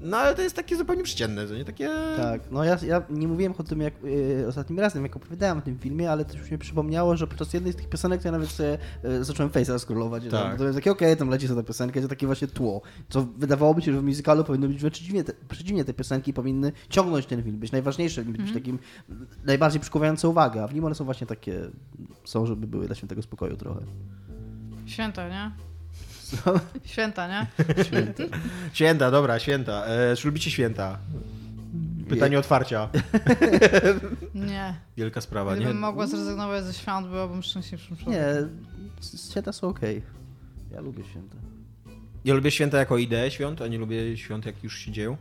[0.03, 1.91] no ale to jest takie zupełnie przeciętne, to nie takie...
[2.17, 5.61] Tak, no ja, ja nie mówiłem o tym jak y, ostatnim razem, jak opowiadałem o
[5.61, 8.33] tym filmie, ale też już mi przypomniało, że podczas jednej z tych piosenek to ja
[8.33, 10.23] nawet sobie y, zacząłem Face'a scrollować.
[10.23, 10.31] Tak.
[10.31, 10.59] Tak.
[10.59, 12.83] To jest takie, okej, tam leci sobie ta piosenka, to takie właśnie tło.
[13.09, 16.73] Co wydawałoby się, że w musicalu powinno być wręcz przeciwnie, te, przeciwnie, te piosenki powinny
[16.89, 18.79] ciągnąć ten film, być najważniejsze, być takim
[19.45, 21.61] najbardziej przykuwające uwagę, a w nim one są właśnie takie,
[22.25, 23.81] są, żeby były dla świętego spokoju trochę.
[24.87, 25.72] Święta, nie?
[26.85, 27.47] Święta, nie?
[28.73, 29.85] Święta, dobra, święta.
[29.87, 30.99] E, czy lubicie święta?
[32.09, 32.89] Pytanie otwarcia.
[34.35, 34.75] Nie.
[34.97, 35.61] Wielka sprawa, nie?
[35.61, 38.23] Gdybym mogła zrezygnować ze świąt, byłabym szczęśliwszym człowiekiem.
[38.23, 40.03] Nie, święta są okej.
[40.73, 41.37] Ja lubię święta.
[42.25, 45.17] Ja lubię święta jako ideę świąt, a nie lubię świąt, jak już się dzieją.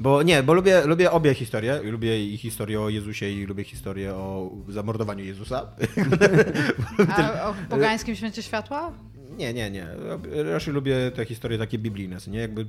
[0.00, 1.80] Bo nie, bo lubię, lubię obie historie.
[1.82, 5.66] Lubię i historię o Jezusie i lubię historię o zamordowaniu Jezusa.
[7.16, 8.92] A o pogańskim święcie światła?
[9.38, 9.86] Nie, nie, nie.
[10.52, 12.38] Raczej lubię te historie takie biblijne, nie?
[12.38, 12.66] Jakby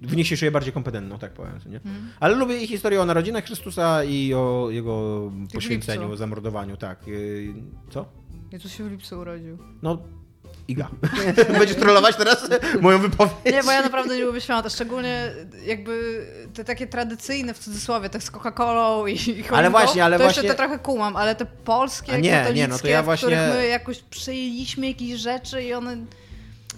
[0.00, 1.80] w nich się czuję bardziej kompetentną, tak powiem, nie?
[2.20, 7.06] Ale lubię i historię o narodzinach Chrystusa i o jego poświęceniu, zamordowaniu, tak.
[7.06, 7.54] Yy,
[7.90, 8.08] Co?
[8.52, 9.58] Jezus się w lipcu urodził.
[9.82, 10.02] No,
[10.68, 10.88] Iga.
[11.58, 12.48] Będziesz trollować teraz
[12.80, 13.34] moją wypowiedź?
[13.52, 15.32] Nie, bo ja naprawdę nie lubię świąt, a szczególnie
[15.66, 20.24] jakby te takie tradycyjne w cudzysłowie, tak z Coca-Colą i, i choinką, właśnie, ale to
[20.24, 23.04] właśnie- jeszcze te trochę kumam, ale te polskie, A nie, nie, no to ja w
[23.04, 25.96] właśnie- których my jakoś przejęliśmy jakieś rzeczy i one...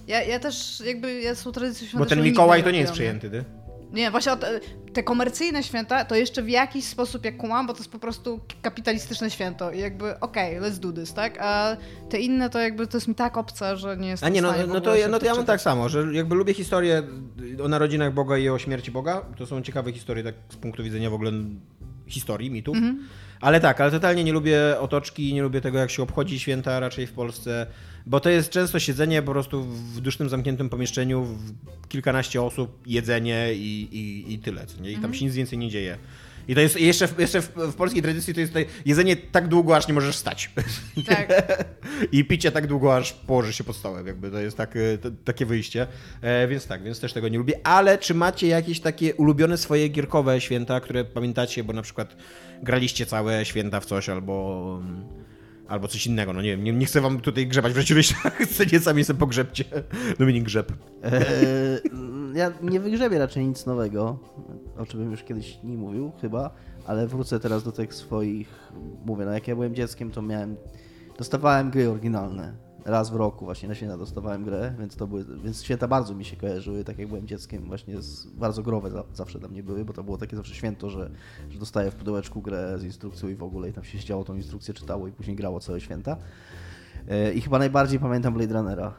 [0.06, 3.44] Ja, ja też jakby, ja są tradycje Bo ten Mikołaj to nie jest przejęty, ty?
[3.92, 4.32] Nie, właśnie
[4.92, 8.40] te, komercyjne święta to jeszcze w jakiś sposób jak kumam, bo to jest po prostu
[8.62, 11.38] kapitalistyczne święto i jakby okej, let's do this, tak?
[11.40, 11.76] A
[12.10, 14.52] te inne to jakby to jest mi tak obce, że nie jestem A nie, no,
[14.68, 17.02] no, to, ja- no to ja mam tak samo, że jakby lubię historie
[17.64, 19.22] o narodzinach Boga i o śmierci Boga.
[19.36, 21.32] To są ciekawe historie tak z punktu widzenia w ogóle
[22.06, 22.76] historii, mitów.
[23.40, 27.06] Ale tak, ale totalnie nie lubię otoczki, nie lubię tego, jak się obchodzi święta raczej
[27.06, 27.66] w Polsce,
[28.06, 31.26] bo to jest często siedzenie po prostu w dusznym, zamkniętym pomieszczeniu,
[31.88, 34.92] kilkanaście osób, jedzenie i, i, i tyle, co nie?
[34.92, 35.98] I tam się nic więcej nie dzieje.
[36.48, 38.52] I to jest jeszcze, w, jeszcze w, w polskiej tradycji to jest
[38.84, 40.50] jedzenie tak długo, aż nie możesz wstać.
[41.06, 41.28] Tak.
[42.12, 45.10] I picie tak długo, aż położy się pod stołem, jakby to jest tak, e, to,
[45.24, 45.86] takie wyjście.
[46.20, 47.66] E, więc tak, więc też tego nie lubię.
[47.66, 52.16] Ale czy macie jakieś takie ulubione swoje gierkowe święta, które pamiętacie, bo na przykład
[52.62, 54.82] graliście całe święta w coś albo.
[55.68, 58.66] Albo coś innego, no nie wiem, nie, nie chcę wam tutaj grzebać w rzeczywistości, chcę
[58.66, 59.64] nie sami sobie pogrzebcie.
[60.18, 60.72] Dominik Grzeb.
[61.02, 61.20] Eee,
[62.34, 64.18] ja nie wygrzebię raczej nic nowego,
[64.78, 66.50] o czym bym już kiedyś nie mówił chyba,
[66.86, 68.72] ale wrócę teraz do tych swoich,
[69.06, 70.56] mówię, no jak ja byłem dzieckiem, to miałem,
[71.18, 75.62] dostawałem gry oryginalne raz w roku właśnie na święta dostawałem grę, więc to były, więc
[75.62, 79.38] święta bardzo mi się kojarzyły, tak jak byłem dzieckiem, właśnie z, bardzo growe za, zawsze
[79.38, 81.10] dla mnie były, bo to było takie zawsze święto, że,
[81.50, 84.36] że dostaję w pudełeczku grę z instrukcją i w ogóle i tam się siedziało tą
[84.36, 86.16] instrukcję, czytało i później grało całe święta.
[87.08, 88.94] E, I chyba najbardziej pamiętam Blade Runnera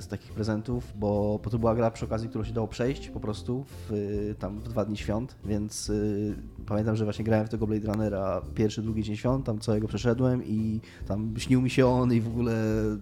[0.00, 3.20] z takich prezentów, bo, bo to była gra przy okazji, którą się dało przejść po
[3.20, 6.34] prostu w, tam w dwa dni świąt, więc y,
[6.66, 10.44] pamiętam, że właśnie grałem w tego Blade Runnera pierwszy, drugi dzień świąt, tam całego przeszedłem
[10.44, 12.52] i tam śnił mi się on i w ogóle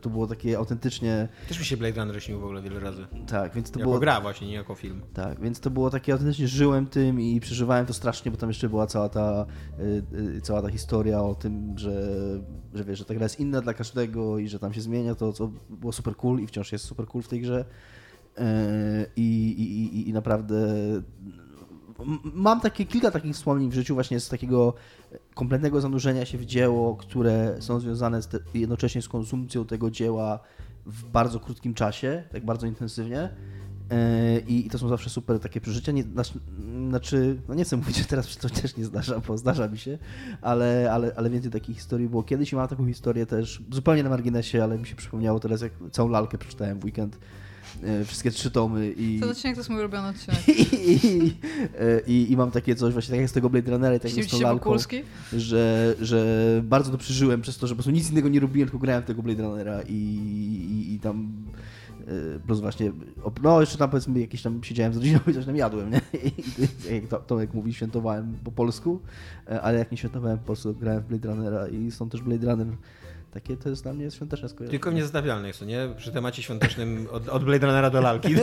[0.01, 1.29] to było takie autentycznie...
[1.49, 3.07] Też mi się Blade Runner śnił w ogóle wiele razy.
[3.27, 4.01] Tak, więc to jako było...
[4.01, 5.01] gra właśnie, nie jako film.
[5.15, 8.69] Tak, więc to było takie autentycznie żyłem tym i przeżywałem to strasznie, bo tam jeszcze
[8.69, 9.47] była cała ta,
[9.81, 10.05] y,
[10.37, 12.03] y, cała ta historia o tym, że,
[12.75, 15.33] że wiesz, że ta gra jest inna dla każdego i że tam się zmienia to,
[15.33, 17.65] co było super cool i wciąż jest super cool w tej grze.
[18.39, 18.43] Y,
[19.17, 20.57] I, i, i, naprawdę
[22.35, 24.75] mam takie kilka takich wspomnień w życiu właśnie z takiego
[25.35, 30.39] kompletnego zanurzenia się w dzieło, które są związane z te, jednocześnie z konsumpcją tego dzieła
[30.87, 33.29] w bardzo krótkim czasie, tak bardzo intensywnie.
[33.91, 35.93] Yy, I, I to są zawsze super takie przeżycia.
[35.93, 36.39] Nie, znaczy-
[36.89, 39.99] znaczy, no nie chcę mówić, że teraz to też nie zdarza, bo zdarza mi się,
[40.43, 44.11] ale, ale, ale więcej takich historii było kiedyś i mam taką historię też zupełnie na
[44.11, 47.19] marginesie, ale mi się przypomniało teraz, jak całą lalkę przeczytałem w weekend.
[47.83, 50.49] yy, Wszystkie trzy tomy i, Ten odcinek to jest mój ulubiony odcinek.
[50.59, 50.63] i,
[51.07, 51.33] i, yy,
[52.07, 54.27] i, i mam takie coś właśnie tak jak z tego Blade Runnera i tak jak
[54.27, 55.03] z tą lalką, Wokulski?
[55.33, 58.79] że, że bardzo to przeżyłem przez to, że po prostu nic innego nie robiłem, tylko
[58.79, 59.95] grałem w tego Blade Runnera i,
[60.95, 61.33] i, tam
[62.47, 62.93] plus właśnie,
[63.43, 66.01] no jeszcze tam powiedzmy jakieś tam siedziałem z rodziną i coś tam jadłem, nie?
[66.89, 69.01] I jak to, Tomek mówi, świętowałem po polsku,
[69.49, 72.47] e, ale jak nie świętowałem po polsku, grałem w Blade Runnera i stąd też Blade
[72.47, 72.67] Runner
[73.31, 74.71] takie to jest dla mnie świąteczne skojarzenie.
[74.71, 75.89] Tylko niezatawialne jest to, nie?
[75.97, 78.35] Przy temacie świątecznym od, od Blade Runnera do lalki.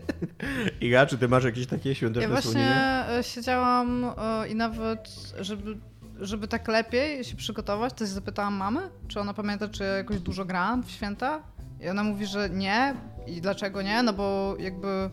[0.80, 3.10] Iga, czy ty masz jakieś takie Ja świąteczne właśnie wspomnienia?
[3.10, 5.08] e, siedziałam e, i nawet,
[5.40, 5.76] żeby,
[6.20, 10.44] żeby tak lepiej się przygotować, to zapytałam mamy, czy ona pamięta, czy ja jakoś dużo
[10.44, 11.42] grałam w święta.
[11.80, 12.94] I ona mówi, że nie.
[13.26, 14.02] I dlaczego nie?
[14.02, 15.10] No bo jakby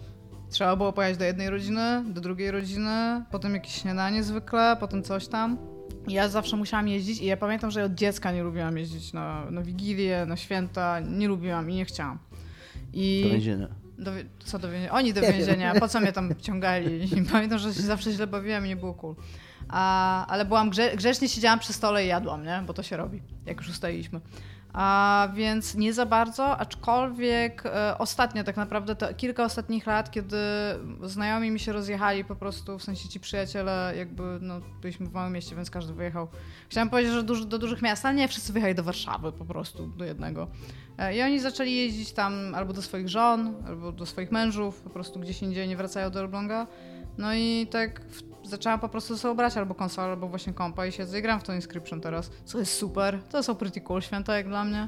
[0.49, 5.27] trzeba było pojechać do jednej rodziny, do drugiej rodziny, potem jakieś śniadanie zwykle, potem coś
[5.27, 5.57] tam.
[6.07, 9.51] I Ja zawsze musiałam jeździć i ja pamiętam, że od dziecka nie lubiłam jeździć na,
[9.51, 10.99] na Wigilię, na święta.
[10.99, 12.19] Nie lubiłam i nie chciałam.
[12.93, 13.21] I...
[13.23, 13.67] Do więzienia.
[13.97, 14.91] Do, co do więzienia?
[14.91, 15.75] Oni do więzienia.
[15.79, 17.03] Po co mnie tam ciągali?
[17.17, 19.15] I pamiętam, że się zawsze źle bawiłam i nie było cool.
[19.69, 22.63] A, ale byłam grze, grzecznie siedziałam przy stole i jadłam, nie?
[22.67, 24.21] Bo to się robi, jak już ustaliliśmy.
[24.73, 30.37] A więc nie za bardzo, aczkolwiek e, ostatnio tak naprawdę, to kilka ostatnich lat, kiedy
[31.03, 35.33] znajomi mi się rozjechali po prostu, w sensie ci przyjaciele, jakby no, byliśmy w małym
[35.33, 36.27] mieście, więc każdy wyjechał.
[36.69, 40.05] Chciałam powiedzieć, że do dużych miast, ale nie, wszyscy wyjechali do Warszawy po prostu, do
[40.05, 40.47] jednego.
[40.97, 44.89] E, I oni zaczęli jeździć tam albo do swoich żon, albo do swoich mężów, po
[44.89, 46.67] prostu gdzieś indziej, nie wracają do Elbląga.
[47.17, 50.91] No i tak w, zaczęłam po prostu sobie brać albo konsolę, albo właśnie kompa i
[50.91, 53.19] siedzę i gram w to Inscription teraz, co jest super.
[53.29, 54.87] To są pretty cool święta jak dla mnie.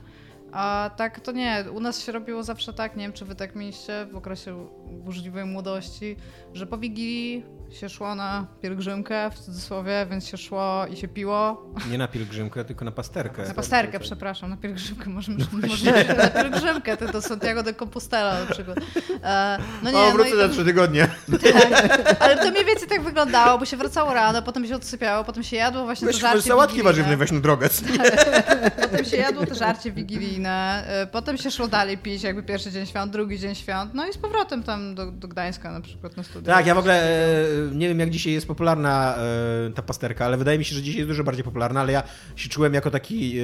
[0.52, 3.56] A tak to nie, u nas się robiło zawsze tak, nie wiem czy wy tak
[3.56, 6.16] mieliście w okresie burzliwej młodości,
[6.54, 11.66] że po Wigilii się szło na pielgrzymkę, w cudzysłowie, więc się szło i się piło.
[11.92, 13.48] Nie na pielgrzymkę, tylko na pasterkę.
[13.48, 15.10] Na pasterkę, przepraszam, na pielgrzymkę.
[15.10, 18.78] Możemy, możemy iść na pielgrzymkę, ty do Santiago de Compostela na przykład.
[19.24, 21.08] E, no nie, o, no wrócę i za to, trzy tygodnie.
[21.44, 25.44] tak, ale to mniej więcej tak wyglądało, bo się wracało rano, potem się odsypiało, potem
[25.44, 27.70] się jadło właśnie Weź to żarcie sałatki warzywne, weź na drogę.
[28.82, 32.86] Potem się jadło to żarcie wigilijne, e, potem się szło dalej pić, jakby pierwszy dzień
[32.86, 36.24] świąt, drugi dzień świąt, no i z powrotem tam do, do Gdańska na przykład na
[36.24, 36.54] studia.
[36.54, 40.38] Tak, ja w ogóle e, nie wiem jak dzisiaj jest popularna e, ta pasterka, ale
[40.38, 42.04] wydaje mi się, że dzisiaj jest dużo bardziej popularna, ale ja
[42.36, 43.44] się czułem jako taki e,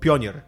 [0.00, 0.42] pionier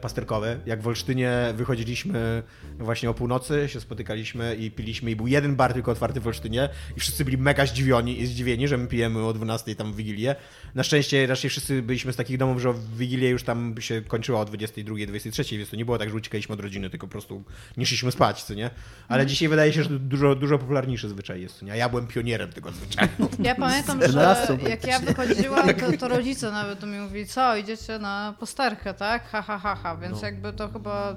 [0.00, 0.60] pasterkowy.
[0.66, 2.42] Jak w Olsztynie wychodziliśmy
[2.78, 6.68] właśnie o północy, się spotykaliśmy i piliśmy i był jeden bar tylko otwarty w Olsztynie
[6.96, 10.36] i wszyscy byli mega zdziwieni, zdziwieni że my pijemy o 12 tam w Wigilię.
[10.74, 14.40] Na szczęście raczej wszyscy byliśmy z takich domów, że w Wigilię już tam się kończyła
[14.40, 17.44] o 22, 23, więc to nie było tak, że uciekaliśmy od rodziny, tylko po prostu
[17.76, 18.70] nie szliśmy spać, co nie?
[19.08, 21.72] Ale dzisiaj wydaje się, że dużo, dużo popularniejszy zwyczaj jest, co nie?
[21.72, 23.08] A ja byłem pionierem tego zwyczaju.
[23.38, 27.98] Ja pamiętam, że jak ja wychodziłam, to, to rodzice nawet do mnie mówili, co, idziecie
[27.98, 29.28] na posterkę, tak?
[29.28, 29.96] Ha, ha, ha, ha.
[29.96, 30.26] Więc No.
[30.26, 31.14] jakby to chyba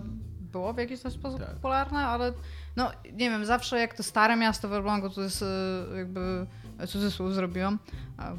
[0.52, 1.54] było w jakiś tam sposób Tak.
[1.56, 2.34] popularne, ale
[2.76, 5.42] no nie wiem, zawsze jak to stare miasto w Elblągu, to jest
[5.94, 6.46] e, jakby
[6.88, 7.80] cudzysłów zrobiłam,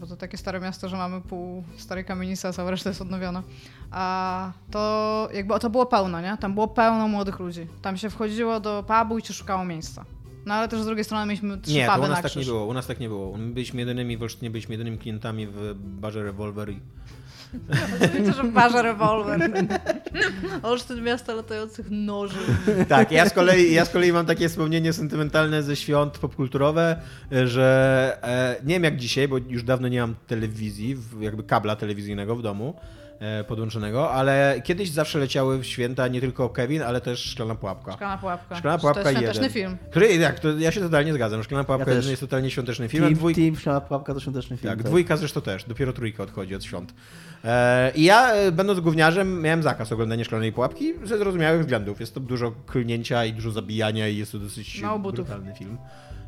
[0.01, 3.43] bo to takie stare miasto, że mamy pół starej kamienicy, a cała reszta jest odnowiona.
[3.91, 6.37] A to jakby to było pełno, nie?
[6.41, 7.67] Tam było pełno młodych ludzi.
[7.83, 10.05] Tam się wchodziło do pubu i się szukało miejsca.
[10.47, 12.31] No ale też z drugiej strony mieliśmy trzy Nie, puby u na nas tak nie
[12.31, 12.47] krzyż.
[12.47, 12.67] było.
[12.67, 13.37] U nas tak nie było.
[13.39, 16.81] My byliśmy jedynymi w Olsztynie, byliśmy jedynymi klientami w barze Revolver i
[18.15, 19.51] Wiecie, że parza rewolwer.
[20.63, 22.39] Olsztyn miasta latających noży.
[22.89, 27.01] Tak, ja z, kolei, ja z kolei mam takie wspomnienie sentymentalne ze świąt popkulturowe,
[27.45, 32.37] że e, nie wiem jak dzisiaj, bo już dawno nie mam telewizji, jakby kabla telewizyjnego
[32.37, 32.75] w domu,
[33.49, 37.93] podłączonego, ale kiedyś zawsze leciały w święta nie tylko Kevin, ale też Szklana Pułapka.
[37.93, 38.57] Szklana pułapka.
[38.57, 39.77] Szklana Pułapka to jest świąteczny film.
[39.91, 41.43] Który, jak, to ja się totalnie zgadzam.
[41.43, 43.41] Szklana Pułapka Ja jest totalnie świąteczny film, a Team, dwójka...
[43.41, 44.71] team Szklana Pułapka to świąteczny film.
[44.71, 46.95] Tak, dwójka zresztą też, dopiero trójka odchodzi od świąt.
[47.45, 52.01] E, I ja, e, będąc gówniarzem, miałem zakaz oglądania Szklanej Pułapki ze zrozumiałych względów.
[52.01, 55.79] Jest to dużo klnięcia i dużo zabijania i jest to dosyć Mało brutalny film.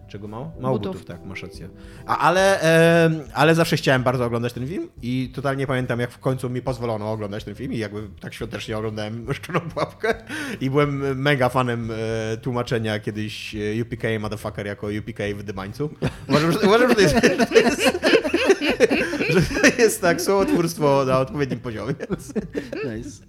[0.09, 0.53] Czego mało?
[0.61, 0.93] Mało Butów.
[0.93, 1.69] butów, tak, masz rację.
[2.07, 6.19] A, ale, e, ale zawsze chciałem bardzo oglądać ten film i totalnie pamiętam, jak w
[6.19, 10.15] końcu mi pozwolono oglądać ten film i jakby tak świątecznie oglądałem Szklaną Pułapkę
[10.61, 15.91] i byłem mega fanem e, tłumaczenia kiedyś e, UPK Motherfucker jako UPK w Dymańcu.
[16.29, 18.01] Uważam, że, uważam, że to jest, że to jest
[19.79, 21.95] jest tak słowotwórstwo na odpowiednim poziomie.
[22.89, 23.23] Nice.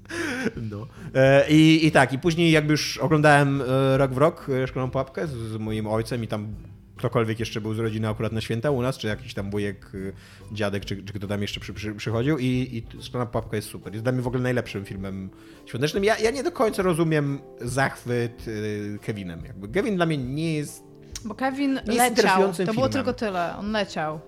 [0.71, 0.87] No.
[1.15, 4.91] E, I, I tak, i później jakby już oglądałem e, rok w rok e, Szklaną
[4.91, 6.47] Pułapkę z, z moim ojcem i tam
[6.95, 9.91] ktokolwiek jeszcze był z rodziny akurat na święta u nas, czy jakiś tam wujek,
[10.51, 13.93] dziadek, czy, czy kto tam jeszcze przy, przy, przychodził i, i Szklana Pułapka jest super.
[13.93, 15.29] Jest dla mnie w ogóle najlepszym filmem
[15.65, 16.03] świątecznym.
[16.03, 18.45] Ja, ja nie do końca rozumiem zachwyt
[19.01, 19.45] Kevinem.
[19.45, 20.83] Jakby Kevin dla mnie nie jest
[21.25, 22.53] Bo Kevin leciał.
[22.53, 22.91] To było filmem.
[22.91, 23.55] tylko tyle.
[23.57, 24.19] On leciał.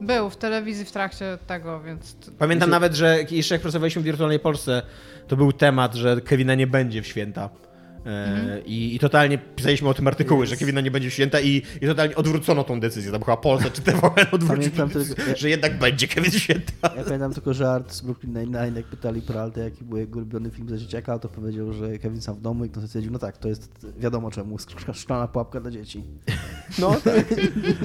[0.00, 2.16] Był w telewizji w trakcie tego, więc...
[2.38, 4.82] Pamiętam nawet, że jeszcze jak pracowaliśmy w Wirtualnej Polsce,
[5.28, 7.50] to był temat, że Kevina nie będzie w święta.
[8.06, 11.86] E, i, I totalnie pisaliśmy o tym artykuły, że Kevina nie będzie święta i, i
[11.86, 13.12] totalnie odwrócono tą decyzję.
[13.12, 16.72] Tam chyba Polsce czy TVN odwrócił, tylko- że jednak będzie Kevin święta.
[16.96, 20.68] Ja pamiętam tylko żart z Brooklyn Nine-Nine, jak pytali Peralta, jaki był jego ulubiony film
[20.68, 23.48] za dzieciaka, to powiedział, że Kevin sam w domu i ktoś stwierdził, no tak, to
[23.48, 26.02] jest wiadomo czemu, szk- szklana pułapka dla dzieci.
[26.78, 27.34] No tak.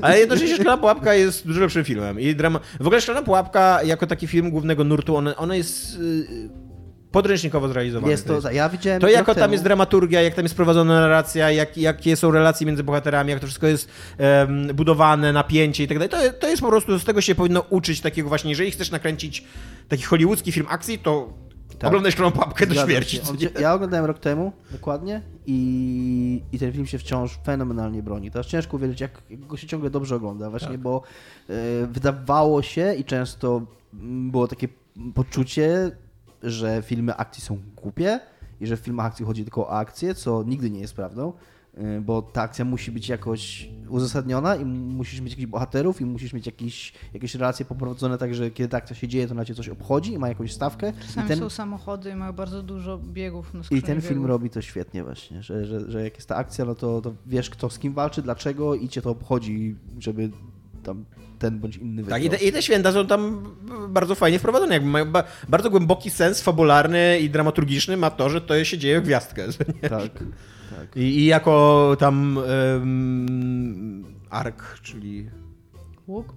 [0.01, 2.19] Ale jednocześnie Szklana Pułapka jest dużo lepszym filmem.
[2.19, 2.59] I drama...
[2.79, 6.49] W ogóle Szklana Pułapka jako taki film głównego nurtu, ona, ona jest y,
[7.11, 8.11] podręcznikowo zrealizowana.
[8.11, 11.77] Jest to, ja widziałem To jako tam jest dramaturgia, jak tam jest prowadzona narracja, jak,
[11.77, 16.09] jakie są relacje między bohaterami, jak to wszystko jest em, budowane, napięcie i tak dalej.
[16.09, 19.43] To, to jest po prostu, z tego się powinno uczyć takiego właśnie, jeżeli chcesz nakręcić
[19.87, 21.33] taki hollywoodzki film akcji, to
[21.79, 21.87] Tak.
[21.87, 23.19] oglądaj Szklaną Pułapkę do śmierci.
[23.59, 28.31] ja oglądałem rok temu, dokładnie, i, i ten film się wciąż fenomenalnie broni.
[28.31, 30.77] Teraz ciężko uwierzyć, jak, go się ciągle dobrze ogląda, właśnie, Tak.
[30.77, 31.01] bo
[31.49, 31.53] e,
[31.87, 33.61] wydawało się i często
[33.93, 34.67] mm, było takie
[35.15, 35.91] poczucie,
[36.43, 38.19] że filmy akcji są głupie
[38.61, 41.33] i że w filmach akcji chodzi tylko o akcję, co nigdy nie jest prawdą.
[41.77, 46.33] e, Bo ta akcja musi być jakoś uzasadniona i musisz mieć jakichś bohaterów i musisz
[46.33, 49.55] mieć jakieś, jakieś relacje poprowadzone tak, że kiedy ta akcja się dzieje, to na cię
[49.55, 50.93] coś obchodzi i ma jakąś stawkę.
[51.01, 54.27] Czasami I ten, są samochody i mają bardzo dużo biegów na i ten film biegów.
[54.27, 57.49] robi to świetnie właśnie, że, że, że jak jest ta akcja, no to, to wiesz
[57.49, 60.29] kto z kim walczy, dlaczego i cię to obchodzi, żeby
[60.83, 61.05] tam
[61.39, 63.43] ten bądź inny Tak, i te, i te święta są tam
[63.89, 64.73] bardzo fajnie wprowadzone.
[64.73, 69.01] Jakby mają ba, bardzo głęboki sens fabularny i dramaturgiczny ma to, że to się dzieje
[69.01, 69.51] w gwiazdkę.
[69.51, 69.89] że nie?
[69.89, 70.11] Tak,
[70.77, 70.95] tak.
[70.95, 75.29] I, I jako tam um, ark, czyli
[76.07, 76.33] Łuk?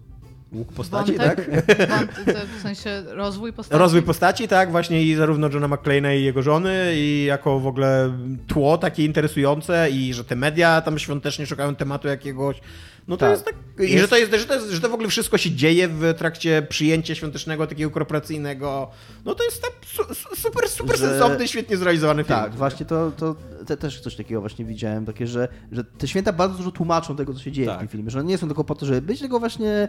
[0.53, 1.37] łuk postaci, Wątek?
[1.37, 1.89] tak?
[1.89, 3.79] Wąt- to w sensie rozwój postaci?
[3.79, 8.19] Rozwój postaci, tak, właśnie i zarówno Johna McClane'a i jego żony i jako w ogóle
[8.47, 12.61] tło takie interesujące i że te media tam świątecznie szukają tematu jakiegoś.
[13.09, 13.31] No to Tak.
[13.31, 13.55] jest tak.
[13.79, 15.89] I Jest- że to jest, że to jest, że to w ogóle wszystko się dzieje
[15.89, 18.91] w trakcie przyjęcia świątecznego, takiego korporacyjnego.
[19.25, 22.39] No to jest tak su, su, super, super Że- sensowny, świetnie zrealizowany film.
[22.39, 23.37] Tak, właśnie to, to
[23.67, 27.35] te, też coś takiego właśnie widziałem, takie, że, że te święta bardzo dużo tłumaczą tego,
[27.35, 27.77] co się dzieje Tak.
[27.77, 29.89] w tym filmie, że one nie są tylko po to, żeby być, tylko właśnie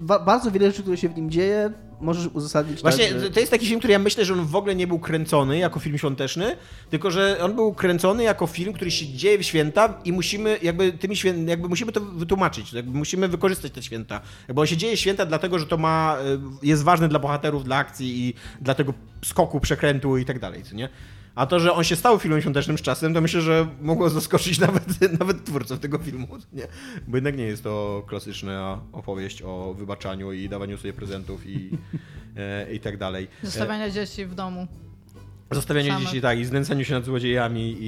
[0.00, 3.30] ba, bardzo wiele rzeczy, które się w nim dzieje, możesz uzasadnić Właśnie tak, że...
[3.30, 5.80] to jest taki film, który ja myślę, że on w ogóle nie był kręcony jako
[5.80, 6.56] film świąteczny,
[6.90, 10.92] tylko że on był kręcony jako film, który się dzieje w święta i musimy jakby
[10.92, 11.34] tymi świę...
[11.46, 14.20] jakby musimy to wytłumaczyć, jakby musimy wykorzystać te święta.
[14.48, 16.16] Jakby on się dzieje święta dlatego, że to ma
[16.62, 18.94] y, jest ważne dla bohaterów, dla akcji i dla tego
[19.24, 20.88] skoku, przekrętu i tak dalej, co nie?
[21.36, 24.58] A to, że on się stał filmem świątecznym z czasem, to myślę, że mogło zaskoczyć
[24.66, 26.28] nawet, nawet twórców tego filmu.
[26.52, 26.66] Nie?
[27.08, 31.70] Bo jednak nie jest to klasyczna opowieść o wybaczaniu i dawaniu sobie prezentów i,
[32.36, 33.28] e, i tak dalej.
[33.42, 34.66] Zostawiania dzieci w domu.
[35.50, 36.04] Zostawianie Same.
[36.04, 37.86] dzieci, tak, i znęcaniu się nad złodziejami i,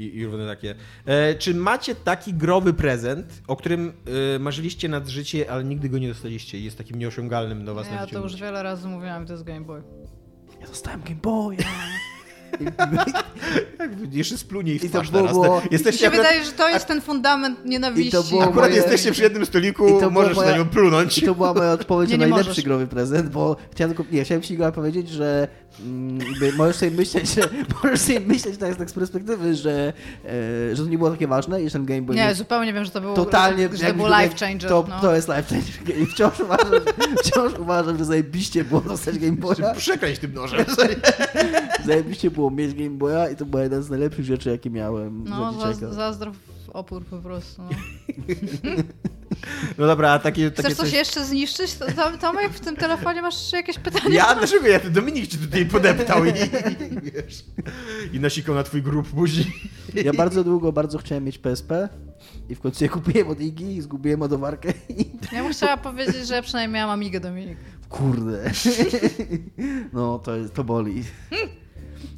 [0.00, 0.74] i, i różne takie.
[1.06, 3.92] E, czy macie taki growy prezent, o którym
[4.34, 7.90] e, marzyliście nad życie, ale nigdy go nie dostaliście i jest takim nieosiągalnym do was
[7.90, 9.82] na Ja to już wiele razy mówiłam, to jest Game Boy.
[10.60, 11.58] Ja dostałem Game Boya.
[13.78, 15.32] Tak, jeszcze splunij w I to twarz teraz.
[15.32, 18.08] było- Mi Jesteście się akurat, wydaje, że to jest ten fundament nienawiści.
[18.08, 20.64] I to było akurat moje- jesteście przy jednym stoliku, I to możesz moja- na nią
[20.68, 21.18] plunąć.
[21.18, 22.64] I to była moja odpowiedź Nie, na nie najlepszy możesz.
[22.64, 25.48] growy prezent, bo chciałem tylko, nie, chciałem ci Igor powiedzieć, że
[25.80, 26.18] mm,
[26.56, 27.42] możesz sobie myśleć, że
[27.82, 29.92] możesz sobie myśleć tak, tak z perspektywy, że,
[30.72, 32.84] e, że to nie było takie ważne i że ten Game Boy Nie, zupełnie wiem,
[32.84, 34.70] że to było, totalnie że to był life changer.
[34.70, 35.00] To, no.
[35.00, 35.98] to jest life changer.
[35.98, 36.70] I wciąż uważam,
[37.24, 39.74] wciąż uważam, że zajebiście było dostać Game Boya.
[39.76, 40.64] Przekręć tym nożem.
[41.86, 45.52] Zajebiście było mieć Game Boya i to była jedna z najlepszych rzeczy, jakie miałem No,
[45.52, 45.92] za za, dzieciaka.
[45.92, 47.62] zazdro w opór po prostu.
[47.62, 47.68] No.
[49.78, 51.74] No dobra, a takie, takie Chcesz coś jeszcze zniszczyć?
[51.74, 54.14] To- Tom- Tomek, w tym telefonie masz jeszcze jakieś pytania?
[54.14, 54.34] Ja?
[54.34, 54.80] Dlaczego ja?
[54.90, 56.32] Dominik ci tutaj podeptał i, i,
[57.12, 57.44] wiesz,
[58.12, 59.52] i nasikał na twój grób buzi.
[60.04, 61.88] Ja bardzo długo, bardzo chciałem mieć PSP
[62.48, 66.26] i w końcu je kupiłem od Igi i zgubiłem ładowarkę i Ja bym chciała powiedzieć,
[66.26, 67.58] że przynajmniej miałam Amigę Dominik.
[67.88, 68.50] kurde.
[69.92, 71.04] No to, jest, to boli.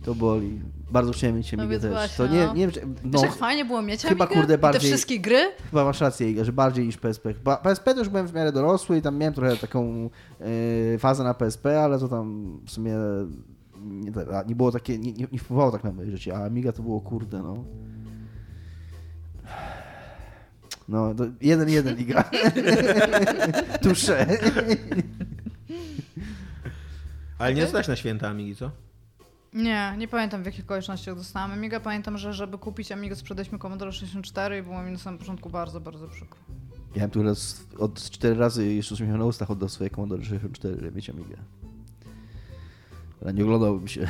[0.04, 0.60] To boli.
[0.90, 1.92] Bardzo chciałem mieć No Amigę więc też.
[1.92, 2.54] właśnie, To nie, no.
[2.54, 4.40] nie wiem, czy- Wiesz, no, jak fajnie było mieć chyba, Amigę?
[4.40, 5.52] kurde, I te bardziej- wszystkie gry?
[5.70, 7.34] chyba masz rację Iga, że bardziej niż PSP.
[7.62, 10.10] PSP to już byłem w miarę dorosły i tam miałem trochę taką
[10.94, 12.94] e, fazę na PSP, ale to tam w sumie
[13.84, 14.12] nie,
[14.46, 17.00] nie było takie, nie, nie, nie wpływało tak na moje życie, a Amiga to było
[17.00, 17.64] kurde, no.
[20.88, 22.24] No, to jeden, jeden Iga.
[23.82, 24.26] Tusze.
[27.38, 28.70] Ale nie zostać na święta Amigi, co?
[29.54, 31.80] Nie, nie pamiętam w jakich okolicznościach dostałam Amiga.
[31.80, 35.80] Pamiętam, że żeby kupić Amigę sprzedaliśmy Commodore 64 i było mi na samym początku bardzo,
[35.80, 36.38] bardzo przykro.
[36.96, 40.92] Ja tu raz, od cztery razy jeszcze z na ustach oddał swoje Commodore 64, żeby
[40.92, 41.36] mieć Amigę.
[43.22, 44.00] Ale nie oglądałbym się.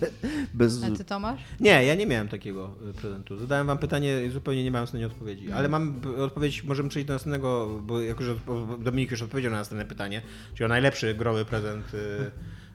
[0.00, 0.10] Be-
[0.54, 0.82] Bez...
[0.84, 1.40] A ty Tomasz?
[1.60, 3.38] Nie, ja nie miałem takiego y, prezentu.
[3.38, 5.52] Zadałem wam pytanie i zupełnie nie mając na nie odpowiedzi.
[5.52, 8.34] Ale mam p- odpowiedź, możemy przejść do następnego, bo jako, że
[8.78, 10.22] Dominik już odpowiedział na następne pytanie,
[10.54, 12.30] czyli o najlepszy growy prezent y,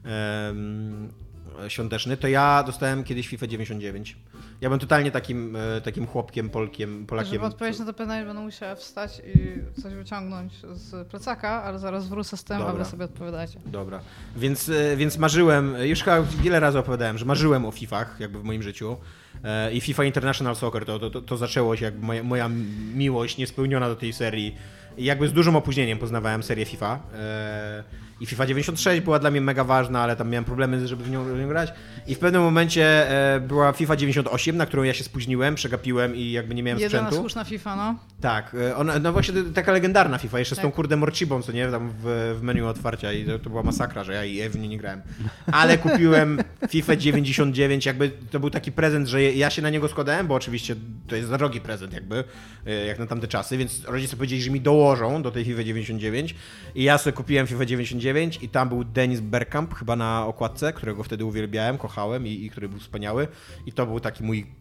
[1.68, 4.18] świąteczny, to ja dostałem kiedyś FIFA 99.
[4.62, 7.34] Ja byłem totalnie takim, e, takim chłopkiem, Polkiem, Polakiem.
[7.34, 12.08] Żeby odpowiedzieć na to pytanie, będę musiała wstać i coś wyciągnąć z plecaka, ale zaraz
[12.08, 12.74] wrócę z tym, Dobra.
[12.74, 13.60] a wy sobie odpowiadacie.
[13.66, 14.00] Dobra,
[14.36, 18.44] więc, e, więc marzyłem, już chyba wiele razy opowiadałem, że marzyłem o FIFach jakby w
[18.44, 18.98] moim życiu
[19.44, 22.50] E, i FIFA International Soccer to, to, to, zaczęło się jakby moja, moja
[22.96, 24.56] miłość niespełniona do tej serii
[24.98, 27.00] i jakby z dużym opóźnieniem poznawałem serię FIFA
[28.22, 31.24] i FIFA 96 była dla mnie mega ważna, ale tam miałem problemy, żeby w nią,
[31.24, 31.74] w nią grać
[32.08, 36.32] i w pewnym momencie e, była FIFA 98, na którą ja się spóźniłem, przegapiłem i
[36.32, 37.22] jakby nie miałem Jedyna sprzętu.
[37.22, 37.96] słuszna FIFA, no.
[38.22, 40.76] Tak, e, ona, no właśnie taka legendarna FIFA, jeszcze z tą Tak.
[40.76, 44.14] kurde morcibą, co nie, tam w, w menu otwarcia i to, to była masakra, że
[44.14, 45.02] ja, ja w nie nie grałem.
[45.52, 46.40] Ale kupiłem
[46.70, 50.76] FIFA 99, jakby to był taki prezent, że ja się na niego składałem, bo oczywiście
[51.08, 52.24] to jest drogi prezent jakby,
[52.68, 56.36] e, jak na tamte czasy, więc rodzice powiedzieli, że mi dołożą do tej FIFA 99
[56.76, 58.11] i ja sobie kupiłem FIFA 99
[58.42, 62.70] i tam był Dennis Bergkamp chyba na okładce, którego wtedy uwielbiałem, kochałem i, i który
[62.70, 63.28] był wspaniały.
[63.66, 64.61] I to był taki mój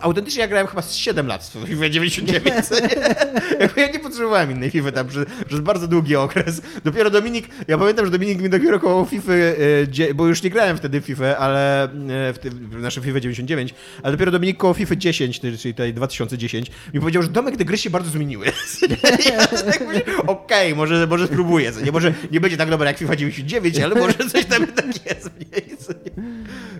[0.00, 2.66] autentycznie ja grałem chyba z 7 lat w FIFA 99.
[2.66, 2.88] co nie?
[3.60, 6.62] Jakby ja nie potrzebowałem innej FIFA tam przez, przez bardzo długi okres.
[6.84, 10.76] Dopiero Dominik, ja pamiętam, że Dominik mi dopiero koło FIFA, e, bo już nie grałem
[10.76, 11.88] wtedy w FIFA, ale e,
[12.32, 12.38] w,
[12.70, 17.22] w naszym FIFA 99, ale dopiero Dominik koło FIFA 10, czyli tej 2010, mi powiedział,
[17.22, 18.46] że Domek, te gry się bardzo zmieniły.
[19.30, 21.92] Ja tak mówię, Okej, może, może spróbuję, nie?
[21.92, 25.30] Może nie będzie tak dobra jak FIFA 99, ale może coś tam tak jest?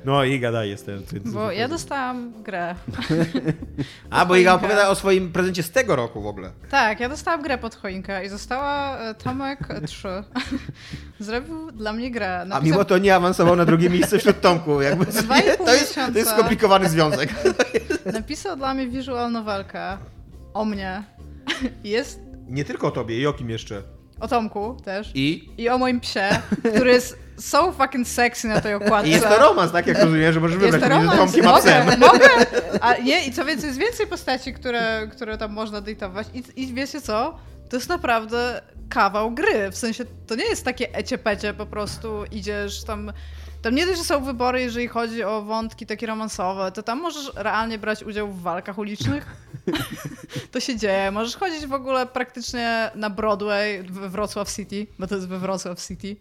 [0.05, 1.03] No i gadaj, jestem.
[1.25, 2.60] Bo ja dostałam grę.
[4.11, 6.53] A, bo Iga opowiada o swoim prezencie z tego roku w ogóle.
[6.70, 10.09] Tak, ja dostałam grę pod choinkę i została e, Tomek 3.
[11.20, 12.47] Zrobił dla mnie grę.
[12.51, 14.81] A mimo to nie awansował na drugie miejsce wśród Tomku.
[14.82, 15.07] Jakby
[15.66, 17.31] to, jest, to jest skomplikowany związek.
[18.12, 19.99] Napisał dla mnie visual novelkę
[20.55, 21.03] o mnie.
[21.85, 23.82] Jest Nie tylko o tobie, i o kim jeszcze?
[24.20, 25.11] o Tomku też.
[25.15, 25.49] I?
[25.59, 26.28] I o moim psie,
[26.74, 29.09] który jest so fucking sexy na tej okładce.
[29.09, 31.87] I jest to romans, tak jak rozumiem, że możesz wybrać między Tomkiem a psem.
[31.87, 32.29] mogę, mogę.
[32.81, 36.27] A nie, i co więcej, jest więcej postaci, które, które tam można dejtować.
[36.35, 37.39] I, I wiecie co?
[37.71, 39.71] To jest naprawdę kawał gry.
[39.71, 43.12] W sensie, to nie jest takie ecie-pecie, po prostu idziesz tam...
[43.62, 47.33] Tam nie dość, że są wybory, jeżeli chodzi o wątki takie romansowe, to tam możesz
[47.37, 49.27] realnie brać udział w walkach ulicznych.
[50.53, 51.11] To się dzieje.
[51.11, 55.87] Możesz chodzić w ogóle praktycznie na Broadway we Wrocław City, bo to jest we Wrocław
[55.87, 56.17] City.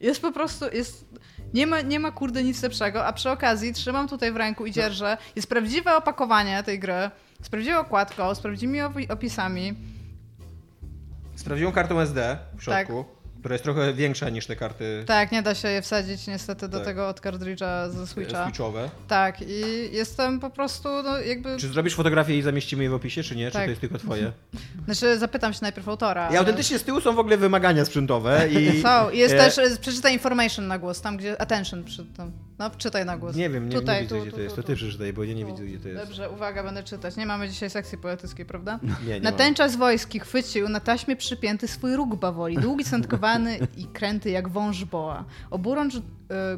[0.00, 1.04] Jest po prostu, jest,
[1.54, 4.72] nie ma, nie ma kurde nic lepszego, a przy okazji trzymam tutaj w ręku i
[4.72, 7.10] dzierżę, jest prawdziwe opakowanie tej gry,
[7.42, 9.74] z prawdziwą okładką, z prawdziwymi opi- opisami.
[11.36, 13.04] Z prawdziwą kartą SD w środku,
[13.40, 16.78] która jest trochę większa niż te karty Tak, nie da się je wsadzić niestety do
[16.78, 16.86] Tak.
[16.86, 18.44] tego od kartridża ze Switcha.
[18.44, 18.90] switchowe.
[19.08, 19.62] Tak, i
[19.92, 21.56] jestem po prostu, no jakby...
[21.56, 23.46] Czy zrobisz fotografię i zamieścimy je w opisie, czy nie?
[23.46, 23.64] Czy Tak.
[23.64, 24.32] to jest tylko twoje?
[24.86, 26.24] Znaczy, zapytam się najpierw autora.
[26.24, 28.82] I ale- autentycznie z tyłu są w ogóle wymagania sprzętowe i...
[28.82, 29.10] Są.
[29.10, 32.32] Jest e, też, e, przeczytaj information na głos, tam gdzie, attention przy tym.
[32.58, 33.36] No, czytaj na głos.
[33.36, 34.56] Nie wiem, nie, Tutaj, nie widzę, tu, gdzie tu, to jest.
[34.56, 36.04] tu, To ty przeczytaj, bo ja nie widzę, gdzie to jest.
[36.04, 37.16] Dobrze, uwaga, będę czytać.
[37.16, 38.80] Nie mamy dzisiaj sekcji poetyckiej, prawda?
[38.82, 39.38] Nie, nie na mam.
[39.38, 44.48] ten czas wojski chwycił na taśmie przypięty swój róg bawoli, długi, sętkowany i kręty jak
[44.48, 45.24] wąż boa.
[45.50, 46.00] Oburącz, y,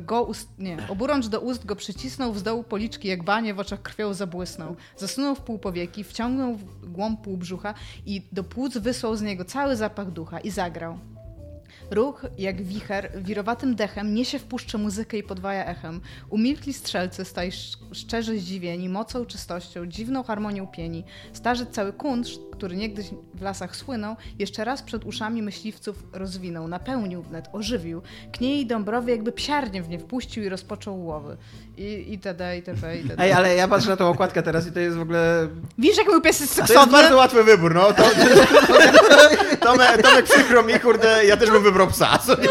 [0.01, 3.83] go ust, nie, oburącz do ust go przycisnął, z dołu policzki jak banie w oczach
[3.83, 4.77] krwią zabłysnął.
[4.97, 7.75] Zasunął w pół powieki, wciągnął w głąb pół brzucha
[8.07, 10.99] i do płuc wysłał z niego cały zapach ducha i zagrał.
[11.91, 16.01] Ruch, jak wicher, wirowatym dechem niesie w puszczę muzykę i podwaja echem.
[16.31, 21.05] Umilkli strzelcy, staj sz- szczerze zdziwieni, mocą, czystością, dziwną harmonią pieni.
[21.33, 27.23] Starzec cały kunszt, który niegdyś w lasach słynął, jeszcze raz przed uszami myśliwców rozwinął, napełnił
[27.23, 28.03] wnet, ożywił.
[28.33, 31.37] Knie i Dąbrowy jakby psiarnie w nie wpuścił i rozpoczął łowy.
[31.77, 33.23] I itd., itp., itd.
[33.25, 35.49] Ej, ale ja patrzę na tą okładkę teraz i to jest w ogóle...
[35.79, 36.93] Widzisz, jak mój pies jest To jest seksowny?
[36.93, 37.93] bardzo łatwy wybór, no.
[37.93, 38.03] To,
[39.61, 42.49] Tomek, Tomek przykro mi, kurde, ja też bym wybrał psa, co nie?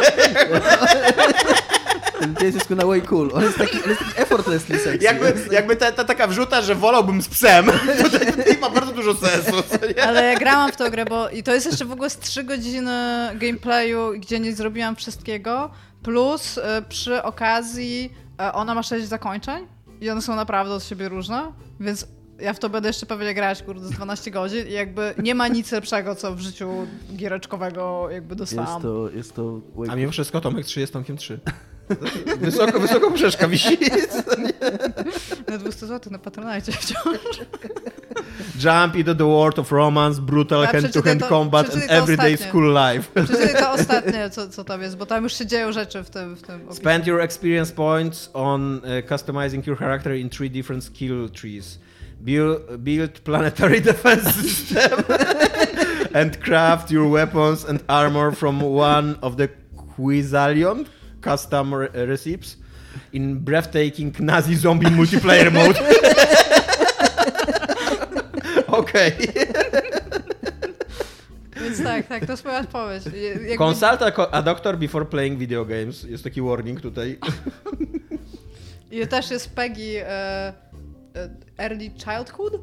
[2.19, 3.31] Ten pies jest na way cool.
[3.33, 5.05] On jest taki, on jest taki effortlessly sexy.
[5.05, 7.65] Jakby, jakby ta, ta taka wrzuta, że wolałbym z psem,
[8.01, 9.63] to to tutaj ma bardzo dużo sensu?
[10.07, 12.43] Ale ja grałam w tą grę, bo i to jest jeszcze w ogóle z 3
[12.43, 15.71] godziny gameplayu, gdzie nie zrobiłam wszystkiego,
[16.03, 19.67] plus y, przy okazji y, ona ma 6 zakończeń
[20.01, 22.07] i one są naprawdę od siebie różne, więc
[22.41, 25.47] ja w to będę jeszcze pewnie grać, kurde, z 12 godzin i jakby nie ma
[25.47, 28.81] nic lepszego, co w życiu giereczkowego jakby Jest dostałam.
[28.81, 31.39] to, jest to A mimo wszystko Tomek 3 jest Tomkiem 3.
[32.39, 33.77] Wysoko, wysoko poprzeczka wisi.
[35.47, 37.19] Na 200 zł na Patronite wciąż.
[38.63, 42.37] Jump into the world of romance, brutal hand-to-hand to- combat and everyday ostatnie.
[42.49, 43.23] school life.
[43.25, 46.35] Przeczytaj to ostatnie, co, co tam jest, bo tam już się dzieją rzeczy w tym,
[46.35, 46.73] w tym.
[46.73, 51.79] Spend your experience points on uh, customizing your character in three different skill trees.
[52.23, 55.05] Build, build planetary defense system
[56.13, 60.85] and craft your weapons and armor from one of the Quizalion
[61.21, 62.57] custom re- recipes
[63.13, 65.79] in breathtaking Nazi zombie multiplayer mode.
[68.67, 69.11] Okej.
[71.61, 73.03] Więc tak, tak, to jest moja odpowiedź.
[73.05, 73.57] Jakby...
[73.57, 76.03] Consult a, a doctor before playing video games.
[76.03, 77.19] Jest taki warning tutaj.
[78.91, 80.53] I też jest Peggy e,
[81.57, 82.53] Early Childhood?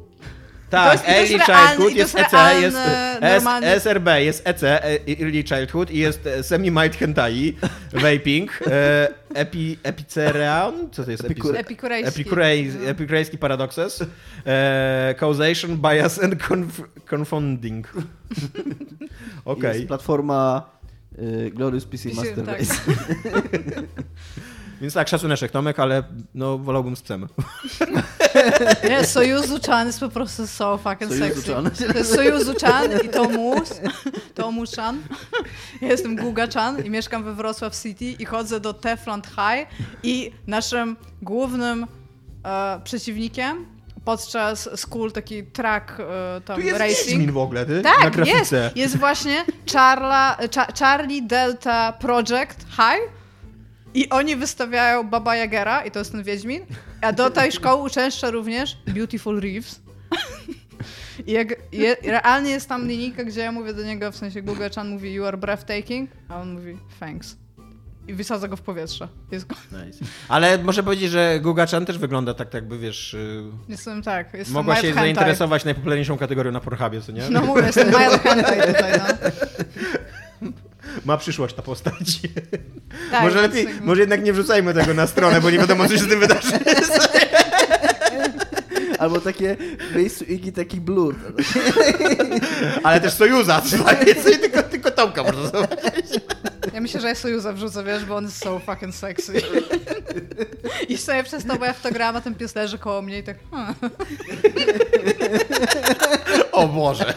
[0.69, 5.43] Tak, to jest Early Childhood jest EC, realny, jest S, SRB, jest EC, e, Early
[5.43, 7.57] Childhood i jest e, Semi-Might Hentai,
[8.03, 11.23] Vaping, e, epi, Epicerean, co to jest?
[11.23, 12.79] Epikur- Epice- Epikurejski.
[12.79, 12.89] No.
[12.89, 14.03] Epikurejski Paradoxes,
[14.45, 17.87] e, Causation, Bias and conf, Confounding.
[19.45, 19.75] Okej.
[19.75, 20.69] Jest platforma
[21.19, 22.59] y, Glorious PC PC, Master tak.
[22.59, 22.73] Race.
[24.81, 27.27] Więc tak, szacuneczek Tomek, ale no wolałbym z psem.
[28.89, 31.41] Nie, Sojuzu-chan jest po prostu so fucking sexy.
[31.41, 31.71] Sojuzu-chan.
[31.93, 33.69] To jest Sojuzu-chan i Tomus,
[34.35, 34.97] Tomus-chan.
[35.81, 39.67] Ja jestem Guga-chan i mieszkam we Wrocław City i chodzę do Tefront High
[40.03, 41.85] i naszym głównym
[42.45, 43.65] e, przeciwnikiem
[44.05, 47.07] podczas school taki track e, tam Tu jest racing.
[47.07, 47.81] Wiedźmin w ogóle, ty?
[47.81, 48.15] na Tak, jest.
[48.15, 48.71] grafice.
[48.75, 53.17] Jest właśnie Charla, Cha, Charlie Delta Project High
[53.97, 56.61] i oni wystawiają Baba Jagera i to jest ten Wiedźmin,
[57.01, 59.81] a do tej szkoły uczęszcza również Beautiful Reeves.
[61.27, 64.63] I jak je, realnie jest tam linijka, gdzie ja mówię do niego, w sensie Google
[64.75, 67.37] Chan mówi you are breathtaking, a on mówi thanks.
[68.07, 69.07] I wysadza go w powietrze.
[69.31, 69.47] Jest,
[69.85, 70.05] Nice.
[70.29, 73.13] Ale muszę powiedzieć, że Guga-chan też wygląda tak, jakby wiesz...
[73.13, 75.03] y, jestem tak, jestem Mogła się hentai.
[75.03, 77.29] zainteresować najpopularniejszą kategorią na Pornhubie, co nie?
[77.29, 79.05] No mówię, jestem mild hentai tutaj, no.
[81.05, 81.93] Ma przyszłość ta postać.
[83.11, 85.97] Tak, może lepiej, jakby- może jednak nie wrzucajmy tego na stronę, bo nie wiadomo, co
[85.97, 86.51] się z tym wydarzy.
[88.99, 89.57] Albo takie
[89.95, 91.15] miejscu Iggy taki blur.
[92.83, 93.97] Ale też Sojuza, słuchaj,
[94.39, 96.05] tylko, tylko Tomka można zobaczyć.
[96.73, 99.33] Ja myślę, że ja Sojuza wrzucę, wiesz, bo on jest so fucking sexy.
[100.89, 103.19] I sobie przez to, bo ja w to grałam, a ten pies leży koło mnie
[103.19, 103.37] i tak...
[103.51, 103.75] Hmm.
[106.51, 107.13] O Boże.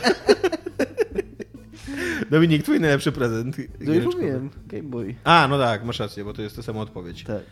[2.30, 3.56] Dominik, twój najlepszy prezent.
[3.80, 5.14] No już mówiłem, Game Boy.
[5.24, 7.24] A, no tak, masz rację, bo to jest ta sama odpowiedź.
[7.24, 7.42] Tak.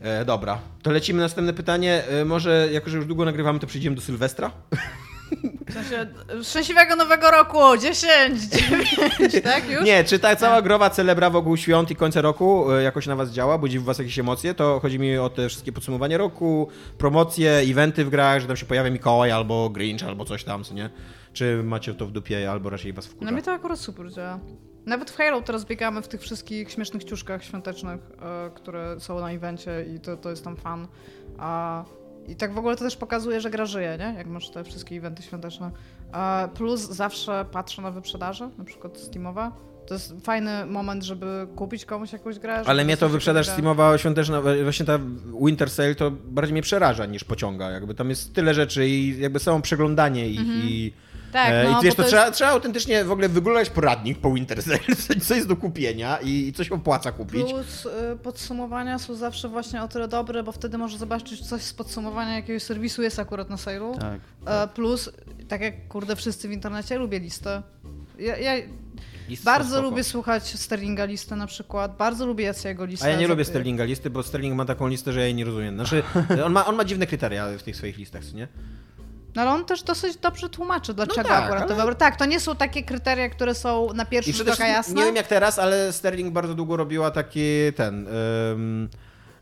[0.00, 2.04] E, dobra, to lecimy na następne pytanie.
[2.08, 4.50] E, może, jako że już długo nagrywamy, to przejdziemy do Sylwestra?
[5.68, 6.06] W sensie,
[6.42, 7.58] szczęśliwego nowego roku!
[7.80, 9.84] 10, 9, tak już?
[9.84, 13.30] Nie, czy ta cała growa celebra wokół świąt i końca roku e, jakoś na was
[13.30, 14.54] działa, budzi w was jakieś emocje?
[14.54, 18.66] To chodzi mi o te wszystkie podsumowanie roku, promocje, eventy w grach, że tam się
[18.66, 20.90] pojawia Mikołaj albo Grinch albo coś tam, co nie?
[21.32, 23.26] Czy macie to w dupie albo raczej was wkurza?
[23.26, 24.40] No mnie to akurat super działa.
[24.86, 29.30] Nawet w Halo teraz biegamy w tych wszystkich śmiesznych ciuszkach świątecznych, e, które są na
[29.30, 30.88] evencie i to, to jest tam fan.
[31.38, 31.84] A,
[32.28, 34.14] I tak w ogóle to też pokazuje, że gra żyje, nie?
[34.18, 35.70] Jak masz te wszystkie eventy świąteczne.
[36.54, 39.50] Plus zawsze patrzę na wyprzedaże, na przykład Steamowe.
[39.86, 42.62] To jest fajny moment, żeby kupić komuś jakąś grę.
[42.66, 43.46] Ale mnie to wyprzedaż.
[43.48, 44.98] Steamowa świąteczna, właśnie ta
[45.46, 47.70] Winter Sale to bardziej mnie przeraża niż pociąga.
[47.70, 50.92] Jakby tam jest tyle rzeczy i jakby samo przeglądanie ich i...
[51.32, 54.18] Tak, e, no, I wiesz, to, to trzeba, jest- trzeba autentycznie w ogóle wygooglać poradnik
[54.18, 54.78] po Winter Sale,
[55.28, 57.50] co jest do kupienia i coś opłaca kupić.
[57.50, 61.62] Plus y, podsumowania są zawsze właśnie o tyle dobre, bo wtedy możesz zobaczyć czy coś
[61.62, 63.98] z podsumowania jakiegoś serwisu jest akurat na sale'u.
[63.98, 64.20] Tak.
[64.46, 65.10] E, plus,
[65.48, 67.62] tak jak kurde wszyscy w internecie lubię listę.
[68.18, 68.52] Ja, ja,
[69.44, 69.82] Bardzo spoko.
[69.90, 71.96] lubię słuchać Sterlinga listę na przykład.
[71.96, 73.06] Bardzo lubię Jacego listę.
[73.06, 75.44] A ja nie lubię Sterlinga listy, bo Sterling ma taką listę, że ja jej nie
[75.44, 75.74] rozumiem.
[75.74, 76.02] Znaczy,
[76.46, 78.48] on ma, on ma dziwne kryteria w tych swoich listach, co nie?
[79.34, 81.94] No ale on też dosyć dobrze tłumaczy, dlaczego tak, akurat to ale- wybrał.
[81.94, 84.94] Tak, to nie są takie kryteria, które są na pierwszy rzut oka jasne.
[84.94, 87.42] nie wiem jak teraz, ale Sterling bardzo długo robiła taki
[87.76, 88.06] ten...
[88.52, 88.88] ym,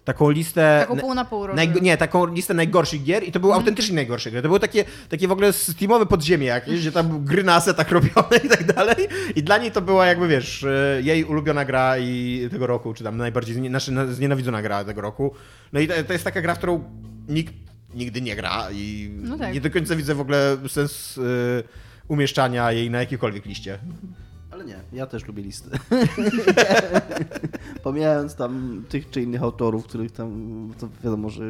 [0.04, 0.78] taką listę...
[0.80, 1.44] Taką pół na pół.
[1.46, 4.42] Najg- nie, taką listę najgorszych gier i to były autentycznie najgorsze gry.
[4.42, 8.36] To były takie, takie w ogóle steamowe podziemie jakieś, gdzie tam gry na asetach robione
[8.44, 9.08] i tak dalej.
[9.36, 13.04] I dla niej to była jakby, wiesz, e, jej ulubiona gra i tego roku, czy
[13.04, 15.34] tam najbardziej znaczy, na- znienawidzona gra tego roku.
[15.72, 16.84] No i to, to jest taka gra, w którą
[17.28, 17.54] nikt
[17.94, 19.54] nigdy nie gra i No tak.
[19.54, 21.22] nie do końca widzę w ogóle sens e,
[22.08, 23.78] umieszczania jej na jakiejkolwiek liście.
[24.50, 25.70] Ale nie, ja też lubię listy.
[27.82, 31.44] Pomijając tam tych czy innych autorów, których tam, to wiadomo, że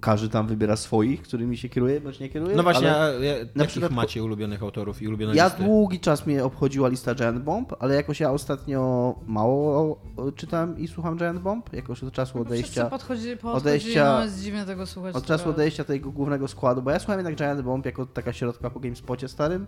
[0.00, 2.56] każdy tam wybiera swoich, którymi się kieruje, bądź nie kieruje.
[2.56, 5.62] No właśnie, ale ja, jakich przykład- macie ulubionych autorów i ulubione ja listy?
[5.64, 10.00] długi czas mnie obchodziła lista Giant Bomb, ale jakoś ja ostatnio mało
[10.36, 12.90] czytam i słucham Giant Bomb, jakoś od czasu Wszyscy odejścia.
[12.90, 15.14] podchodzi, podchodzi, odejścia- no jest dziwne tego słuchać.
[15.16, 15.54] Od czasu teraz.
[15.56, 19.28] odejścia tego głównego składu, bo ja słuchałem jednak Giant Bomb jako taka środka po GameSpocie
[19.28, 19.66] starym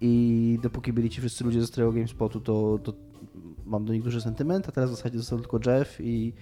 [0.00, 2.92] i dopóki byli ci wszyscy ludzie ze starego GameSpotu, to, to
[3.66, 6.32] mam do nich duży sentyment, a teraz w zasadzie został tylko Jeff i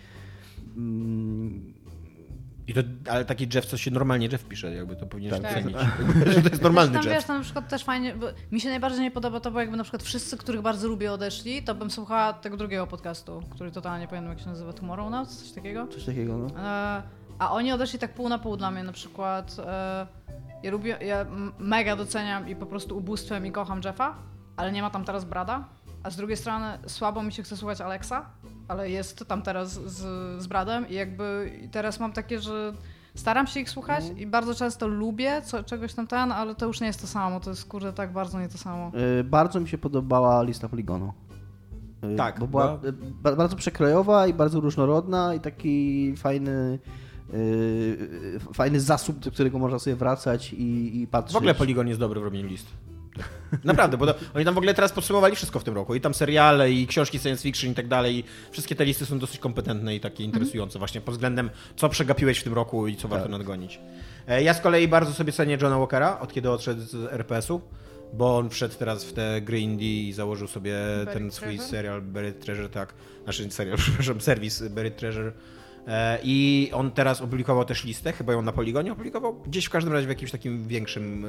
[0.76, 1.72] mm,
[2.70, 2.80] I to,
[3.10, 5.64] ale taki Jeff, co się normalnie Jeff pisze, jakby to powinieneś Tak.
[5.64, 5.76] docenić.
[6.34, 7.14] że to jest normalny tam, Jeff.
[7.14, 9.76] wiesz, tam na przykład też fajnie, bo mi się najbardziej nie podoba to, bo jakby
[9.76, 14.00] na przykład wszyscy, których bardzo lubię odeszli, to bym słuchała tego drugiego podcastu, który totalnie
[14.00, 15.86] nie pamiętam jak się nazywa, Tomorrow coś takiego.
[15.86, 16.60] coś takiego, no.
[16.60, 17.02] E,
[17.38, 19.56] a oni odeszli tak pół na pół dla mnie na przykład.
[19.58, 20.06] E,
[20.62, 21.26] ja lubię, ja
[21.58, 24.14] mega doceniam i po prostu ubóstwem i kocham Jeffa,
[24.56, 25.64] ale nie ma tam teraz Brada.
[26.02, 28.26] A z drugiej strony słabo mi się chce słuchać Alexa,
[28.68, 29.96] ale jest tam teraz z,
[30.42, 32.72] z Bradem i jakby teraz mam takie, że
[33.14, 36.80] staram się ich słuchać i bardzo często lubię co, czegoś tam ten, ale to już
[36.80, 37.40] nie jest to samo.
[37.40, 38.92] To jest kurde tak bardzo nie to samo.
[39.20, 41.12] Y, Bardzo mi się podobała lista Poligonu.
[42.04, 46.78] Y, Tak, Bo była bo- y, ba- bardzo przekrojowa i bardzo różnorodna i taki fajny
[47.34, 51.34] y, fajny zasób, do którego można sobie wracać i, i patrzeć.
[51.34, 52.66] W ogóle Polygon jest dobry w robieniu list.
[53.64, 55.94] Naprawdę, bo to, oni tam w ogóle teraz podsumowali wszystko w tym roku.
[55.94, 58.16] I tam seriale, i książki science fiction i tak dalej.
[58.16, 62.38] I wszystkie te listy są dosyć kompetentne i takie interesujące właśnie pod względem, co przegapiłeś
[62.38, 63.80] w tym roku i co warto nadgonić.
[64.28, 67.60] E, Ja z kolei bardzo sobie cenię Johna Walkera, od kiedy odszedł z RPS-u,
[68.14, 71.68] bo on wszedł teraz w te gry indie i założył sobie Buried ten swój Treasure?
[71.70, 72.94] serial Buried Treasure, tak.
[73.24, 75.32] Znaczy serial, przepraszam, serwis Buried Treasure.
[75.86, 79.92] E, I on teraz opublikował też listę, chyba ją na Poligonie opublikował, gdzieś w każdym
[79.92, 81.26] razie w jakimś takim większym,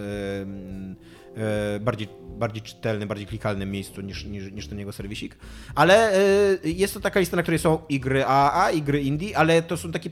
[1.81, 2.07] bardziej,
[2.41, 5.37] bardziej czytelnym, bardziej klikalnym miejscu niż, niż, niż ten jego serwisik.
[5.75, 9.37] Ale e, jest to taka lista, na której są i gry AAA, i gry indie,
[9.37, 10.09] ale to są takie,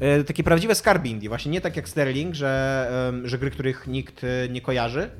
[0.00, 1.28] e, takie prawdziwe skarby indie.
[1.28, 2.90] Właśnie nie tak jak Sterling, że,
[3.24, 5.10] że gry, których nikt e, nie kojarzy,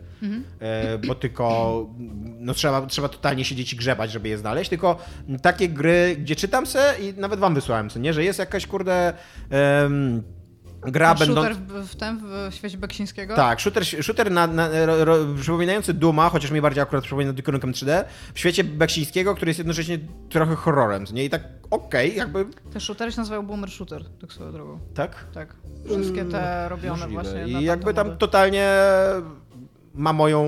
[0.60, 1.86] e, bo tylko
[2.38, 4.98] no, trzeba, trzeba totalnie siedzieć i grzebać, żeby je znaleźć, tylko
[5.42, 9.12] takie gry, gdzie czytam se i nawet wam wysłałem, co nie, że jest jakaś kurde
[9.50, 10.22] em,
[10.82, 11.82] gra Shooter będąca...
[11.82, 12.20] w, w tym,
[12.50, 13.36] w świecie Beksińskiego?
[13.36, 17.72] Tak, shooter, shooter na, na, ro, przypominający Duma, chociaż mi bardziej akurat przypomina Duke Nukem
[17.72, 18.04] 3D,
[18.34, 19.98] w świecie Beksińskiego, który jest jednocześnie
[20.28, 21.24] trochę horrorem, nie?
[21.24, 24.78] I tak okej, jakby, Te shootery się nazywają Boomer Shooter, tak swoją drogą.
[24.94, 25.26] tak?
[25.34, 25.56] Tak.
[25.86, 27.22] Wszystkie te robione Możliwe.
[27.22, 27.60] właśnie.
[27.60, 28.18] I jakby tam mody.
[28.18, 28.68] totalnie
[29.94, 30.44] ma moją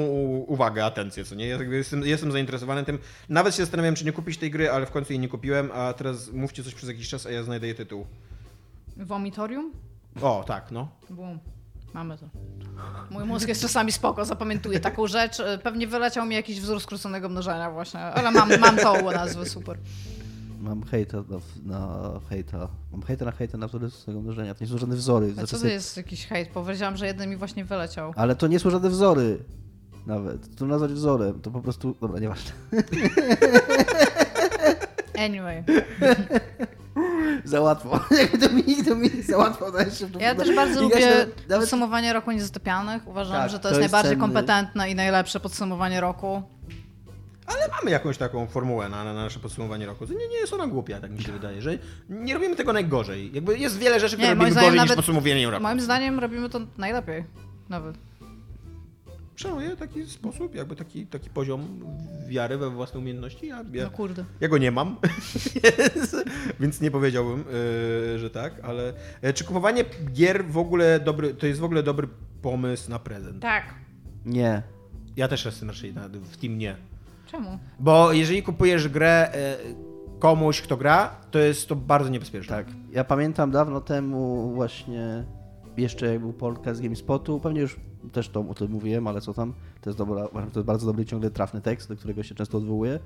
[0.47, 1.47] uwagę, atencję, co nie?
[1.49, 2.99] Ja jestem, jestem zainteresowany tym.
[3.29, 5.93] Nawet się zastanawiałem, czy nie kupić tej gry, ale w końcu jej nie kupiłem, a
[5.93, 8.07] teraz mówcie coś przez jakiś czas, a ja znajdę jej tytuł.
[8.97, 9.73] Vomitorium?
[10.23, 10.89] O, tak, no.
[11.11, 11.39] Bum.
[11.95, 12.27] Mamy to.
[13.11, 15.41] Mój mózg jest czasami spoko, zapamiętuje taką rzecz.
[15.41, 19.79] E, Pewnie wyleciał mi jakiś wzór skróconego mnożenia właśnie, ale mam, mam tą nazwę, super.
[20.61, 21.39] Mam hejta na,
[21.79, 22.69] na hejta.
[22.93, 24.55] Mam hejta na hejta na wzory tego mnożenia.
[24.55, 25.27] To nie są żadne wzory.
[25.31, 26.49] A Znaczy co to sobie- jest jakiś hejt?
[26.49, 28.13] Powiedziałam, że jeden mi właśnie wyleciał.
[28.17, 29.39] Ale to nie są żadne wzory.
[30.07, 30.57] Nawet.
[30.57, 31.41] To nazwać wzorem.
[31.41, 31.95] To po prostu.
[32.01, 32.53] Dobra, nieważne.
[35.19, 35.65] Anyway.
[37.45, 38.01] Za łatwo.
[38.21, 39.67] Jakby Dominik, Dominik za łatwo
[40.21, 43.09] Ja też bardzo I lubię nawet podsumowanie roku niezatopianych.
[43.09, 44.21] Uważam, Tak, że to, to jest jest najbardziej cenny.
[44.27, 46.43] kompetentne i najlepsze podsumowanie roku.
[47.47, 50.07] Ale mamy jakąś taką formułę na, na nasze podsumowanie roku.
[50.07, 51.79] To nie, nie jest ona głupia, tak mi się wydaje, że
[52.09, 53.31] nie robimy tego najgorzej.
[53.35, 55.63] Jakby jest wiele rzeczy, które Nie, robimy gorzej niż nawet- podsumowanie roku.
[55.63, 57.25] Moim zdaniem robimy to najlepiej.
[57.69, 57.97] Nawet.
[59.37, 61.81] Szanuję taki sposób, jakby taki, taki poziom
[62.29, 63.47] wiary we własne umiejętności.
[63.47, 64.25] Ja, ja, No kurde.
[64.41, 64.97] ja go nie mam,
[66.61, 67.45] więc, nie powiedziałbym,
[68.13, 68.93] yy, że tak, ale
[69.23, 72.09] e, czy kupowanie gier w ogóle dobry, to jest w ogóle dobry
[72.43, 73.43] pomysł na prezent?
[73.43, 73.65] Tak.
[74.27, 74.63] Nie.
[75.17, 76.77] Ja też jestem raczej na, w tym nie.
[77.27, 77.59] Czemu?
[77.79, 79.57] Bo jeżeli kupujesz grę e,
[80.19, 82.57] komuś, kto gra, to jest to bardzo niebezpieczne.
[82.57, 82.67] Tak.
[82.93, 85.25] Ja pamiętam dawno temu właśnie
[85.77, 87.77] jeszcze jak był podcast GameSpotu, pewnie już
[88.13, 91.05] też to o tym mówiłem, ale co tam, to jest, dobra, to jest bardzo dobry,
[91.05, 92.99] ciągle trafny tekst, do którego się często odwołuję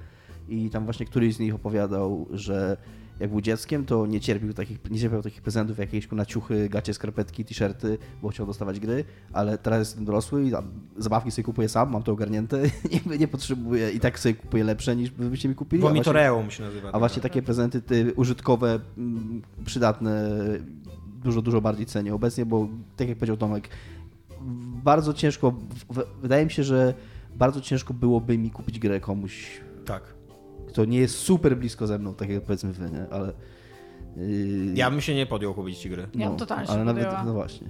[0.48, 2.76] i tam właśnie któryś z nich opowiadał, że
[3.20, 6.94] jak był dzieckiem, to nie cierpił takich, nie cierpiał takich prezentów, jakieś na ciuchy, gacie,
[6.94, 10.50] skarpetki, t-shirty, bo chciał dostawać gry, ale teraz jestem dorosły i
[10.96, 12.62] zabawki sobie kupuję sam, mam to ogarnięte,
[13.10, 15.82] nie, nie potrzebuję i tak sobie kupuję lepsze niż byście mi kupili.
[15.82, 16.90] Vomitoreum się nazywa.
[16.92, 20.30] a właśnie takie prezenty ty, użytkowe, mm, przydatne,
[21.24, 23.68] dużo, dużo bardziej cenię obecnie, bo tak jak powiedział Tomek,
[24.84, 25.54] bardzo ciężko,
[26.22, 26.94] wydaje mi się, że
[27.34, 30.02] bardzo ciężko byłoby mi kupić grę komuś, Tak.
[30.68, 33.06] kto nie jest super blisko ze mną, tak jak powiedzmy wy, nie?
[33.10, 33.32] Ale...
[34.16, 36.08] Yy, Ja bym się nie podjął kupić ci gry.
[36.14, 37.24] Ja bym totalnie się Ale nawet, podjęła.
[37.24, 37.66] no właśnie.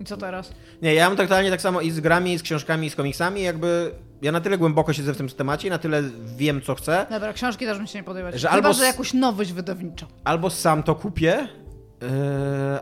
[0.00, 0.52] I co teraz?
[0.82, 3.42] Nie, ja mam totalnie tak samo i z grami, i z książkami, i z komiksami,
[3.42, 3.90] jakby
[4.22, 6.02] ja na tyle głęboko siedzę w tym temacie, na tyle
[6.36, 8.40] wiem, co chcę, Dobra, książki też bym się nie podejmować.
[8.40, 10.06] Że Chyba, albo że jakąś nowość wydawniczą.
[10.24, 11.48] albo sam to kupię,
[12.00, 12.08] yy,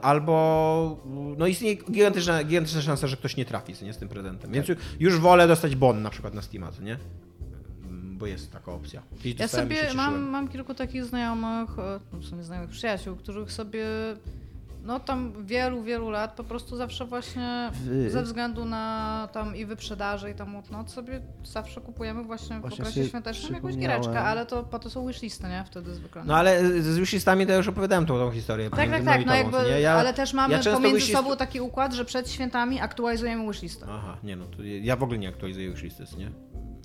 [0.02, 1.04] albo
[1.38, 4.52] no istnieje gigantyczna, gigantyczna szansa, że ktoś nie trafi nie, z tym prezentem.
[4.52, 6.98] Więc ju- już wolę dostać bon na przykład na Steama, nie?
[8.18, 9.02] Bo jest taka opcja.
[9.24, 13.52] I Ja sobie mam, mam kilku takich znajomych, e, no w sumie znajomych przyjaciół, których
[13.52, 13.84] sobie
[14.86, 17.70] no tam wielu, wielu lat po prostu zawsze właśnie
[18.08, 22.88] ze względu na tam i wyprzedaże i tam whatnot sobie zawsze kupujemy właśnie, Właśnie w
[22.88, 25.64] okresie świątecznym jakąś giereczkę, ale to po to są wishlisty, nie?
[25.66, 26.24] Wtedy zwykle.
[26.24, 28.70] No ale z wishlistami to już opowiadałem tą, tą historię.
[28.70, 29.80] tak, tak, tak, no jakby?
[29.80, 33.86] Ja- ale też mamy ja pomiędzy wishlist- sobą taki układ, że przed świętami aktualizujemy wishlistę.
[33.90, 36.30] Aha, nie no, to ja w ogóle nie aktualizuję wishlisty, nie?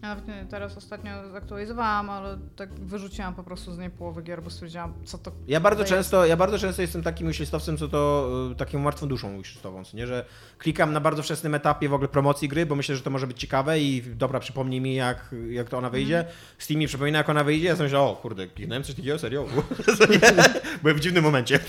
[0.01, 4.49] Ja nawet teraz ostatnio zaktualizowałam, ale tak wyrzuciłam po prostu z niej połowę gier, bo
[4.49, 8.29] stwierdziłam, co to Ja bardzo, to często, ja bardzo często jestem takim wishlistowcem, co to
[8.51, 10.07] y, taką martwą duszą wishlistową, co nie?
[10.07, 10.25] Że
[10.57, 13.39] klikam na bardzo wczesnym etapie w ogóle promocji gry, bo myślę, że to może być
[13.39, 16.17] ciekawe i dobra, przypomnij mi jak, jak to ona wyjdzie.
[16.19, 16.37] Mhm.
[16.57, 19.45] Steam mi przypomina jak ona wyjdzie, ja sobie myślę, o kurde, kliknąłem coś takiego, serio?
[20.81, 21.59] Byłem w dziwnym momencie?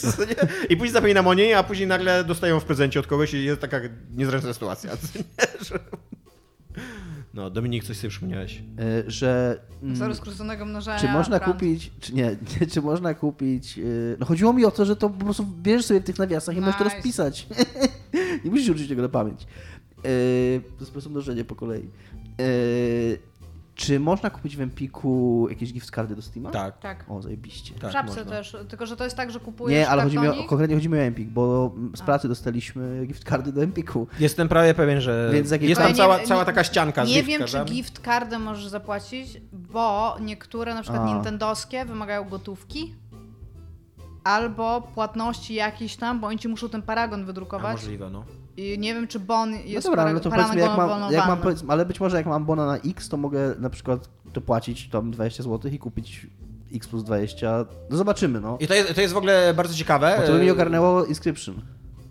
[0.70, 3.60] I później zapominam o niej, a później nagle dostają w prezencie od kogoś i jest
[3.60, 3.80] taka
[4.16, 4.90] niezręczna sytuacja.
[7.34, 8.58] No, Dominik, coś sobie przypomniałeś.
[8.58, 9.60] Yy, że...
[9.82, 10.98] mm, za rozkruconego mnożenia.
[10.98, 14.84] Czy można kupić, czy nie, nie, czy można kupić, yy, no chodziło mi o to,
[14.84, 16.96] że to po prostu bierzesz sobie w tych nawiasach i możesz to Nice.
[16.96, 17.46] rozpisać.
[18.44, 19.40] nie musisz uczyć tego na pamięć.
[19.40, 21.82] Yy, to jest po prostu mnożenie po kolei.
[22.38, 23.18] Yy,
[23.82, 26.50] czy można kupić w Empiku jakieś gift cardy do Steama?
[26.50, 26.78] Tak.
[26.78, 27.04] Tak.
[27.08, 27.74] O, zajebiście.
[27.74, 28.30] W Tak, Żabce można.
[28.30, 30.88] też, tylko że to jest tak, że kupujesz Nie, ale chodzi mi o, konkretnie chodzi
[30.88, 32.04] mi o Empik, bo z A.
[32.04, 34.06] pracy dostaliśmy gift cardy do Empiku.
[34.20, 37.08] Jestem prawie pewien, że Więc jakieś- jest tam nie- cała, nie- cała taka ścianka z
[37.08, 41.06] Nie gift wiem, czy gift cardę możesz zapłacić, bo niektóre, na przykład A.
[41.14, 42.94] nintendowskie, wymagają gotówki.
[44.24, 47.76] Albo płatności jakiś tam, bo oni ci muszą ten paragon A, wydrukować.
[47.76, 48.24] możliwe, no.
[48.56, 51.26] I nie wiem, czy bon No jest dobra, para- no to powiedzmy, jak mam, jak
[51.26, 51.38] mam,
[51.68, 55.42] ale być może jak mam bona na X, to mogę na przykład dopłacić tam 20
[55.42, 56.26] zł i kupić
[56.74, 57.64] X plus 20.
[57.90, 58.58] No zobaczymy, no.
[58.60, 60.16] I to jest, to jest w ogóle bardzo ciekawe.
[60.20, 61.62] Bo to by mi e, ogarnęło Inscription.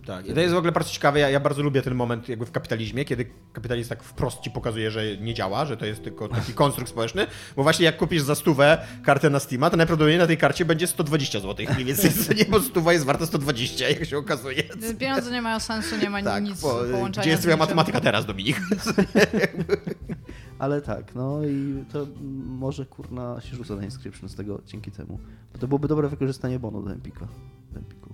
[0.05, 1.19] Tak, i to jest w ogóle bardzo ciekawe.
[1.19, 4.91] Ja, ja bardzo lubię ten moment jakby w kapitalizmie, kiedy kapitalizm tak wprost ci pokazuje,
[4.91, 7.27] że nie działa, że to jest tylko taki konstrukt społeczny.
[7.55, 10.87] Bo właśnie jak kupisz za stówę kartę na Steama, to najprawdopodobniej na tej karcie będzie
[10.87, 11.65] 120 zł.
[11.73, 14.63] Mniej więcej, nie, bo stuwa jest warta 120, jak się okazuje.
[14.99, 18.25] Pieniądze nie mają sensu, nie ma Tak, nic bo, połączenia gdzie jest twoja matematyka teraz,
[18.25, 18.61] Dominik?
[20.59, 22.07] Ale tak, no i to
[22.45, 25.19] może kurna się rzuca na Inscription z tego dzięki temu.
[25.53, 27.27] Bo to byłoby dobre wykorzystanie bonu do Empika.
[27.71, 28.13] Do Empiku.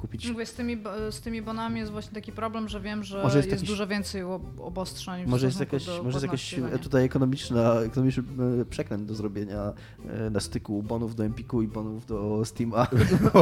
[0.00, 0.30] Kupić.
[0.30, 0.78] Mówię, z tymi,
[1.10, 3.86] z tymi bonami jest właśnie taki problem, że wiem, że Może jest, jest jakiś- dużo
[3.86, 6.78] więcej ob- obostrzeń Może jest jakaś, do może jest jakaś chyba nie.
[6.78, 8.22] tutaj ekonomiczna, ekonomiczny
[8.60, 9.72] e, przekręt do zrobienia
[10.26, 12.86] e, na styku bonów do Empiku i bonów do Steama.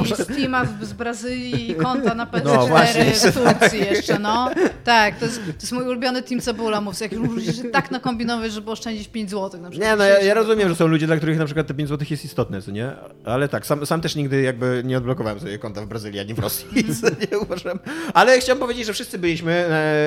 [0.04, 3.14] I Steama z Brazylii i konta na PS4 No, właśnie.
[3.14, 4.50] z Turcji jeszcze, no.
[4.84, 9.08] Tak, to jest, to jest mój ulubiony Team Cebula musisz się tak nakombinować, żeby oszczędzić
[9.08, 9.90] 5 zł na przykład.
[9.90, 12.06] Nie, no ja, ja rozumiem, że są ludzie, dla których na przykład te 5 zł
[12.10, 12.92] jest istotne, co nie?
[13.24, 16.38] Ale tak, sam, sam też nigdy jakby nie odblokowałem sobie konta w Brazylii, ani w
[16.48, 16.84] Rosji,
[17.32, 17.78] nie uważam.
[18.14, 19.66] Ale chciałem powiedzieć, że wszyscy byliśmy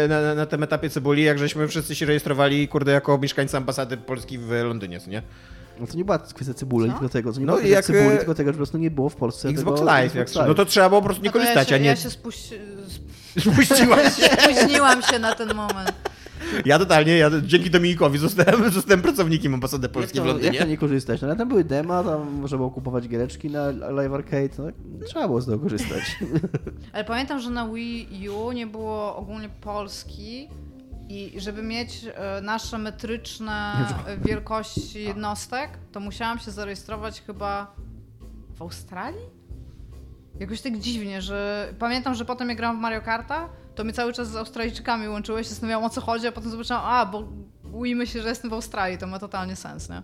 [0.09, 3.97] na, na, na tym etapie cebuli, jak żeśmy wszyscy się rejestrowali, kurde, jako mieszkańcy ambasady
[3.97, 5.21] Polski w Londynie, co nie?
[5.79, 8.17] No to nie była kwestia cebuli, tylko tego, to nie No była jak, cebuli, e,
[8.17, 10.65] tylko tego, że po prostu nie było w Polsce Xbox tego Live, jak, no to
[10.65, 12.55] trzeba było po prostu nie No to korzystać, ja się, a nie Ja się spuści,
[13.51, 14.29] spuściłaś się.
[14.53, 16.10] spóźniłam się na ten moment.
[16.65, 20.43] Ja totalnie, ja dzięki Dominikowi zostałem, zostałem pracownikiem ambasady Jak Polski to, w jak to
[20.43, 20.65] Londynie.
[20.65, 21.21] nie korzystać?
[21.21, 24.65] No ale tam były dema, tam można było kupować giereczki na Live Arcade, no,
[25.05, 26.19] trzeba było z tego korzystać.
[26.93, 30.49] Ale pamiętam, że na Wii U nie było ogólnie Polski
[31.09, 33.73] i żeby mieć e, nasze metryczne
[34.27, 37.75] wielkości jednostek, to musiałam się zarejestrować chyba
[38.55, 39.41] w Australii?
[40.39, 43.49] Jakoś tak dziwnie, że pamiętam, że potem jak grałam w Mario Karta,
[43.81, 46.81] to mnie cały czas z Australijczykami łączyłeś, się zastanawiałam o co chodzi, a potem zobaczyłam,
[46.85, 47.27] a, bo
[47.83, 50.01] Wii myśli, że jestem w Australii, to ma totalnie sens, nie?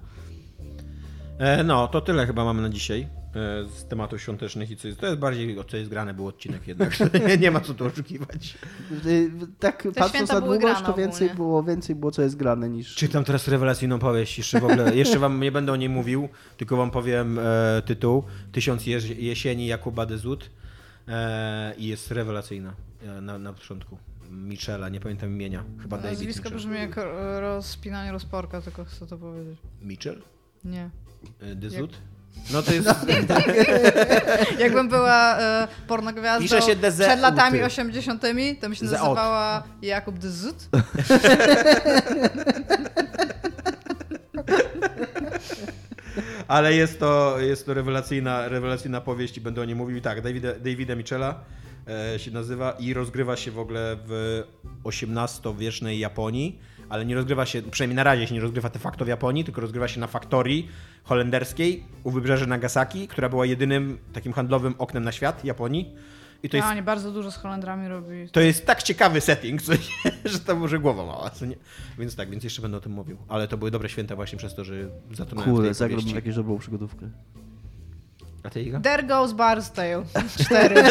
[1.40, 3.02] E, No, to tyle chyba mamy na dzisiaj.
[3.02, 4.99] e, z tematów świątecznych i co jest.
[4.99, 6.98] To jest bardziej o co jest grane był odcinek jednak.
[7.41, 8.58] nie, ma co tu oszukiwać.
[9.06, 11.36] Y, Tak patrząc święta na długość, to więcej ogólnie.
[11.36, 12.95] było, więcej było co jest grane niż...
[12.95, 14.38] Czytam teraz rewelacyjną powieść.
[14.38, 18.24] Jeszcze w ogóle, jeszcze wam nie będę o niej mówił, tylko wam powiem e, tytuł.
[18.52, 18.86] Tysiąc
[19.18, 20.49] jesieni Jakuba de Zut.
[21.08, 22.86] E, I jest rewelacyjna e,
[23.22, 23.98] na, na początku.
[24.32, 25.64] Michela, nie pamiętam imienia.
[25.82, 26.57] Chyba David Nazwisko Mitchell.
[26.57, 29.60] brzmi jak e, rozpinanie rozporka, tylko chcę to powiedzieć.
[29.82, 30.22] Mitchell?
[30.65, 30.90] Nie.
[31.41, 31.98] E, De Zut?
[32.53, 32.90] No to jest...
[34.60, 37.65] Jakbym była e, pornogwiazdą się DZ przed latami uty.
[37.65, 38.28] 80., to
[38.61, 40.69] bym się nazywała Jakub de Zut.
[46.48, 50.02] Ale jest to, jest to rewelacyjna, rewelacyjna powieść i będę o niej mówił.
[50.02, 51.66] Tak, Davida, Davida Michela e,
[52.18, 54.43] się nazywa i rozgrywa się w ogóle w
[54.85, 56.59] XVIII-wiecznej Japonii,
[56.89, 59.61] ale nie rozgrywa się, przynajmniej na razie się nie rozgrywa de facto w Japonii, tylko
[59.61, 60.69] rozgrywa się na faktorii
[61.03, 65.95] holenderskiej u wybrzeża Nagasaki, która była jedynym takim handlowym oknem na świat Japonii.
[66.43, 68.30] I to To jest, oni bardzo dużo z Holendrami robi.
[68.31, 71.30] to jest tak ciekawy setting, co nie, że to może głowa mała.
[71.30, 71.55] Co nie?
[71.99, 73.18] Więc tak, więc jeszcze będę o tym mówił.
[73.27, 74.73] Ale to były dobre święta właśnie przez to, że
[75.11, 77.09] zatonąłem w Kurde, zagrałbym jakąś dobrą przygodówkę.
[78.48, 78.80] A ty, Iga?
[78.80, 80.03] There goes Bar's Tale.
[80.45, 80.84] Cztery.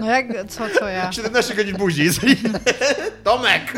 [0.00, 1.12] No jak, co, co ja?
[1.12, 2.08] 17 godzin później.
[3.24, 3.72] Tomek!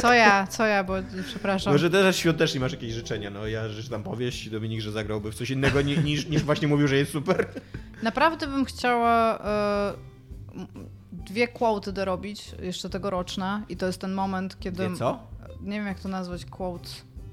[0.00, 0.94] Co ja, co ja, bo
[1.26, 1.72] przepraszam.
[1.72, 3.30] Może też świątecznie masz jakieś życzenia.
[3.30, 6.68] No ja życzę tam powieść, Dominik, że zagrałby w coś innego ni- niż, niż właśnie
[6.68, 7.46] mówił, że jest super.
[8.02, 9.38] Naprawdę bym chciała
[10.54, 10.66] m-
[11.12, 14.88] dwie quoty dorobić, jeszcze tegoroczne i to jest ten moment, kiedy...
[14.88, 15.18] Wie co?
[15.60, 16.88] Nie wiem, jak to nazwać, quote.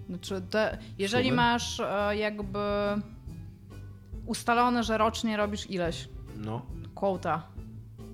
[0.09, 1.35] Znaczy, te, jeżeli Sumy?
[1.35, 2.59] masz e, jakby
[4.25, 6.65] ustalone, że rocznie robisz ileś No,
[6.95, 7.43] quota,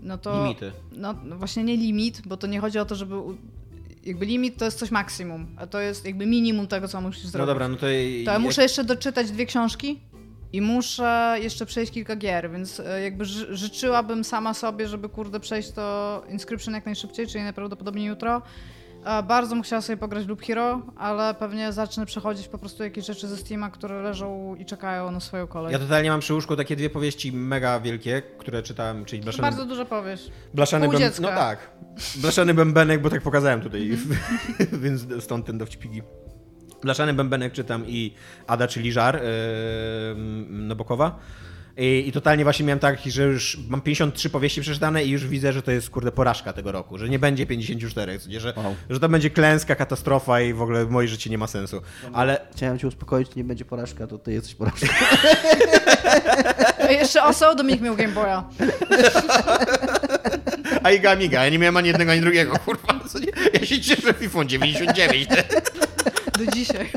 [0.01, 0.43] no to...
[0.43, 0.71] limity.
[0.91, 3.15] No, no właśnie nie limit, bo to nie chodzi o to, żeby...
[4.05, 7.39] Jakby limit to jest coś maksimum, a to jest jakby minimum tego, co musisz zrobić.
[7.39, 7.81] No dobra, no to...
[8.25, 9.99] To ja muszę jeszcze doczytać dwie książki
[10.53, 15.39] i muszę jeszcze przejść kilka gier, więc e, jakby ży życzyłabym sama sobie, żeby kurde
[15.39, 18.41] przejść to Inscription jak najszybciej, czyli najprawdopodobniej jutro.
[19.27, 23.05] Bardzo bym chciała sobie pograć w Loop Hero, ale pewnie zacznę przechodzić po prostu jakieś
[23.05, 25.73] rzeczy ze Steama, które leżą i czekają na swoją kolej.
[25.73, 29.65] Ja totalnie mam przy łóżku takie dwie powieści mega wielkie, które czytałem, czyli Blaszany, Bardzo
[29.65, 30.31] dużo powiesz.
[30.53, 31.21] blaszany pół dziecka.
[31.21, 31.71] No tak.
[32.15, 33.97] Blaszany Bębenek, bo tak pokazałem tutaj,
[34.83, 36.01] więc stąd ten dowcipiki.
[36.81, 38.13] Blaszany Bębenek czytam i
[38.47, 39.21] Ada, czyli Żar yy,
[40.49, 41.19] Nabokowa.
[41.77, 45.53] I, I totalnie właśnie miałem tak, że już mam 53 powieści przeczytane i już widzę,
[45.53, 48.75] że to jest kurde porażka tego roku, że nie będzie 54, co nie, że, Wow.
[48.89, 51.81] że to będzie klęska, katastrofa i w ogóle moje życie nie ma sensu.
[52.13, 54.87] Ale Chciałem cię uspokoić, nie będzie porażka, to ty jesteś porażką.
[56.89, 58.43] Jeszcze oso, Dominik miał Game Boya.
[60.83, 62.99] A Iga Amiga, ja nie miałem ani jednego, ani drugiego, kurwa.
[63.53, 65.29] Ja się cieszę FIFA 99.
[66.39, 66.89] Do dzisiaj.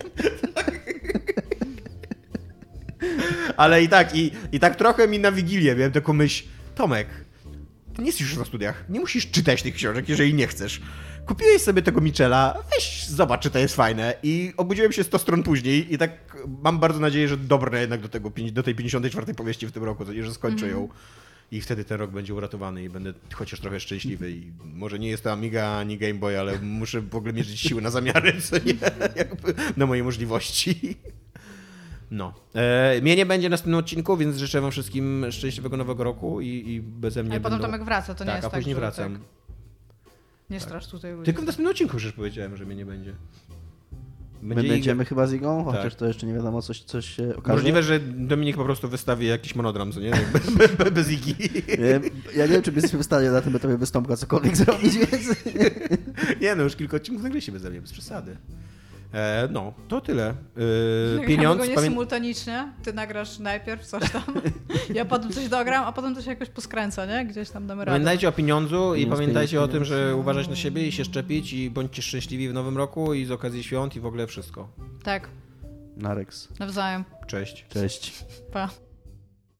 [3.56, 6.44] Ale i tak, i, i tak trochę mi na Wigilię miałem taką myśl,
[6.74, 7.08] Tomek,
[7.94, 10.80] ty nie jesteś już na studiach, nie musisz czytać tych książek, jeżeli nie chcesz.
[11.26, 14.14] Kupiłeś sobie tego Michela, weź zobacz, czy to jest fajne.
[14.22, 16.10] I obudziłem się 100 stron później i tak
[16.62, 20.04] mam bardzo nadzieję, że dobrnę jednak do, tego, do tej 54 powieści w tym roku,
[20.04, 20.88] nie, że skończę ją.
[21.52, 24.30] I wtedy ten rok będzie uratowany i będę chociaż trochę szczęśliwy.
[24.30, 27.82] I może nie jest to Amiga ani Game Boy, ale muszę w ogóle mierzyć siły
[27.82, 28.74] na zamiary, co nie,
[29.16, 30.96] jakby na moje możliwości.
[32.10, 32.34] No.
[32.54, 36.46] E, mnie nie będzie w następnym odcinku, więc życzę wam wszystkim szczęśliwego nowego roku i,
[36.46, 37.66] i beze mnie A potem będą...
[37.66, 39.12] Tomek wraca, to nie tak, jest a tak, później że wracam.
[39.12, 39.22] Tak,
[40.50, 41.24] nie strasz tutaj ludzi.
[41.24, 43.14] Tylko w następnym odcinku już powiedziałem, że mnie nie będzie.
[44.42, 45.76] My Będzie będziemy chyba z Igą, Tak.
[45.76, 47.56] chociaż to jeszcze nie wiadomo, coś, coś się okaże.
[47.56, 50.10] Możliwe, że Dominik po prostu wystawi jakiś monodram, co nie?
[50.32, 51.34] Be, be, be, bez igi.
[51.68, 52.00] Nie,
[52.36, 55.44] Ja nie wiem, czy my jesteśmy w stanie na tym etapie wystąpka cokolwiek zrobić, więc...
[56.40, 58.36] Nie no, już kilka odcinków nagraliśmy beze mnie, bez przesady.
[59.14, 60.34] E, no, to tyle.
[61.20, 61.78] E, pieniądz, pamię...
[61.78, 64.22] symultanicznie, ty nagrasz najpierw coś tam,
[64.94, 67.26] ja potem coś dogram, a potem to się jakoś poskręca, nie?
[67.26, 67.94] Gdzieś tam damy radę.
[67.94, 71.04] Pamiętajcie o pieniądzu i Pieniądz, pamiętajcie pieniądz, o tym, że uważać na siebie i się
[71.04, 74.68] szczepić i bądźcie szczęśliwi w nowym roku i z okazji świąt i w ogóle wszystko.
[75.02, 75.28] Tak,
[75.96, 76.48] Narex.
[76.58, 77.04] nawzajem.
[77.26, 77.66] Cześć.
[77.68, 78.24] Cześć.
[78.52, 78.87] Pa.